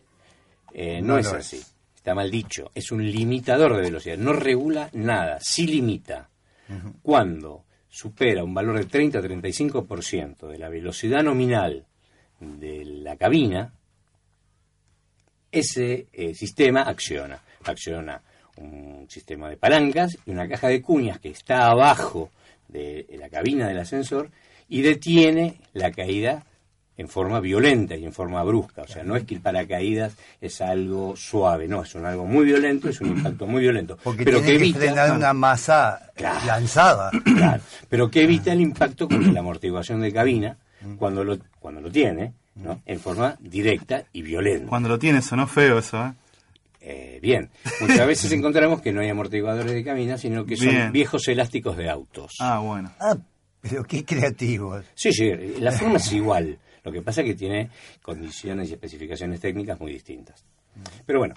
Eh, 0.72 1.00
no, 1.00 1.14
No 1.14 1.18
es 1.18 1.26
así. 1.28 1.56
es. 1.56 1.74
Está 1.96 2.14
mal 2.14 2.30
dicho. 2.30 2.70
Es 2.74 2.92
un 2.92 3.04
limitador 3.04 3.76
de 3.76 3.82
velocidad. 3.82 4.16
No 4.16 4.32
regula 4.32 4.88
nada. 4.92 5.38
Sí 5.40 5.66
limita. 5.66 6.28
Cuando 7.02 7.64
supera 7.88 8.44
un 8.44 8.54
valor 8.54 8.78
de 8.78 8.84
30 8.84 9.18
a 9.18 9.22
35% 9.22 10.46
de 10.48 10.56
la 10.58 10.68
velocidad 10.68 11.22
nominal 11.22 11.84
de 12.38 12.84
la 12.84 13.16
cabina, 13.16 13.72
ese 15.50 16.06
eh, 16.12 16.34
sistema 16.34 16.82
acciona. 16.82 17.42
Acciona 17.64 18.22
un 18.56 19.06
sistema 19.10 19.48
de 19.48 19.56
palancas 19.56 20.16
y 20.24 20.30
una 20.30 20.48
caja 20.48 20.68
de 20.68 20.80
cuñas 20.80 21.18
que 21.18 21.30
está 21.30 21.66
abajo 21.70 22.30
de 22.68 23.06
la 23.18 23.28
cabina 23.28 23.66
del 23.66 23.78
ascensor 23.78 24.30
y 24.68 24.82
detiene 24.82 25.60
la 25.72 25.90
caída 25.90 26.46
en 27.00 27.08
forma 27.08 27.40
violenta 27.40 27.96
y 27.96 28.04
en 28.04 28.12
forma 28.12 28.42
brusca. 28.44 28.82
O 28.82 28.86
sea, 28.86 29.02
no 29.02 29.16
es 29.16 29.24
que 29.24 29.34
el 29.34 29.40
paracaídas 29.40 30.14
es 30.38 30.60
algo 30.60 31.16
suave, 31.16 31.66
no, 31.66 31.82
es 31.82 31.94
un 31.94 32.04
algo 32.04 32.26
muy 32.26 32.44
violento, 32.44 32.90
es 32.90 33.00
un 33.00 33.08
impacto 33.16 33.46
muy 33.46 33.62
violento. 33.62 33.96
Porque 34.04 34.22
pero 34.24 34.42
tiene 34.42 34.52
que 34.52 34.58
que, 34.58 34.64
evita, 34.64 34.78
frenar 34.80 35.12
una 35.16 35.32
masa 35.32 36.10
Claro. 36.14 36.46
lanzada. 36.46 37.10
Claro, 37.24 37.62
pero 37.88 38.10
que 38.10 38.22
evita 38.22 38.52
el 38.52 38.60
impacto 38.60 39.08
con 39.08 39.32
la 39.32 39.40
amortiguación 39.40 40.02
de 40.02 40.12
cabina 40.12 40.58
cuando 40.98 41.24
lo, 41.24 41.38
cuando 41.58 41.80
lo 41.80 41.90
tiene, 41.90 42.34
¿no? 42.56 42.82
en 42.84 43.00
forma 43.00 43.36
directa 43.40 44.04
y 44.12 44.20
violenta. 44.20 44.68
Cuando 44.68 44.90
lo 44.90 44.98
tienes 44.98 45.24
sonó 45.24 45.46
feo 45.46 45.78
eso, 45.78 46.04
¿eh? 46.04 46.12
Eh, 46.82 47.18
bien, 47.22 47.48
muchas 47.80 48.06
veces 48.06 48.30
encontramos 48.32 48.80
que 48.82 48.92
no 48.92 49.00
hay 49.00 49.08
amortiguadores 49.08 49.72
de 49.72 49.84
cabina, 49.84 50.16
sino 50.18 50.44
que 50.46 50.56
son 50.56 50.68
Bien. 50.68 50.92
viejos 50.92 51.28
elásticos 51.28 51.76
de 51.76 51.88
autos. 51.90 52.36
Ah, 52.40 52.58
bueno. 52.60 52.90
Ah, 53.00 53.16
pero 53.60 53.84
qué 53.84 54.04
creativos. 54.04 54.84
Sí, 54.94 55.12
sí, 55.12 55.30
la 55.60 55.72
forma 55.72 55.96
es 55.98 56.10
igual. 56.12 56.58
Lo 56.84 56.92
que 56.92 57.02
pasa 57.02 57.20
es 57.20 57.28
que 57.28 57.34
tiene 57.34 57.70
condiciones 58.02 58.70
y 58.70 58.74
especificaciones 58.74 59.40
técnicas 59.40 59.78
muy 59.80 59.92
distintas. 59.92 60.44
Pero 61.04 61.18
bueno, 61.18 61.34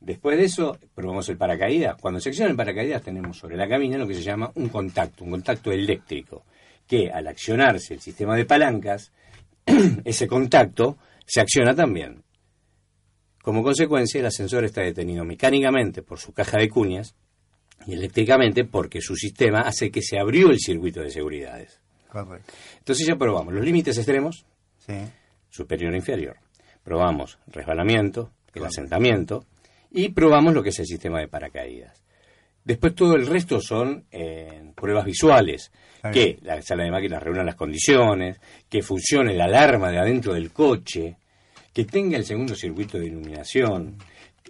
después 0.00 0.38
de 0.38 0.44
eso 0.44 0.78
probamos 0.94 1.28
el 1.28 1.36
paracaídas. 1.36 2.00
Cuando 2.00 2.20
se 2.20 2.28
acciona 2.28 2.50
el 2.50 2.56
paracaídas 2.56 3.02
tenemos 3.02 3.38
sobre 3.38 3.56
la 3.56 3.68
cabina 3.68 3.98
lo 3.98 4.06
que 4.06 4.14
se 4.14 4.22
llama 4.22 4.50
un 4.54 4.68
contacto, 4.68 5.24
un 5.24 5.30
contacto 5.30 5.72
eléctrico, 5.72 6.44
que 6.86 7.10
al 7.10 7.26
accionarse 7.26 7.94
el 7.94 8.00
sistema 8.00 8.36
de 8.36 8.44
palancas, 8.44 9.12
ese 10.04 10.26
contacto 10.26 10.98
se 11.26 11.40
acciona 11.40 11.74
también. 11.74 12.22
Como 13.42 13.62
consecuencia, 13.62 14.20
el 14.20 14.26
ascensor 14.26 14.64
está 14.64 14.80
detenido 14.80 15.24
mecánicamente 15.24 16.02
por 16.02 16.18
su 16.18 16.32
caja 16.32 16.58
de 16.58 16.70
cuñas 16.70 17.14
y 17.86 17.92
eléctricamente 17.92 18.64
porque 18.64 19.00
su 19.00 19.16
sistema 19.16 19.60
hace 19.60 19.90
que 19.90 20.02
se 20.02 20.18
abrió 20.18 20.50
el 20.50 20.58
circuito 20.58 21.02
de 21.02 21.10
seguridades. 21.10 21.80
Correcto. 22.08 22.52
Entonces 22.78 23.06
ya 23.06 23.16
probamos 23.16 23.52
los 23.52 23.64
límites 23.64 23.98
extremos, 23.98 24.46
Sí. 24.86 24.94
superior 25.50 25.94
e 25.94 25.98
inferior. 25.98 26.36
Probamos 26.82 27.38
resbalamiento, 27.46 28.32
el 28.54 28.64
asentamiento 28.64 29.44
y 29.90 30.10
probamos 30.10 30.54
lo 30.54 30.62
que 30.62 30.70
es 30.70 30.78
el 30.80 30.86
sistema 30.86 31.20
de 31.20 31.28
paracaídas. 31.28 32.02
Después 32.64 32.94
todo 32.94 33.14
el 33.14 33.26
resto 33.26 33.60
son 33.60 34.06
eh, 34.10 34.72
pruebas 34.74 35.04
visuales, 35.04 35.70
que 36.12 36.38
la 36.42 36.60
sala 36.62 36.84
de 36.84 36.90
máquinas 36.90 37.22
reúna 37.22 37.44
las 37.44 37.54
condiciones, 37.54 38.40
que 38.68 38.82
funcione 38.82 39.34
la 39.34 39.44
alarma 39.44 39.90
de 39.90 39.98
adentro 39.98 40.34
del 40.34 40.50
coche, 40.50 41.16
que 41.72 41.84
tenga 41.84 42.16
el 42.16 42.24
segundo 42.24 42.54
circuito 42.54 42.98
de 42.98 43.06
iluminación 43.06 43.96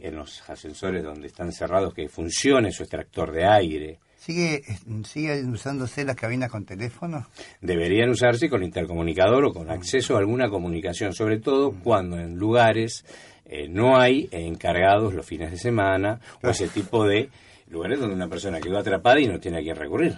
en 0.01 0.17
los 0.17 0.49
ascensores 0.49 1.03
donde 1.03 1.29
están 1.29 1.53
cerrados, 1.53 1.95
que 1.95 2.09
funcione 2.09 2.71
su 2.71 2.83
extractor 2.83 3.33
de 3.33 3.47
aire. 3.47 3.99
¿Sigue, 4.25 4.63
¿Sigue 5.05 5.45
usándose 5.45 6.03
las 6.03 6.17
cabinas 6.17 6.51
con 6.51 6.65
teléfono? 6.65 7.27
deberían 7.61 8.09
usarse 8.09 8.49
con 8.49 8.63
intercomunicador 8.63 9.45
o 9.45 9.53
con 9.53 9.71
acceso 9.71 10.17
a 10.17 10.21
alguna 10.21 10.49
comunicación, 10.49 11.13
sobre 11.13 11.41
todo 11.41 11.73
cuando 11.73 12.19
en 12.19 12.39
lugares 12.39 13.05
eh, 13.45 13.69
no 13.69 13.99
hay 13.99 14.31
encargados 14.33 15.13
los 15.13 15.27
fines 15.27 15.51
de 15.51 15.59
semana 15.59 16.21
o 16.43 16.49
ese 16.49 16.69
tipo 16.69 17.07
de 17.07 17.29
lugares 17.69 18.01
donde 18.01 18.15
una 18.15 18.29
persona 18.29 18.61
quedó 18.61 18.79
atrapada 18.79 19.21
y 19.21 19.27
no 19.27 19.39
tiene 19.39 19.59
a 19.59 19.61
quién 19.61 19.77
recurrir. 19.77 20.15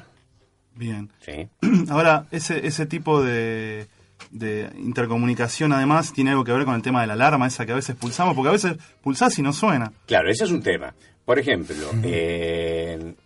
Bien. 0.77 1.11
¿sí? 1.19 1.49
Ahora, 1.89 2.27
ese, 2.31 2.65
ese 2.65 2.87
tipo 2.87 3.25
de, 3.25 3.89
de 4.31 4.71
intercomunicación 4.79 5.73
además 5.73 6.13
tiene 6.13 6.31
algo 6.31 6.45
que 6.45 6.53
ver 6.53 6.65
con 6.65 6.77
el 6.77 6.83
tema 6.83 7.01
de 7.01 7.09
la 7.09 7.15
alarma, 7.15 7.49
esa 7.49 7.67
que 7.67 7.73
a 7.73 7.77
veces 7.77 7.97
pulsamos, 7.97 8.37
porque 8.37 8.51
a 8.51 8.53
veces 8.53 8.77
pulsás 9.03 9.37
y 9.41 9.43
no 9.43 9.53
suena. 9.53 9.93
Claro, 10.07 10.31
ese 10.31 10.45
es 10.45 10.53
un 10.53 10.63
tema. 10.63 10.95
Por 11.25 11.41
ejemplo, 11.41 11.91
eh, 12.05 13.17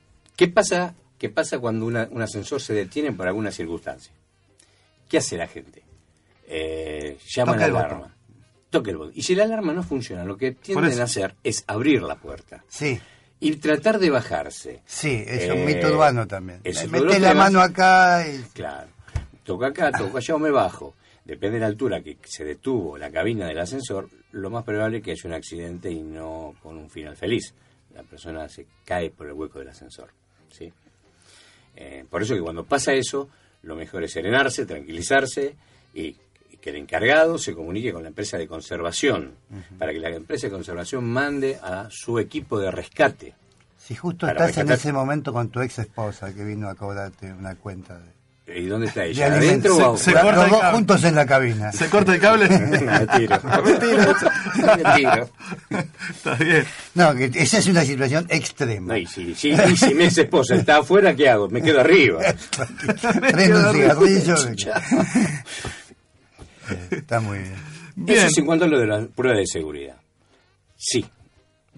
¿qué 0.40 0.48
pasa 0.48 0.94
qué 1.18 1.28
pasa 1.28 1.58
cuando 1.58 1.84
una- 1.84 2.08
un 2.10 2.22
ascensor 2.22 2.60
se 2.62 2.72
detiene 2.72 3.12
por 3.12 3.26
alguna 3.28 3.50
circunstancia? 3.52 4.12
¿Qué 5.08 5.18
hace 5.18 5.36
la 5.36 5.46
gente? 5.46 5.82
Eh, 6.48 7.18
llama 7.28 7.56
la 7.56 7.64
alarma. 7.66 8.16
Toca 8.70 8.90
el 8.90 8.96
botón. 8.96 9.12
Y 9.14 9.22
si 9.22 9.34
la 9.34 9.44
alarma 9.44 9.72
no 9.74 9.82
funciona, 9.82 10.24
lo 10.24 10.36
que 10.36 10.52
tienden 10.52 10.98
a 11.00 11.04
hacer 11.04 11.34
es 11.44 11.64
abrir 11.66 12.02
la 12.02 12.14
puerta. 12.16 12.64
Sí, 12.68 12.98
y 13.40 13.56
tratar 13.56 13.98
de 13.98 14.08
bajarse. 14.10 14.80
sí, 14.86 15.22
es 15.26 15.50
un 15.50 15.58
Eh, 15.58 15.66
mito 15.66 15.88
urbano 15.88 16.26
también. 16.26 16.60
es 16.64 16.78
otro 16.78 16.90
de 16.90 17.00
Mete 17.00 17.12
los 17.18 17.20
la 17.20 17.34
mano 17.34 17.60
acá 17.60 18.24
y... 18.26 18.38
Claro. 18.54 18.88
Toca 19.44 19.66
acá, 19.68 19.90
toca 19.92 20.18
allá 20.18 20.34
o 20.34 20.38
me 20.38 20.50
bajo. 20.50 20.94
Depende 21.24 21.56
de 21.56 21.60
la 21.60 21.66
altura 21.66 22.00
que 22.02 22.16
se 22.24 22.44
detuvo 22.44 22.96
la 22.96 23.10
cabina 23.10 23.46
del 23.46 23.58
ascensor, 23.58 24.08
lo 24.32 24.48
más 24.50 24.64
probable 24.64 24.98
es 24.98 25.02
que 25.04 25.10
haya 25.12 25.22
un 25.26 25.34
accidente 25.34 25.90
y 25.90 26.00
no 26.02 26.54
con 26.62 26.76
un 26.78 26.88
final 26.88 27.16
feliz. 27.16 27.52
La 27.94 28.02
persona 28.04 28.48
se 28.48 28.66
cae 28.84 29.10
por 29.10 29.26
el 29.26 29.32
hueco 29.34 29.58
del 29.58 29.68
ascensor. 29.68 30.10
¿Sí? 30.50 30.72
Eh, 31.76 32.04
por 32.08 32.22
eso 32.22 32.34
que 32.34 32.40
cuando 32.40 32.64
pasa 32.64 32.92
eso, 32.92 33.28
lo 33.62 33.76
mejor 33.76 34.04
es 34.04 34.12
serenarse, 34.12 34.66
tranquilizarse 34.66 35.54
y, 35.94 36.16
que 36.60 36.70
el 36.70 36.76
encargado 36.76 37.38
se 37.38 37.54
comunique 37.54 37.90
con 37.90 38.02
la 38.02 38.08
empresa 38.08 38.36
de 38.36 38.46
conservación, 38.46 39.32
para 39.78 39.92
que 39.92 39.98
la 39.98 40.10
empresa 40.10 40.46
de 40.46 40.52
conservación 40.52 41.04
mande 41.04 41.58
a 41.62 41.88
su 41.90 42.18
equipo 42.18 42.58
de 42.58 42.70
rescate. 42.70 43.34
Si 43.78 43.94
justo 43.94 44.28
estás 44.28 44.58
en 44.58 44.70
ese 44.70 44.92
momento 44.92 45.32
con 45.32 45.48
tu 45.48 45.62
ex 45.62 45.78
esposa 45.78 46.34
que 46.34 46.44
vino 46.44 46.68
a 46.68 46.74
cobrarte 46.74 47.32
una 47.32 47.54
cuenta 47.54 47.98
de, 47.98 48.12
¿Y 48.54 48.66
dónde 48.66 48.86
está 48.88 49.04
ella? 49.04 49.26
¿Adentro 49.26 49.92
o 49.92 49.96
Se- 49.96 50.12
corta 50.12 50.32
Los 50.32 50.44
el 50.44 50.50
dos 50.50 50.60
cable. 50.60 50.76
juntos 50.76 51.04
en 51.04 51.14
la 51.14 51.26
cabina. 51.26 51.72
¿Se 51.72 51.88
corta 51.88 52.14
el 52.14 52.20
cable? 52.20 52.46
Retiro. 52.48 53.38
Retiro. 53.64 55.30
Está 56.10 56.34
bien. 56.36 56.64
No, 56.94 57.14
que 57.14 57.30
esa 57.34 57.58
es 57.58 57.66
una 57.66 57.84
situación 57.84 58.26
extrema. 58.28 58.94
No, 58.94 58.96
y 58.98 59.06
si, 59.06 59.34
si, 59.34 59.50
y 59.50 59.76
si 59.76 59.94
mi 59.94 60.04
ex 60.04 60.18
esposa 60.18 60.54
está 60.56 60.78
afuera, 60.78 61.14
¿qué 61.14 61.28
hago? 61.28 61.48
Me 61.48 61.62
quedo 61.62 61.80
arriba. 61.80 62.20
Prendo 63.30 63.70
un 63.70 63.74
cigarrillo. 63.74 64.34
Eh, 66.70 66.88
Está 66.90 67.20
muy 67.20 67.38
bien. 67.38 67.54
Bien. 67.96 68.18
Eso 68.18 68.26
es 68.28 68.38
en 68.38 68.46
cuanto 68.46 68.64
a 68.64 68.68
lo 68.68 68.78
de 68.78 68.86
la 68.86 69.06
prueba 69.06 69.36
de 69.38 69.46
seguridad. 69.46 69.96
Sí, 70.76 71.04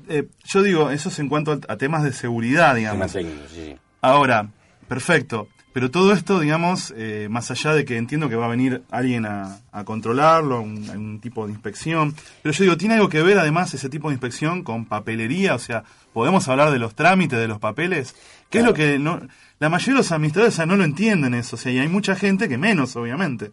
Eh, 0.09 0.25
yo 0.53 0.63
digo, 0.63 0.91
eso 0.91 1.09
es 1.09 1.19
en 1.19 1.29
cuanto 1.29 1.53
a, 1.53 1.59
a 1.73 1.77
temas 1.77 2.03
de 2.05 2.13
seguridad, 2.13 2.75
digamos. 2.75 3.13
técnico, 3.13 3.41
sí, 3.49 3.73
sí. 3.73 3.77
Ahora, 4.01 4.49
perfecto. 4.89 5.49
Pero 5.73 5.91
todo 5.91 6.13
esto, 6.13 6.39
digamos, 6.41 6.93
eh, 6.97 7.29
más 7.31 7.51
allá 7.51 7.73
de 7.73 7.85
que 7.87 7.97
entiendo 7.97 8.29
que 8.29 8.37
va 8.37 8.45
a 8.45 8.49
venir 8.49 8.83
alguien 8.91 9.25
a, 9.25 9.59
a 9.73 9.85
controlarlo, 9.85 10.61
un, 10.61 10.89
un 10.91 11.21
tipo 11.21 11.47
de 11.47 11.53
inspección, 11.53 12.15
pero 12.43 12.53
yo 12.53 12.65
digo, 12.65 12.77
¿tiene 12.77 12.95
algo 12.95 13.09
que 13.09 13.23
ver 13.23 13.39
además 13.39 13.73
ese 13.73 13.89
tipo 13.89 14.09
de 14.09 14.15
inspección 14.15 14.63
con 14.65 14.85
papelería? 14.85 15.55
O 15.55 15.59
sea, 15.59 15.85
¿podemos 16.13 16.47
hablar 16.49 16.71
de 16.73 16.79
los 16.79 16.95
trámites, 16.95 17.39
de 17.39 17.49
los 17.49 17.59
papeles? 17.59 18.15
¿Qué 18.51 18.59
es 18.59 18.65
lo 18.65 18.75
que 18.75 18.99
no, 18.99 19.21
la 19.61 19.71
mayoría 19.71 19.95
de 19.95 19.99
los 20.01 20.13
administradores 20.13 20.55
o 20.55 20.57
sea, 20.57 20.67
no 20.67 20.77
lo 20.77 20.85
entienden 20.85 21.33
eso? 21.33 21.57
O 21.57 21.59
sea, 21.59 21.73
y 21.73 21.79
hay 21.79 21.89
mucha 21.89 22.17
gente 22.17 22.51
que 22.51 22.59
menos, 22.59 22.95
obviamente. 22.97 23.51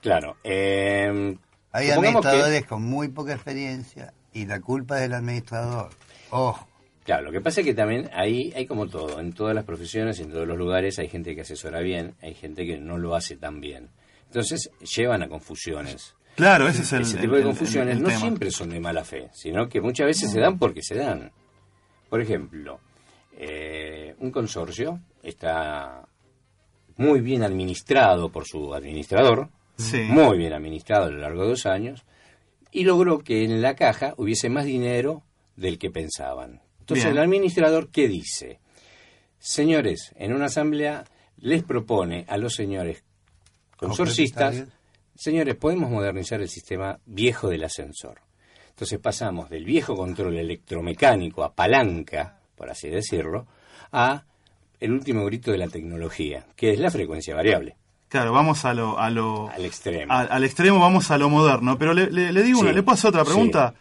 Claro. 0.00 0.36
Eh, 0.44 1.36
Hay 1.72 1.86
que- 1.86 1.92
administradores 1.92 2.66
con 2.66 2.84
muy 2.84 3.08
poca 3.08 3.34
experiencia 3.34 4.12
y 4.32 4.46
la 4.46 4.60
culpa 4.60 4.94
es 4.96 5.00
del 5.02 5.14
administrador. 5.14 5.90
Ojo. 6.30 6.67
Claro, 7.08 7.22
lo 7.24 7.32
que 7.32 7.40
pasa 7.40 7.60
es 7.62 7.66
que 7.66 7.72
también 7.72 8.10
hay, 8.12 8.52
hay 8.54 8.66
como 8.66 8.86
todo, 8.86 9.18
en 9.18 9.32
todas 9.32 9.54
las 9.54 9.64
profesiones, 9.64 10.20
en 10.20 10.30
todos 10.30 10.46
los 10.46 10.58
lugares, 10.58 10.98
hay 10.98 11.08
gente 11.08 11.34
que 11.34 11.40
asesora 11.40 11.80
bien, 11.80 12.14
hay 12.20 12.34
gente 12.34 12.66
que 12.66 12.76
no 12.76 12.98
lo 12.98 13.14
hace 13.14 13.36
tan 13.36 13.62
bien. 13.62 13.88
Entonces 14.26 14.70
llevan 14.94 15.22
a 15.22 15.28
confusiones. 15.30 16.14
Claro, 16.36 16.68
ese 16.68 16.82
es 16.82 16.92
el, 16.92 17.00
Ese 17.02 17.16
tipo 17.16 17.32
de 17.32 17.38
el- 17.40 17.46
confusiones 17.46 17.96
el 17.96 18.02
no 18.02 18.08
tema. 18.10 18.20
siempre 18.20 18.50
son 18.50 18.68
de 18.68 18.78
mala 18.80 19.06
fe, 19.06 19.30
sino 19.32 19.70
que 19.70 19.80
muchas 19.80 20.06
veces 20.06 20.30
se 20.30 20.38
dan 20.38 20.58
porque 20.58 20.82
se 20.82 20.96
dan. 20.96 21.32
Por 22.10 22.20
ejemplo, 22.20 22.78
eh, 23.38 24.14
un 24.18 24.30
consorcio 24.30 25.00
está 25.22 26.06
muy 26.98 27.22
bien 27.22 27.42
administrado 27.42 28.30
por 28.30 28.44
su 28.46 28.74
administrador, 28.74 29.48
Sí. 29.78 30.02
muy 30.10 30.36
bien 30.36 30.52
administrado 30.52 31.06
a 31.06 31.10
lo 31.10 31.16
largo 31.20 31.44
de 31.44 31.48
dos 31.48 31.64
años, 31.64 32.04
y 32.70 32.84
logró 32.84 33.20
que 33.20 33.44
en 33.44 33.62
la 33.62 33.76
caja 33.76 34.12
hubiese 34.18 34.50
más 34.50 34.66
dinero 34.66 35.22
del 35.56 35.78
que 35.78 35.90
pensaban. 35.90 36.60
Entonces 36.88 37.04
Bien. 37.04 37.18
el 37.18 37.22
administrador, 37.22 37.90
¿qué 37.90 38.08
dice? 38.08 38.60
Señores, 39.38 40.12
en 40.16 40.32
una 40.32 40.46
asamblea 40.46 41.04
les 41.36 41.62
propone 41.62 42.24
a 42.28 42.38
los 42.38 42.54
señores 42.54 43.04
consorcistas, 43.76 44.64
señores, 45.14 45.54
podemos 45.56 45.90
modernizar 45.90 46.40
el 46.40 46.48
sistema 46.48 46.98
viejo 47.06 47.48
del 47.48 47.64
ascensor. 47.64 48.20
Entonces 48.70 48.98
pasamos 49.00 49.50
del 49.50 49.64
viejo 49.64 49.94
control 49.96 50.36
electromecánico 50.38 51.44
a 51.44 51.52
palanca, 51.54 52.38
por 52.56 52.70
así 52.70 52.88
decirlo, 52.88 53.46
a 53.92 54.24
el 54.80 54.92
último 54.92 55.24
grito 55.26 55.50
de 55.52 55.58
la 55.58 55.68
tecnología, 55.68 56.46
que 56.56 56.72
es 56.72 56.78
la 56.78 56.90
frecuencia 56.90 57.34
variable, 57.34 57.76
Claro, 58.08 58.32
vamos 58.32 58.64
a 58.64 58.72
lo, 58.72 58.98
a 58.98 59.10
lo, 59.10 59.50
al 59.50 59.66
extremo. 59.66 60.10
al, 60.10 60.28
al 60.30 60.42
extremo, 60.44 60.80
vamos 60.80 61.10
a 61.10 61.18
lo 61.18 61.28
moderno. 61.28 61.76
Pero 61.76 61.92
le, 61.92 62.10
le- 62.10 62.32
le 62.32 62.42
digo 62.42 62.60
una, 62.60 62.72
le 62.72 62.82
hacer 62.86 63.10
otra 63.10 63.22
pregunta. 63.22 63.74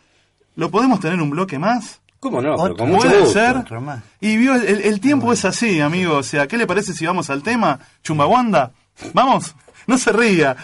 ¿Lo 0.57 0.69
podemos 0.69 0.99
tener 0.99 1.21
un 1.21 1.29
bloque 1.29 1.57
más? 1.57 2.01
¿Cómo 2.19 2.41
no? 2.41 2.55
Pero 2.55 2.63
Otro. 2.63 2.75
con 2.77 2.95
¿Puede 2.97 3.19
gusto. 3.19 3.33
ser? 3.33 3.57
Otro 3.57 3.79
más. 3.81 4.03
Y 4.19 4.37
vio, 4.37 4.55
el, 4.55 4.65
el- 4.65 4.81
el 4.81 4.99
tiempo 4.99 5.31
es 5.33 5.45
así, 5.45 5.79
amigo. 5.81 6.15
O 6.17 6.23
sea, 6.23 6.47
¿qué 6.47 6.57
le 6.57 6.65
parece 6.67 6.93
si 6.93 7.05
vamos 7.05 7.29
al 7.29 7.43
tema? 7.43 7.79
¿Chumbawanda? 8.03 8.71
¿Vamos? 9.13 9.55
No 9.85 9.97
se 9.97 10.11
ría. 10.11 10.55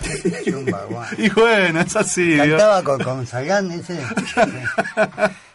Chumba, 0.45 0.83
guau. 0.89 1.05
Y 1.17 1.29
bueno, 1.29 1.79
es 1.81 1.95
así. 1.95 2.35
Cantaba 2.37 2.83
con, 2.83 3.01
con 3.03 3.25
Sagán 3.27 3.71
ese. 3.71 3.99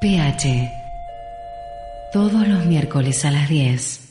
PH. 0.00 0.70
Todos 2.12 2.46
los 2.46 2.66
miércoles 2.66 3.24
a 3.24 3.30
las 3.30 3.48
10. 3.48 4.05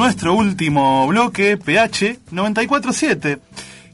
Nuestro 0.00 0.32
último 0.32 1.06
bloque, 1.08 1.58
PH 1.58 2.20
947. 2.30 3.38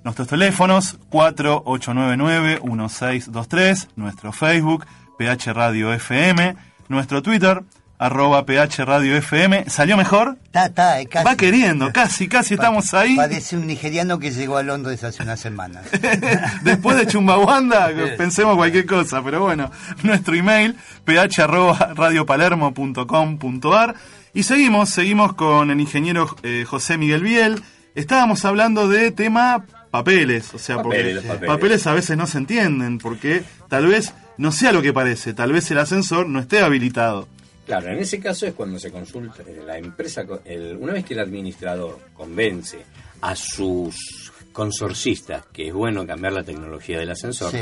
Nuestros 0.05 0.29
teléfonos 0.29 1.01
4899-1623, 1.11 3.89
nuestro 3.97 4.31
Facebook, 4.31 4.87
PH 5.19 5.53
Radio 5.53 5.93
FM, 5.93 6.55
nuestro 6.89 7.23
Twitter, 7.23 7.65
arroba 7.99 8.47
PH 8.47 8.85
Radio 8.85 9.17
FM. 9.17 9.69
¿Salió 9.69 9.97
mejor? 9.97 10.39
Ta, 10.53 10.69
ta, 10.69 11.01
eh, 11.01 11.09
casi. 11.09 11.27
Va 11.27 11.37
queriendo, 11.37 11.93
casi, 11.93 12.29
casi 12.29 12.55
estamos 12.55 12.95
ahí. 12.95 13.17
Parece 13.17 13.57
un 13.57 13.67
nigeriano 13.67 14.21
que 14.21 14.31
llegó 14.31 14.59
a 14.59 14.63
Londres 14.63 15.03
hace 15.03 15.25
unas 15.25 15.41
semanas. 15.41 15.87
Después 16.63 16.99
de 16.99 17.09
Chumbawanda, 17.09 17.91
pensemos 18.17 18.55
cualquier 18.55 18.87
cosa, 18.87 19.25
pero 19.25 19.41
bueno, 19.41 19.73
nuestro 20.05 20.37
email, 20.37 20.77
ph 21.05 21.43
arroba 21.43 21.95
radiopalermo.com.ar. 21.97 23.97
Y 24.37 24.43
seguimos, 24.43 24.91
seguimos 24.91 25.32
con 25.34 25.70
el 25.70 25.80
ingeniero 25.80 26.28
eh, 26.43 26.64
José 26.68 26.99
Miguel 26.99 27.22
Biel. 27.22 27.62
Estábamos 27.95 28.45
hablando 28.45 28.87
de 28.87 29.11
tema 29.11 29.64
papeles, 29.91 30.53
o 30.53 30.59
sea, 30.59 30.76
Papeles, 30.76 31.14
porque 31.14 31.28
papeles. 31.28 31.49
papeles 31.55 31.87
a 31.87 31.95
veces 31.95 32.16
no 32.18 32.26
se 32.26 32.37
entienden, 32.37 32.99
porque 32.99 33.43
tal 33.70 33.87
vez 33.87 34.12
no 34.37 34.53
sea 34.53 34.72
lo 34.72 34.82
que 34.82 34.93
parece, 34.93 35.32
tal 35.32 35.53
vez 35.53 35.70
el 35.70 35.78
ascensor 35.78 36.28
no 36.28 36.39
esté 36.39 36.61
habilitado. 36.61 37.26
Claro, 37.64 37.89
en 37.91 37.99
ese 37.99 38.20
caso 38.20 38.47
es 38.47 38.53
cuando 38.53 38.78
se 38.78 38.93
consulta 38.93 39.43
eh, 39.43 39.62
la 39.66 39.78
empresa, 39.78 40.24
el- 40.45 40.76
una 40.78 40.93
vez 40.93 41.05
que 41.07 41.14
el 41.14 41.20
administrador 41.20 41.99
convence 42.12 42.78
a 43.22 43.34
sus 43.34 44.30
consorcistas 44.53 45.45
que 45.53 45.68
es 45.68 45.72
bueno 45.72 46.07
cambiar 46.07 46.34
la 46.34 46.45
tecnología 46.45 46.99
del 46.99 47.11
ascensor, 47.11 47.51
Sí. 47.53 47.59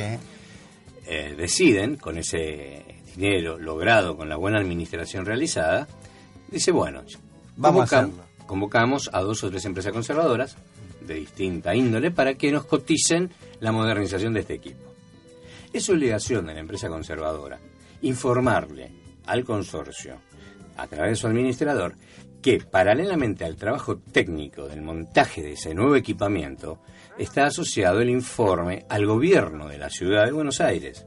eh, 1.07 1.35
deciden, 1.39 1.97
con 1.97 2.19
ese 2.19 2.85
dinero 3.15 3.59
logrado 3.61 4.17
con 4.17 4.29
la 4.29 4.35
buena 4.37 4.59
administración 4.59 5.25
realizada, 5.25 5.87
dice, 6.55 6.71
bueno, 6.73 7.03
Vamos 7.57 7.93
a 7.93 8.09
convocamos 8.47 9.11
a 9.13 9.21
dos 9.21 9.43
o 9.45 9.51
tres 9.51 9.65
empresas 9.65 9.93
conservadoras 9.93 10.57
de 11.01 11.15
distinta 11.15 11.75
índole 11.75 12.11
para 12.11 12.35
que 12.35 12.53
nos 12.53 12.65
coticen 12.65 13.31
la 13.61 13.73
modernización 13.73 14.35
de 14.35 14.41
este 14.41 14.55
equipo. 14.55 14.93
Es 15.73 15.89
obligación 15.89 16.47
de 16.47 16.55
la 16.55 16.61
empresa 16.61 16.89
conservadora 16.89 17.59
informarle 18.03 18.91
al 19.27 19.45
consorcio, 19.45 20.17
a 20.77 20.87
través 20.87 21.13
de 21.13 21.17
su 21.17 21.27
administrador, 21.27 21.95
que 22.45 22.59
paralelamente 22.59 23.47
al 23.47 23.57
trabajo 23.57 23.97
técnico 23.97 24.69
del 24.69 24.83
montaje 24.83 25.41
de 25.41 25.53
ese 25.53 25.75
nuevo 25.75 25.97
equipamiento, 25.97 26.79
está 27.17 27.47
asociado 27.47 28.03
el 28.03 28.11
informe 28.11 28.85
al 28.91 29.07
gobierno 29.07 29.67
de 29.67 29.79
la 29.79 29.89
ciudad 29.89 30.27
de 30.27 30.33
Buenos 30.33 30.61
Aires. 30.61 31.07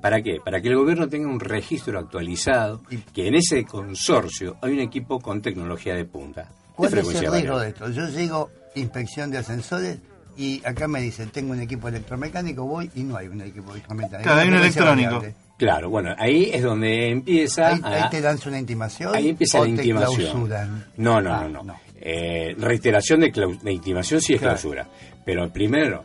¿Para 0.00 0.22
qué? 0.22 0.36
Para 0.44 0.60
que 0.60 0.68
el 0.68 0.76
gobierno 0.76 1.08
tenga 1.08 1.26
un 1.26 1.40
registro 1.40 1.98
actualizado, 1.98 2.80
que 3.12 3.26
en 3.26 3.34
ese 3.34 3.64
consorcio 3.64 4.56
hay 4.62 4.74
un 4.74 4.78
equipo 4.78 5.18
con 5.18 5.42
tecnología 5.42 5.96
de 5.96 6.04
punta. 6.04 6.42
de 6.42 6.48
¿Cuál 6.76 6.96
es 6.96 7.08
el 7.08 7.32
riesgo 7.32 7.58
de 7.58 7.68
esto? 7.70 7.90
Yo 7.90 8.08
llego, 8.10 8.48
inspección 8.76 9.32
de 9.32 9.38
ascensores, 9.38 9.98
y 10.36 10.64
acá 10.64 10.86
me 10.86 11.00
dicen, 11.00 11.30
tengo 11.30 11.54
un 11.54 11.60
equipo 11.60 11.88
electromecánico, 11.88 12.64
voy 12.64 12.88
y 12.94 13.02
no 13.02 13.16
hay 13.16 13.26
un 13.26 13.40
equipo 13.40 13.72
electromecánico. 13.72 14.22
Claro, 14.22 14.42
hay 14.42 14.48
un 14.48 14.54
electrónico. 14.54 15.24
Claro, 15.58 15.90
bueno, 15.90 16.14
ahí 16.18 16.50
es 16.52 16.62
donde 16.62 17.10
empieza 17.10 17.68
Ahí, 17.74 17.80
a- 17.82 18.04
ahí 18.04 18.10
te 18.10 18.20
dan 18.22 18.38
una 18.46 18.58
intimación 18.58 19.14
Ahí 19.14 19.28
empieza 19.28 19.58
o 19.60 19.64
la 19.64 19.66
te 19.66 19.70
intimación. 19.82 20.16
clausuran. 20.16 20.86
No, 20.96 21.20
no, 21.20 21.34
Ah, 21.34 21.48
no. 21.48 21.62
no. 21.64 21.80
Eh, 22.00 22.54
reiteración 22.56 23.20
de, 23.20 23.58
de 23.62 23.72
intimación 23.72 24.20
sí 24.20 24.34
es 24.34 24.40
Claro. 24.40 24.54
clausura. 24.54 24.88
Pero 25.24 25.42
el 25.44 25.50
primero, 25.50 26.04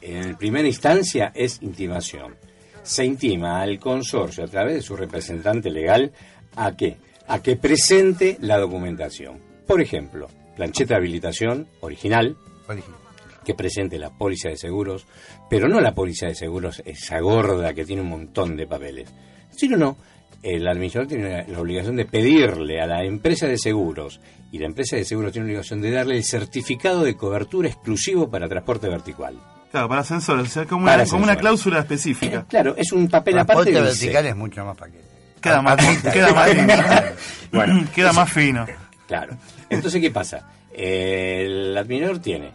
en 0.00 0.36
primera 0.36 0.66
instancia 0.68 1.32
es 1.34 1.60
intimación. 1.60 2.36
Se 2.84 3.04
intima 3.04 3.60
al 3.62 3.78
consorcio 3.80 4.44
a 4.44 4.46
través 4.46 4.74
de 4.76 4.82
su 4.82 4.94
representante 4.96 5.70
legal 5.70 6.12
a 6.54 6.76
qué? 6.76 6.96
A 7.26 7.42
que 7.42 7.56
presente 7.56 8.36
la 8.40 8.58
documentación. 8.58 9.40
Por 9.66 9.80
ejemplo, 9.80 10.28
plancheta 10.54 10.94
de 10.94 10.98
habilitación 10.98 11.66
original, 11.80 12.36
Original. 12.68 13.00
Que 13.44 13.54
presente 13.54 13.98
la 13.98 14.10
póliza 14.10 14.48
de 14.48 14.56
seguros, 14.56 15.06
pero 15.48 15.68
no 15.68 15.80
la 15.80 15.94
póliza 15.94 16.26
de 16.26 16.34
seguros 16.34 16.82
esa 16.84 17.20
gorda 17.20 17.74
que 17.74 17.84
tiene 17.84 18.02
un 18.02 18.08
montón 18.08 18.56
de 18.56 18.66
papeles, 18.66 19.08
sino 19.50 19.76
no, 19.76 19.96
el 20.42 20.66
administrador 20.66 21.08
tiene 21.08 21.44
la, 21.48 21.58
obligación 21.60 21.96
de 21.96 22.04
pedirle 22.06 22.80
a 22.80 22.86
la 22.86 23.04
empresa 23.04 23.46
de 23.46 23.56
seguros 23.58 24.20
y 24.50 24.58
la 24.58 24.66
empresa 24.66 24.96
de 24.96 25.04
seguros 25.04 25.32
tiene 25.32 25.46
la 25.46 25.50
obligación 25.52 25.80
de 25.80 25.90
darle 25.90 26.16
el 26.16 26.24
certificado 26.24 27.02
de 27.04 27.16
cobertura 27.16 27.68
exclusivo 27.68 28.28
para 28.30 28.48
transporte 28.48 28.88
vertical. 28.88 29.36
Claro, 29.70 29.88
para 29.88 30.02
ascensores, 30.02 30.46
o 30.46 30.50
sea, 30.50 30.66
como 30.66 30.84
Para 30.86 31.02
una, 31.02 31.10
como 31.10 31.24
una 31.24 31.32
ascensores. 31.32 31.40
cláusula 31.40 31.78
específica. 31.80 32.46
Claro, 32.48 32.74
es 32.76 32.92
un 32.92 33.08
papel 33.08 33.38
aparte 33.38 33.72
Transporte 33.72 33.72
que 33.72 33.80
dice- 33.80 34.06
vertical 34.06 34.26
es 34.26 34.36
mucho 34.36 34.64
más 34.64 34.76
paquete. 34.76 35.04
Queda 35.40 35.60
más, 35.60 35.76
queda 36.12 36.32
más 36.32 36.50
fino. 36.50 36.72
Bueno, 37.52 37.84
queda 37.94 38.12
más 38.12 38.32
fino. 38.32 38.66
Claro. 39.06 39.36
Entonces, 39.68 40.00
¿qué 40.00 40.10
pasa? 40.10 40.48
El 40.72 41.76
administrador 41.76 42.20
tiene 42.22 42.52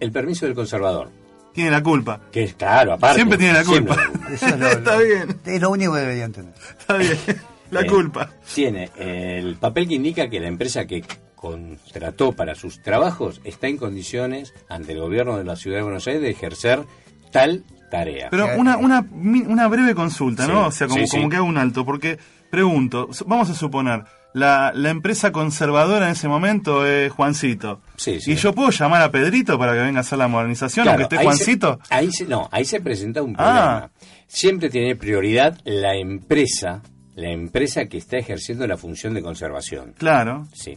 el 0.00 0.12
permiso 0.12 0.46
del 0.46 0.54
conservador, 0.54 1.10
Tiene 1.52 1.70
la 1.70 1.82
culpa. 1.82 2.20
que 2.30 2.44
es 2.44 2.54
claro, 2.54 2.92
aparte. 2.94 3.16
Siempre 3.16 3.38
tiene 3.38 3.54
la 3.54 3.64
culpa. 3.64 3.96
la 3.96 4.06
culpa. 4.10 4.28
Eso 4.32 4.46
es 4.46 4.58
lo- 4.58 4.68
Está 4.70 4.96
bien. 4.98 5.40
Es 5.44 5.60
lo 5.60 5.70
único 5.70 5.92
que 5.94 6.00
deberían 6.00 6.32
tener. 6.32 6.54
Está 6.78 6.96
bien. 6.96 7.18
La 7.72 7.80
Eh, 7.80 7.86
culpa. 7.88 8.30
Tiene 8.54 8.90
el 8.96 9.56
papel 9.56 9.88
que 9.88 9.94
indica 9.94 10.28
que 10.30 10.38
la 10.38 10.46
empresa 10.46 10.86
que 10.86 11.02
contrató 11.34 12.32
para 12.32 12.54
sus 12.54 12.80
trabajos 12.82 13.40
está 13.44 13.66
en 13.66 13.76
condiciones 13.76 14.54
ante 14.68 14.92
el 14.92 15.00
gobierno 15.00 15.36
de 15.36 15.42
la 15.44 15.56
ciudad 15.56 15.78
de 15.78 15.82
Buenos 15.82 16.06
Aires 16.06 16.22
de 16.22 16.30
ejercer 16.30 16.84
tal 17.32 17.64
tarea. 17.90 18.28
Pero 18.30 18.48
una, 18.58 18.76
una, 18.76 19.02
mi- 19.02 19.40
una 19.42 19.68
breve 19.68 19.94
consulta, 19.94 20.46
¿no? 20.46 20.62
Sí, 20.62 20.66
O 20.68 20.70
sea, 20.72 20.86
como, 20.88 21.00
sí, 21.00 21.06
sí. 21.06 21.16
como 21.16 21.28
que 21.30 21.36
hago 21.36 21.46
un 21.46 21.58
alto, 21.58 21.84
porque 21.84 22.18
pregunto, 22.50 23.08
vamos 23.26 23.50
a 23.50 23.54
suponer, 23.54 24.04
la, 24.34 24.70
la 24.74 24.90
empresa 24.90 25.32
conservadora 25.32 26.06
en 26.06 26.12
ese 26.12 26.28
momento 26.28 26.86
es 26.86 27.10
Juancito. 27.12 27.80
Sí, 27.96 28.20
sí. 28.20 28.32
¿Y 28.32 28.34
yo 28.36 28.52
puedo 28.54 28.70
llamar 28.70 29.00
a 29.02 29.10
Pedrito 29.10 29.58
para 29.58 29.72
que 29.72 29.78
venga 29.80 29.98
a 29.98 30.00
hacer 30.02 30.18
la 30.18 30.28
modernización, 30.28 30.84
Claro, 30.84 31.00
aunque 31.00 31.04
esté 31.04 31.18
ahí 31.18 31.24
Juancito? 31.24 31.78
se- 31.82 31.94
ahí 31.94 32.12
se, 32.12 32.26
no, 32.26 32.48
ahí 32.52 32.64
se 32.64 32.80
presenta 32.80 33.22
un 33.22 33.34
Ah. 33.38 33.42
problema. 33.42 33.90
Siempre 34.26 34.68
tiene 34.70 34.94
prioridad 34.96 35.58
la 35.64 35.94
empresa, 35.96 36.82
la 37.14 37.30
empresa 37.30 37.86
que 37.86 37.96
está 37.96 38.18
ejerciendo 38.18 38.66
la 38.66 38.76
función 38.76 39.14
de 39.14 39.22
conservación. 39.22 39.94
Claro. 39.96 40.46
Sí. 40.52 40.76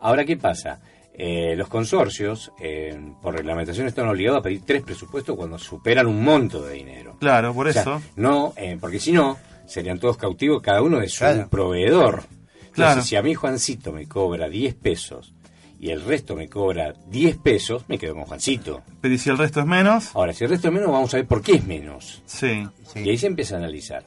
Ahora, 0.00 0.24
¿qué 0.24 0.36
pasa? 0.36 0.80
Eh, 1.12 1.54
los 1.56 1.68
consorcios, 1.68 2.50
eh, 2.60 2.98
por 3.20 3.34
reglamentación, 3.34 3.86
están 3.86 4.08
obligados 4.08 4.40
a 4.40 4.42
pedir 4.42 4.62
tres 4.64 4.82
presupuestos 4.82 5.36
cuando 5.36 5.58
superan 5.58 6.06
un 6.06 6.22
monto 6.24 6.62
de 6.62 6.74
dinero. 6.74 7.16
Claro, 7.20 7.52
por 7.52 7.66
O 7.68 7.72
sea, 7.72 7.82
eso. 7.82 8.02
no, 8.16 8.54
eh, 8.56 8.78
porque 8.80 8.98
si 9.00 9.12
no, 9.12 9.36
serían 9.66 9.98
todos 9.98 10.16
cautivos, 10.16 10.62
cada 10.62 10.80
uno 10.82 10.98
de 10.98 11.08
su 11.08 11.18
Claro. 11.18 11.48
proveedor. 11.50 12.22
Entonces, 12.24 12.70
Claro. 12.74 13.02
si 13.02 13.16
a 13.16 13.22
mí 13.22 13.34
Juancito 13.34 13.92
me 13.92 14.06
cobra 14.06 14.48
10 14.48 14.74
pesos 14.76 15.34
y 15.78 15.90
el 15.90 16.02
resto 16.02 16.36
me 16.36 16.48
cobra 16.48 16.94
10 17.08 17.36
pesos, 17.38 17.84
me 17.88 17.98
quedo 17.98 18.14
con 18.14 18.24
Juancito. 18.24 18.82
Pero 19.00 19.14
¿y 19.14 19.18
si 19.18 19.28
el 19.28 19.36
resto 19.38 19.60
es 19.60 19.66
menos? 19.66 20.10
Ahora, 20.14 20.32
si 20.32 20.44
el 20.44 20.50
resto 20.50 20.68
es 20.68 20.74
menos, 20.74 20.90
vamos 20.90 21.12
a 21.12 21.18
ver 21.18 21.26
por 21.26 21.42
qué 21.42 21.52
es 21.56 21.66
menos. 21.66 22.22
Sí. 22.24 22.66
Y 22.94 23.10
ahí 23.10 23.18
se 23.18 23.26
empieza 23.26 23.56
a 23.56 23.58
analizar. 23.58 24.04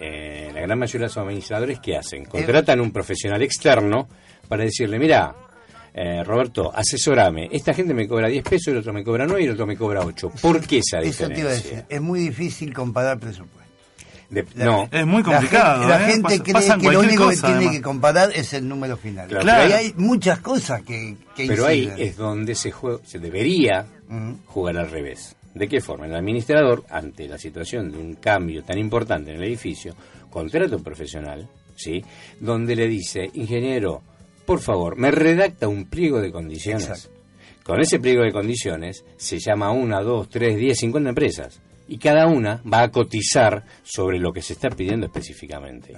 Eh, 0.00 0.50
la 0.54 0.60
gran 0.62 0.78
mayoría 0.78 1.00
de 1.00 1.08
los 1.08 1.16
administradores, 1.18 1.80
¿qué 1.80 1.96
hacen? 1.96 2.24
Contratan 2.24 2.80
un 2.80 2.90
profesional 2.92 3.42
externo 3.42 4.08
para 4.48 4.64
decirle, 4.64 4.98
mira, 4.98 5.34
eh, 5.94 6.22
Roberto, 6.24 6.70
asesorame, 6.74 7.48
esta 7.52 7.74
gente 7.74 7.94
me 7.94 8.06
cobra 8.08 8.28
10 8.28 8.42
pesos, 8.44 8.68
el 8.68 8.78
otro 8.78 8.92
me 8.92 9.02
cobra 9.04 9.26
9 9.26 9.42
y 9.42 9.46
el 9.46 9.52
otro 9.52 9.66
me 9.66 9.76
cobra 9.76 10.00
8. 10.04 10.32
¿Por 10.40 10.60
qué 10.66 10.78
esa 10.78 11.00
Eso 11.00 11.26
te 11.28 11.40
iba 11.40 11.50
a 11.50 11.52
diferencia? 11.54 11.70
decir. 11.76 11.84
Es 11.88 12.00
muy 12.00 12.20
difícil 12.20 12.72
comparar 12.72 13.18
presupuestos. 13.18 13.60
De- 14.30 14.46
La- 14.54 14.64
no, 14.64 14.88
Es 14.92 15.04
muy 15.06 15.22
La 15.24 15.28
complicado. 15.30 15.88
la 15.88 16.02
¿eh? 16.08 16.12
gente 16.12 16.40
cree 16.40 16.78
que 16.80 16.90
lo 16.92 17.00
único 17.00 17.24
cosa, 17.24 17.48
que 17.48 17.58
tiene 17.58 17.72
que 17.72 17.82
comparar 17.82 18.30
es 18.32 18.52
el 18.52 18.68
número 18.68 18.96
final. 18.96 19.26
Claro. 19.28 19.42
Claro. 19.42 19.74
hay 19.74 19.92
muchas 19.96 20.38
cosas 20.38 20.82
que, 20.82 21.16
que 21.34 21.46
pero 21.48 21.66
ahí 21.66 21.92
es 21.98 22.16
donde 22.16 22.54
se, 22.54 22.70
juega, 22.70 23.00
se 23.04 23.18
debería 23.18 23.86
jugar 24.46 24.76
al 24.76 24.88
revés. 24.90 25.34
¿De 25.52 25.66
qué 25.66 25.80
forma? 25.80 26.06
El 26.06 26.14
administrador, 26.14 26.84
ante 26.90 27.26
la 27.26 27.36
situación 27.38 27.90
de 27.90 27.98
un 27.98 28.14
cambio 28.14 28.62
tan 28.62 28.78
importante 28.78 29.32
en 29.32 29.38
el 29.38 29.42
edificio, 29.48 29.96
contrata 30.30 30.76
un 30.76 30.84
profesional, 30.84 31.48
¿sí? 31.74 32.00
Donde 32.38 32.76
le 32.76 32.86
dice, 32.86 33.28
ingeniero, 33.34 34.02
por 34.50 34.58
favor, 34.58 34.96
me 34.96 35.12
redacta 35.12 35.68
un 35.68 35.84
pliego 35.84 36.20
de 36.20 36.32
condiciones. 36.32 36.88
Exacto. 36.88 37.10
Con 37.62 37.80
ese 37.80 38.00
pliego 38.00 38.24
de 38.24 38.32
condiciones 38.32 39.04
se 39.16 39.38
llama 39.38 39.70
una, 39.70 40.00
dos, 40.00 40.28
tres, 40.28 40.56
diez, 40.56 40.76
cincuenta 40.76 41.10
empresas. 41.10 41.60
Y 41.86 41.98
cada 41.98 42.26
una 42.26 42.60
va 42.62 42.82
a 42.82 42.90
cotizar 42.90 43.64
sobre 43.84 44.18
lo 44.18 44.32
que 44.32 44.42
se 44.42 44.54
está 44.54 44.68
pidiendo 44.68 45.06
específicamente. 45.06 45.94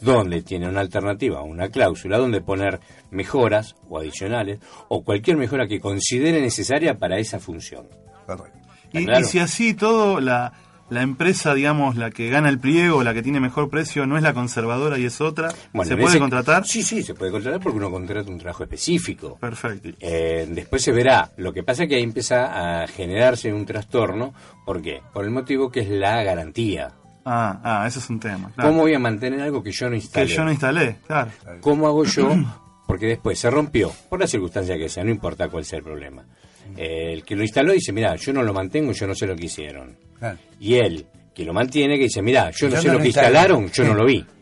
Donde 0.00 0.42
tiene 0.42 0.68
una 0.68 0.78
alternativa, 0.78 1.42
una 1.42 1.70
cláusula, 1.70 2.18
donde 2.18 2.40
poner 2.40 2.78
mejoras 3.10 3.74
o 3.88 3.98
adicionales 3.98 4.60
o 4.86 5.02
cualquier 5.02 5.36
mejora 5.36 5.66
que 5.66 5.80
considere 5.80 6.40
necesaria 6.40 6.94
para 6.94 7.18
esa 7.18 7.40
función. 7.40 7.88
Correcto. 8.26 8.60
Y, 8.92 9.24
si 9.24 9.40
así 9.40 9.74
todo, 9.74 10.20
la, 10.20 10.52
la 10.92 11.02
empresa, 11.02 11.54
digamos, 11.54 11.96
la 11.96 12.10
que 12.10 12.28
gana 12.28 12.48
el 12.48 12.58
pliego, 12.58 13.02
la 13.02 13.14
que 13.14 13.22
tiene 13.22 13.40
mejor 13.40 13.70
precio, 13.70 14.06
no 14.06 14.16
es 14.16 14.22
la 14.22 14.34
conservadora 14.34 14.98
y 14.98 15.04
es 15.06 15.20
otra, 15.20 15.52
Bueno, 15.72 15.88
¿se 15.88 15.96
puede 15.96 16.18
contratar? 16.18 16.66
Sí, 16.66 16.82
sí, 16.82 17.02
se 17.02 17.14
puede 17.14 17.32
contratar 17.32 17.60
porque 17.60 17.78
uno 17.78 17.90
contrata 17.90 18.30
un 18.30 18.38
trabajo 18.38 18.62
específico. 18.64 19.38
Perfecto. 19.40 19.88
Eh, 20.00 20.46
después 20.50 20.82
se 20.82 20.92
verá. 20.92 21.30
Lo 21.36 21.52
que 21.52 21.62
pasa 21.62 21.84
es 21.84 21.88
que 21.88 21.96
ahí 21.96 22.02
empieza 22.02 22.82
a 22.82 22.86
generarse 22.86 23.52
un 23.52 23.64
trastorno. 23.66 24.34
¿Por 24.66 24.82
qué? 24.82 25.00
Por 25.12 25.24
el 25.24 25.30
motivo 25.30 25.70
que 25.70 25.80
es 25.80 25.88
la 25.88 26.22
garantía. 26.22 26.92
Ah, 27.24 27.60
ah, 27.62 27.86
eso 27.86 27.98
es 28.00 28.10
un 28.10 28.18
tema. 28.20 28.50
claro. 28.54 28.70
¿Cómo 28.70 28.82
voy 28.82 28.94
a 28.94 28.98
mantener 28.98 29.40
algo 29.40 29.62
que 29.62 29.70
yo 29.72 29.86
no 29.86 29.92
Que 29.92 29.96
instalé? 29.96 30.26
yo 30.26 30.44
no 30.44 30.50
instalé, 30.50 30.96
claro. 31.06 31.30
¿Cómo 31.60 31.86
hago 31.86 32.04
yo? 32.04 32.30
Porque 32.86 33.06
después 33.06 33.38
se 33.38 33.48
rompió, 33.48 33.90
por 34.10 34.20
la 34.20 34.26
circunstancia 34.26 34.76
que 34.76 34.88
sea, 34.88 35.04
no 35.04 35.10
importa 35.10 35.48
cuál 35.48 35.64
sea 35.64 35.78
el 35.78 35.84
problema. 35.84 36.24
Eh, 36.76 37.12
el 37.12 37.24
que 37.24 37.36
lo 37.36 37.42
instaló 37.42 37.72
dice, 37.72 37.92
mira, 37.92 38.16
yo 38.16 38.32
no 38.32 38.42
lo 38.42 38.52
mantengo, 38.52 38.92
yo 38.92 39.06
no 39.06 39.14
sé 39.14 39.26
lo 39.26 39.36
que 39.36 39.46
hicieron. 39.46 39.96
Claro. 40.22 40.38
Y 40.60 40.74
él, 40.74 41.06
que 41.34 41.44
lo 41.44 41.52
mantiene, 41.52 41.96
que 41.96 42.04
dice, 42.04 42.22
mira, 42.22 42.50
yo 42.52 42.68
no 42.68 42.76
Yo 42.76 42.80
sé 42.82 42.86
no 42.88 42.94
lo 42.94 43.00
que 43.00 43.06
instalé". 43.06 43.26
instalaron, 43.28 43.70
yo 43.72 43.84
no 43.84 43.94
lo 43.94 44.04
vi. 44.06 44.24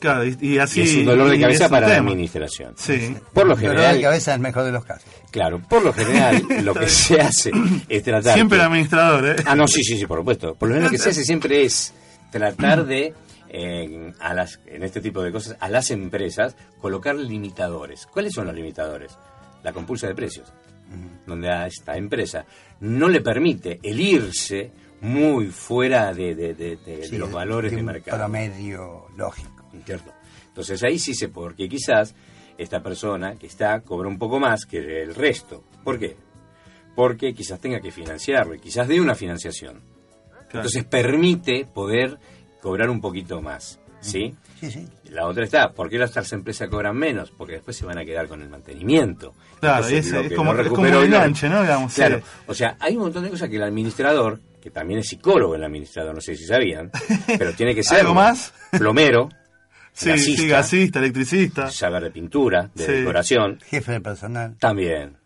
Claro, 0.00 0.24
y, 0.24 0.34
y 0.40 0.58
así. 0.58 0.80
y 0.80 0.82
es 0.84 0.94
un 0.96 1.04
dolor 1.04 1.28
de 1.28 1.38
cabeza 1.38 1.68
para 1.68 1.86
la 1.86 1.96
administración. 1.98 2.72
Sí. 2.78 3.14
Por 3.34 3.46
lo 3.46 3.52
El 3.52 3.60
dolor 3.60 3.74
general, 3.76 3.96
de 3.96 4.02
cabeza 4.02 4.30
es 4.30 4.34
el 4.36 4.40
mejor 4.40 4.64
de 4.64 4.72
los 4.72 4.82
casos. 4.82 5.10
claro, 5.30 5.60
por 5.68 5.84
lo 5.84 5.92
general, 5.92 6.42
lo 6.64 6.72
que 6.74 6.88
se 6.88 7.20
hace 7.20 7.50
es 7.86 8.02
tratar... 8.02 8.32
Siempre 8.32 8.56
que- 8.56 8.62
el 8.62 8.66
administrador, 8.66 9.26
¿eh? 9.28 9.36
Ah, 9.44 9.54
no, 9.54 9.68
sí, 9.68 9.82
sí, 9.84 9.98
sí, 9.98 10.06
por 10.06 10.20
supuesto. 10.20 10.54
Por 10.54 10.70
lo 10.70 10.74
general 10.76 10.90
lo 10.90 10.96
que 10.96 11.02
se 11.02 11.10
hace 11.10 11.22
siempre 11.22 11.62
es 11.64 11.92
tratar 12.30 12.86
de, 12.86 13.12
eh, 13.50 14.12
a 14.20 14.32
las, 14.32 14.58
en 14.66 14.82
este 14.84 15.02
tipo 15.02 15.22
de 15.22 15.32
cosas, 15.32 15.58
a 15.60 15.68
las 15.68 15.90
empresas, 15.90 16.56
colocar 16.80 17.14
limitadores. 17.16 18.06
¿Cuáles 18.06 18.32
son 18.32 18.46
los 18.46 18.54
limitadores? 18.54 19.12
La 19.62 19.74
compulsa 19.74 20.06
de 20.06 20.14
precios, 20.14 20.50
donde 21.26 21.50
a 21.50 21.66
esta 21.66 21.94
empresa 21.98 22.46
no 22.80 23.06
le 23.10 23.20
permite 23.20 23.78
el 23.82 24.00
irse 24.00 24.70
muy 25.00 25.46
fuera 25.46 26.12
de, 26.12 26.34
de- 26.34 26.54
de- 26.54 26.76
de- 26.76 26.96
de 26.98 27.06
Sí, 27.08 27.16
los 27.18 27.30
valores 27.32 27.70
de 27.72 27.78
un 27.78 27.84
mercado. 27.86 28.18
promedio 28.18 29.06
lógico. 29.16 29.50
¿Cierto? 29.84 30.12
Entonces 30.48 30.82
ahí 30.82 30.98
sí 30.98 31.14
se 31.14 31.28
puede, 31.28 31.48
porque 31.50 31.68
quizás 31.68 32.14
esta 32.58 32.82
persona 32.82 33.36
que 33.36 33.46
está 33.46 33.80
cobra 33.80 34.08
un 34.08 34.18
poco 34.18 34.38
más 34.40 34.66
que 34.66 35.02
el 35.02 35.14
resto. 35.14 35.64
¿Por 35.84 35.98
qué? 35.98 36.16
Porque 36.94 37.32
quizás 37.32 37.60
tenga 37.60 37.80
que 37.80 37.90
financiarlo 37.90 38.54
y 38.54 38.58
quizás 38.60 38.86
dé 38.88 39.00
una 39.00 39.14
financiación. 39.14 39.76
Claro. 39.78 40.66
Entonces 40.66 40.84
permite 40.84 41.64
poder 41.72 42.18
cobrar 42.60 42.90
un 42.90 43.00
poquito 43.00 43.40
más. 43.40 43.78
¿Sí? 44.00 44.34
Sí, 44.58 44.70
sí. 44.70 44.88
La 45.10 45.26
otra 45.26 45.44
está, 45.44 45.72
¿por 45.72 45.88
qué 45.90 45.98
las 45.98 46.32
empresas 46.32 46.68
cobran 46.68 46.96
menos? 46.96 47.30
Porque 47.30 47.54
después 47.54 47.76
se 47.76 47.84
van 47.84 47.98
a 47.98 48.04
quedar 48.04 48.28
con 48.28 48.40
el 48.42 48.48
mantenimiento. 48.48 49.34
Claro, 49.60 49.84
Entonces, 49.86 50.06
ese 50.06 50.26
es 50.26 50.32
como- 50.34 50.54
no 50.54 50.62
es 50.62 50.68
como 50.68 50.86
no- 50.86 51.02
enganche, 51.02 51.48
¿no? 51.50 51.60
Digamos, 51.62 51.94
claro. 51.94 52.18
sí. 52.18 52.24
O 52.46 52.54
sea, 52.54 52.76
hay 52.80 52.96
un 52.96 53.02
montón 53.02 53.24
de 53.24 53.30
cosas 53.30 53.48
que 53.50 53.56
el 53.56 53.62
administrador, 53.62 54.40
que 54.60 54.70
también 54.70 55.00
es 55.00 55.08
psicólogo 55.08 55.54
el 55.54 55.64
administrador, 55.64 56.14
no 56.14 56.20
sé 56.20 56.36
si 56.36 56.44
sabían, 56.44 56.90
pero 57.38 57.52
tiene 57.54 57.74
que 57.74 57.82
ser 57.82 58.00
¿Algo 58.00 58.14
más? 58.14 58.52
plomero, 58.70 59.28
Sí, 59.92 60.08
gasista, 60.10 60.42
sí, 60.42 60.48
gasista, 60.48 60.98
electricista. 61.00 61.70
saber 61.70 62.04
de 62.04 62.10
pintura, 62.12 62.70
de 62.74 62.86
Sí. 62.86 62.92
decoración, 62.92 63.58
Jefe 63.66 63.92
de 63.92 64.00
personal. 64.00 64.56
también. 64.58 65.16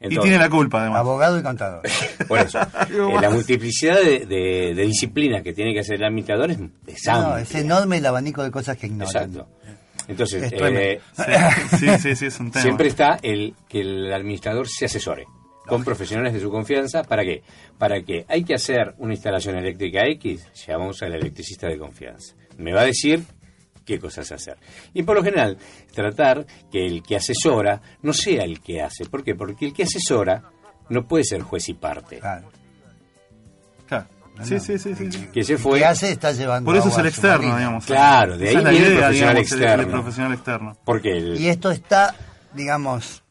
Y 0.00 0.18
tiene 0.18 0.36
la 0.38 0.50
culpa, 0.50 0.80
además. 0.82 1.00
Abogado 1.00 1.38
y 1.38 1.42
contador. 1.42 1.82
Por 2.28 2.38
eso, 2.40 2.58
eh, 2.60 3.20
la 3.22 3.30
multiplicidad 3.30 3.96
de, 3.96 4.26
de, 4.26 4.74
de 4.74 4.82
disciplinas 4.86 5.42
que 5.42 5.52
tiene 5.54 5.72
que 5.72 5.80
hacer 5.80 5.94
el 5.96 6.04
administrador 6.04 6.50
es, 6.50 6.58
es 6.86 7.06
No, 7.06 7.36
es 7.38 7.54
enorme 7.54 7.98
el 7.98 8.06
abanico 8.06 8.42
de 8.42 8.50
cosas 8.50 8.76
que 8.76 8.86
ignoran. 8.86 9.08
Exacto. 9.30 9.48
Entonces, 10.08 10.42
Es 10.42 10.52
eh, 10.60 11.00
sí, 11.78 11.86
sí, 12.02 12.16
sí, 12.16 12.26
es 12.26 12.40
un 12.40 12.50
tema. 12.50 12.62
siempre 12.62 12.88
está 12.88 13.18
el 13.22 13.54
que 13.68 13.80
el 13.80 14.12
administrador 14.12 14.68
se 14.68 14.84
asesore 14.86 15.24
con 15.66 15.82
profesionales 15.84 16.32
de 16.32 16.40
su 16.40 16.50
confianza. 16.50 17.02
¿Para 17.02 17.22
qué? 17.22 17.42
Para 17.78 18.02
que 18.02 18.24
hay 18.28 18.44
que 18.44 18.54
hacer 18.54 18.94
una 18.98 19.14
instalación 19.14 19.56
eléctrica 19.56 20.06
X, 20.06 20.46
llamamos 20.66 21.02
al 21.02 21.14
electricista 21.14 21.68
de 21.68 21.78
confianza. 21.78 22.34
Me 22.58 22.72
va 22.72 22.82
a 22.82 22.86
decir 22.86 23.22
qué 23.84 23.98
cosas 23.98 24.30
hacer. 24.32 24.56
Y 24.92 25.02
por 25.02 25.16
lo 25.16 25.22
general, 25.24 25.58
tratar 25.94 26.46
que 26.70 26.86
el 26.86 27.02
que 27.02 27.16
asesora 27.16 27.80
no 28.02 28.12
sea 28.12 28.44
el 28.44 28.60
que 28.60 28.80
hace. 28.82 29.04
¿Por 29.06 29.24
qué? 29.24 29.34
Porque 29.34 29.66
el 29.66 29.72
que 29.72 29.82
asesora 29.84 30.42
no 30.88 31.06
puede 31.06 31.24
ser 31.24 31.42
juez 31.42 31.68
y 31.68 31.74
parte. 31.74 32.18
Claro. 32.20 32.48
Claro. 33.86 34.06
Sí, 34.42 34.58
sí, 34.58 34.78
sí, 34.78 34.94
sí. 34.94 35.12
sí. 35.12 35.28
Que 35.32 35.44
se 35.44 35.56
fue... 35.58 35.78
¿Qué 35.78 35.84
hace? 35.84 36.10
Está 36.10 36.32
llevando 36.32 36.66
Por 36.66 36.76
eso 36.76 36.88
es 36.88 36.98
el 36.98 37.06
externo, 37.06 37.56
digamos. 37.56 37.86
Claro, 37.86 38.36
de 38.36 38.48
ahí 38.48 38.56
viene 38.56 38.86
el 38.86 38.96
profesional 38.98 39.12
digamos, 39.12 39.52
el- 39.52 39.58
El, 39.62 39.64
externo. 39.64 39.90
profesional 39.92 40.32
externo. 40.32 40.76
Porque 40.84 41.12
el, 41.16 41.40
Y 41.40 41.48
esto 41.48 41.70
está, 41.70 42.14
digamos, 42.52 43.22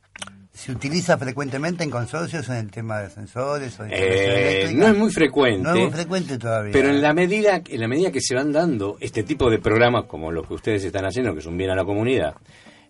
se 0.54 0.72
utiliza 0.72 1.18
frecuentemente 1.18 1.84
en 1.84 1.90
consorcios 1.90 2.48
en 2.50 2.56
el 2.58 2.70
tema 2.72 3.00
de 3.00 3.08
ascensores 3.08 3.80
o 3.80 3.84
de 3.84 3.90
Eh, 3.92 4.72
no 4.76 4.88
es 4.88 4.96
muy 4.96 5.12
frecuente. 5.12 5.64
No 5.64 5.74
es 5.76 5.82
muy 5.82 5.92
frecuente 5.92 6.38
todavía. 6.38 6.72
Pero 6.72 6.90
en 6.90 7.02
la 7.02 7.14
medida 7.14 7.62
en 7.68 7.82
la 7.82 7.88
medida 7.88 8.12
que 8.12 8.22
se 8.22 8.36
van 8.36 8.52
dando 8.52 8.98
este 9.00 9.24
tipo 9.24 9.50
de 9.50 9.58
programas 9.60 10.06
como 10.06 10.32
los 10.32 10.48
que 10.48 10.54
ustedes 10.54 10.84
están 10.84 11.06
haciendo, 11.06 11.34
que 11.34 11.40
es 11.40 11.46
un 11.48 11.58
bien 11.58 11.72
a 11.72 11.76
la 11.76 11.84
comunidad, 11.84 12.36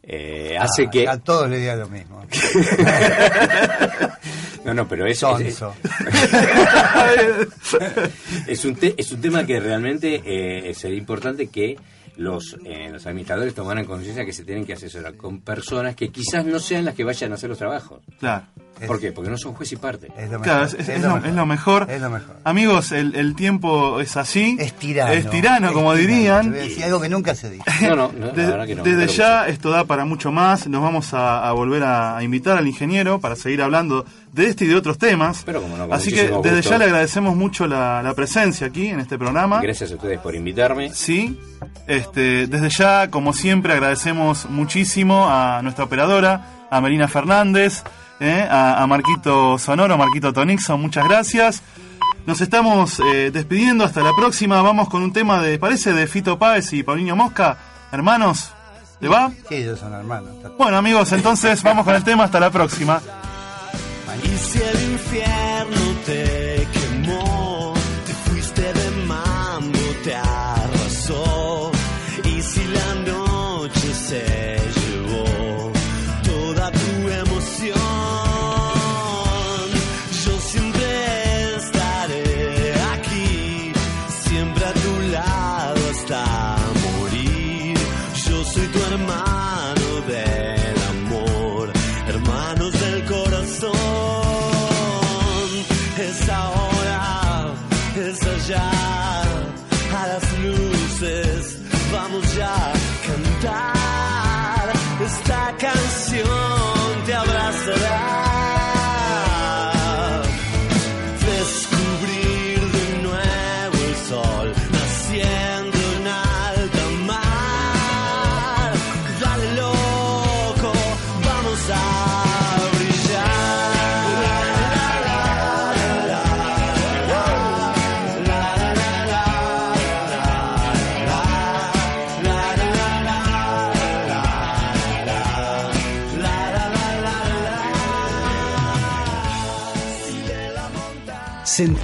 eh, 0.05 0.57
hace 0.59 0.87
Ah, 0.87 0.89
que 0.91 1.07
A 1.07 1.17
todos 1.17 1.49
les 1.49 1.59
diría 1.59 1.77
lo 1.77 1.87
mismo. 1.87 2.21
no 4.65 4.73
no 4.73 4.85
pero 4.87 5.05
eso 5.07 5.37
es, 5.39 5.61
es 8.47 8.65
un 8.65 8.75
te- 8.75 8.95
es 8.97 9.11
un 9.11 9.21
tema 9.21 9.45
que 9.45 9.59
realmente 9.59 10.21
eh, 10.25 10.73
sería 10.73 10.97
importante 10.97 11.47
que 11.47 11.75
los, 12.17 12.55
eh, 12.65 12.89
los 12.91 13.05
administradores 13.05 13.53
tomaran 13.55 13.85
conciencia 13.85 14.25
que 14.25 14.33
se 14.33 14.43
tienen 14.43 14.65
que 14.65 14.73
asesorar 14.73 15.15
con 15.15 15.41
personas 15.41 15.95
que 15.95 16.09
quizás 16.09 16.45
no 16.45 16.59
sean 16.59 16.85
las 16.85 16.93
que 16.95 17.03
vayan 17.03 17.31
a 17.31 17.35
hacer 17.35 17.49
los 17.49 17.57
trabajos. 17.57 18.01
Claro. 18.19 18.45
¿Por 18.87 18.99
qué? 18.99 19.11
Porque 19.11 19.29
no 19.29 19.37
son 19.37 19.53
juez 19.53 19.71
y 19.71 19.75
parte. 19.77 20.07
Es 20.17 20.25
lo 20.29 20.39
mejor. 20.39 20.41
Claro, 20.43 20.65
es, 20.65 20.73
es- 20.73 20.89
es 20.89 21.01
lo, 21.01 21.17
es 21.17 21.33
lo 21.33 21.45
mejor. 21.45 21.89
Es 21.89 22.01
lo 22.01 22.09
mejor. 22.09 22.35
Amigos, 22.43 22.91
el, 22.91 23.15
el 23.15 23.35
tiempo 23.35 23.99
es 24.01 24.17
así. 24.17 24.57
Es 24.59 24.73
tirano. 24.73 25.11
Es 25.13 25.29
tirano, 25.29 25.67
Es 25.67 25.73
como 25.73 25.93
tirano. 25.93 26.07
Te 26.07 26.13
dirían. 26.13 26.49
voy 26.51 26.59
a 26.59 26.63
decir 26.63 26.83
algo 26.83 26.99
que 26.99 27.07
nunca 27.09 27.35
se 27.35 27.49
dice. 27.51 27.63
No, 27.87 27.95
no, 27.95 28.11
no, 28.11 28.27
De- 28.31 28.67
que 28.67 28.75
no. 28.75 28.83
desde 28.83 29.07
ya 29.07 29.47
esto 29.47 29.69
da 29.69 29.85
para 29.85 30.05
mucho 30.05 30.31
más. 30.31 30.67
Nos 30.67 30.81
vamos 30.81 31.13
a, 31.13 31.47
a 31.47 31.51
volver 31.53 31.83
a, 31.83 32.17
a 32.17 32.23
invitar 32.23 32.57
al 32.57 32.67
ingeniero 32.67 33.19
para 33.19 33.35
seguir 33.35 33.61
hablando 33.61 34.05
de 34.33 34.47
este 34.49 34.65
y 34.65 34.67
de 34.67 34.75
otros 34.75 34.97
temas. 34.97 35.43
Pero 35.45 35.61
como 35.61 35.77
no, 35.77 35.85
con 35.87 35.93
Así 35.95 36.11
que 36.11 36.23
desde 36.23 36.57
gusto. 36.57 36.69
ya 36.71 36.77
le 36.79 36.85
agradecemos 36.85 37.35
mucho 37.35 37.67
la, 37.67 38.01
la 38.03 38.13
presencia 38.13 38.67
aquí 38.67 38.87
en 38.87 38.99
este 38.99 39.17
programa. 39.17 39.61
Gracias 39.61 39.91
a 39.91 39.95
ustedes 39.95 40.19
por 40.19 40.35
invitarme. 40.35 40.91
Sí, 40.93 41.39
este, 41.87 42.47
desde 42.47 42.69
ya, 42.69 43.09
como 43.09 43.31
siempre, 43.33 43.73
agradecemos 43.73 44.49
muchísimo 44.49 45.29
a 45.29 45.61
nuestra 45.61 45.85
operadora, 45.85 46.67
a 46.69 46.81
Melina 46.81 47.07
Fernández, 47.07 47.83
eh, 48.19 48.45
a, 48.49 48.81
a 48.81 48.87
Marquito 48.87 49.57
Sonoro, 49.59 49.97
Marquito 49.97 50.33
Tonixon, 50.33 50.81
muchas 50.81 51.07
gracias. 51.07 51.61
Nos 52.25 52.41
estamos 52.41 52.99
eh, 53.01 53.31
despidiendo, 53.31 53.83
hasta 53.83 54.01
la 54.01 54.13
próxima. 54.15 54.61
Vamos 54.61 54.89
con 54.89 55.03
un 55.03 55.11
tema 55.13 55.41
de, 55.41 55.59
parece, 55.59 55.93
de 55.93 56.07
Fito 56.07 56.39
Páez 56.39 56.71
y 56.73 56.81
Paulinho 56.81 57.15
Mosca. 57.15 57.57
Hermanos, 57.91 58.51
¿le 59.01 59.09
va? 59.09 59.29
Sí, 59.49 59.55
ellos 59.55 59.79
son 59.79 59.93
hermanos. 59.93 60.31
Bueno, 60.57 60.77
amigos, 60.77 61.11
entonces 61.11 61.61
vamos 61.61 61.85
con 61.85 61.93
el 61.93 62.03
tema, 62.03 62.23
hasta 62.23 62.39
la 62.39 62.49
próxima. 62.49 63.01
Y 64.21 64.37
si 64.37 64.59
el 64.59 64.91
infierno 64.91 65.95
te 66.05 66.62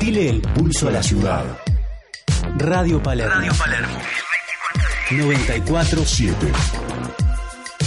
Sentile 0.09 0.29
el 0.29 0.41
pulso 0.41 0.87
a 0.87 0.91
la 0.91 1.03
ciudad. 1.03 1.45
Radio 2.57 3.03
Palermo. 3.03 3.35
Radio 3.35 3.51
Palermo. 3.55 3.97
947. 5.11 6.47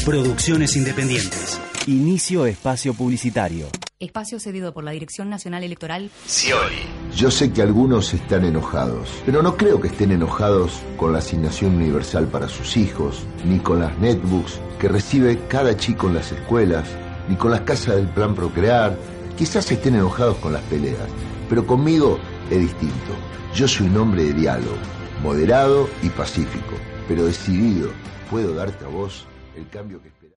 Producciones 0.04 0.76
independientes. 0.76 1.60
Inicio 1.88 2.46
espacio 2.46 2.94
publicitario. 2.94 3.66
Espacio 3.98 4.38
cedido 4.38 4.72
por 4.72 4.84
la 4.84 4.92
Dirección 4.92 5.30
Nacional 5.30 5.64
Electoral. 5.64 6.12
Scioli. 6.24 6.76
Yo 7.16 7.32
sé 7.32 7.52
que 7.52 7.60
algunos 7.60 8.14
están 8.14 8.44
enojados, 8.44 9.08
pero 9.26 9.42
no 9.42 9.56
creo 9.56 9.80
que 9.80 9.88
estén 9.88 10.12
enojados 10.12 10.80
con 10.96 11.12
la 11.12 11.18
asignación 11.18 11.74
universal 11.74 12.28
para 12.28 12.48
sus 12.48 12.76
hijos, 12.76 13.26
ni 13.44 13.58
con 13.58 13.80
las 13.80 13.98
netbooks 13.98 14.60
que 14.78 14.86
recibe 14.86 15.40
cada 15.48 15.76
chico 15.76 16.06
en 16.06 16.14
las 16.14 16.30
escuelas, 16.30 16.88
ni 17.28 17.34
con 17.34 17.50
las 17.50 17.62
casas 17.62 17.96
del 17.96 18.06
plan 18.06 18.36
Procrear. 18.36 18.96
Quizás 19.36 19.72
estén 19.72 19.96
enojados 19.96 20.36
con 20.36 20.52
las 20.52 20.62
peleas, 20.62 21.08
pero 21.52 21.66
conmigo 21.66 22.18
es 22.50 22.60
distinto. 22.60 23.12
Yo 23.54 23.68
soy 23.68 23.86
un 23.86 23.98
hombre 23.98 24.24
de 24.24 24.32
diálogo, 24.32 24.78
moderado 25.22 25.86
y 26.02 26.08
pacífico, 26.08 26.72
pero 27.06 27.26
decidido. 27.26 27.90
Puedo 28.30 28.54
darte 28.54 28.86
a 28.86 28.88
vos 28.88 29.26
el 29.54 29.68
cambio 29.68 30.00
que 30.00 30.08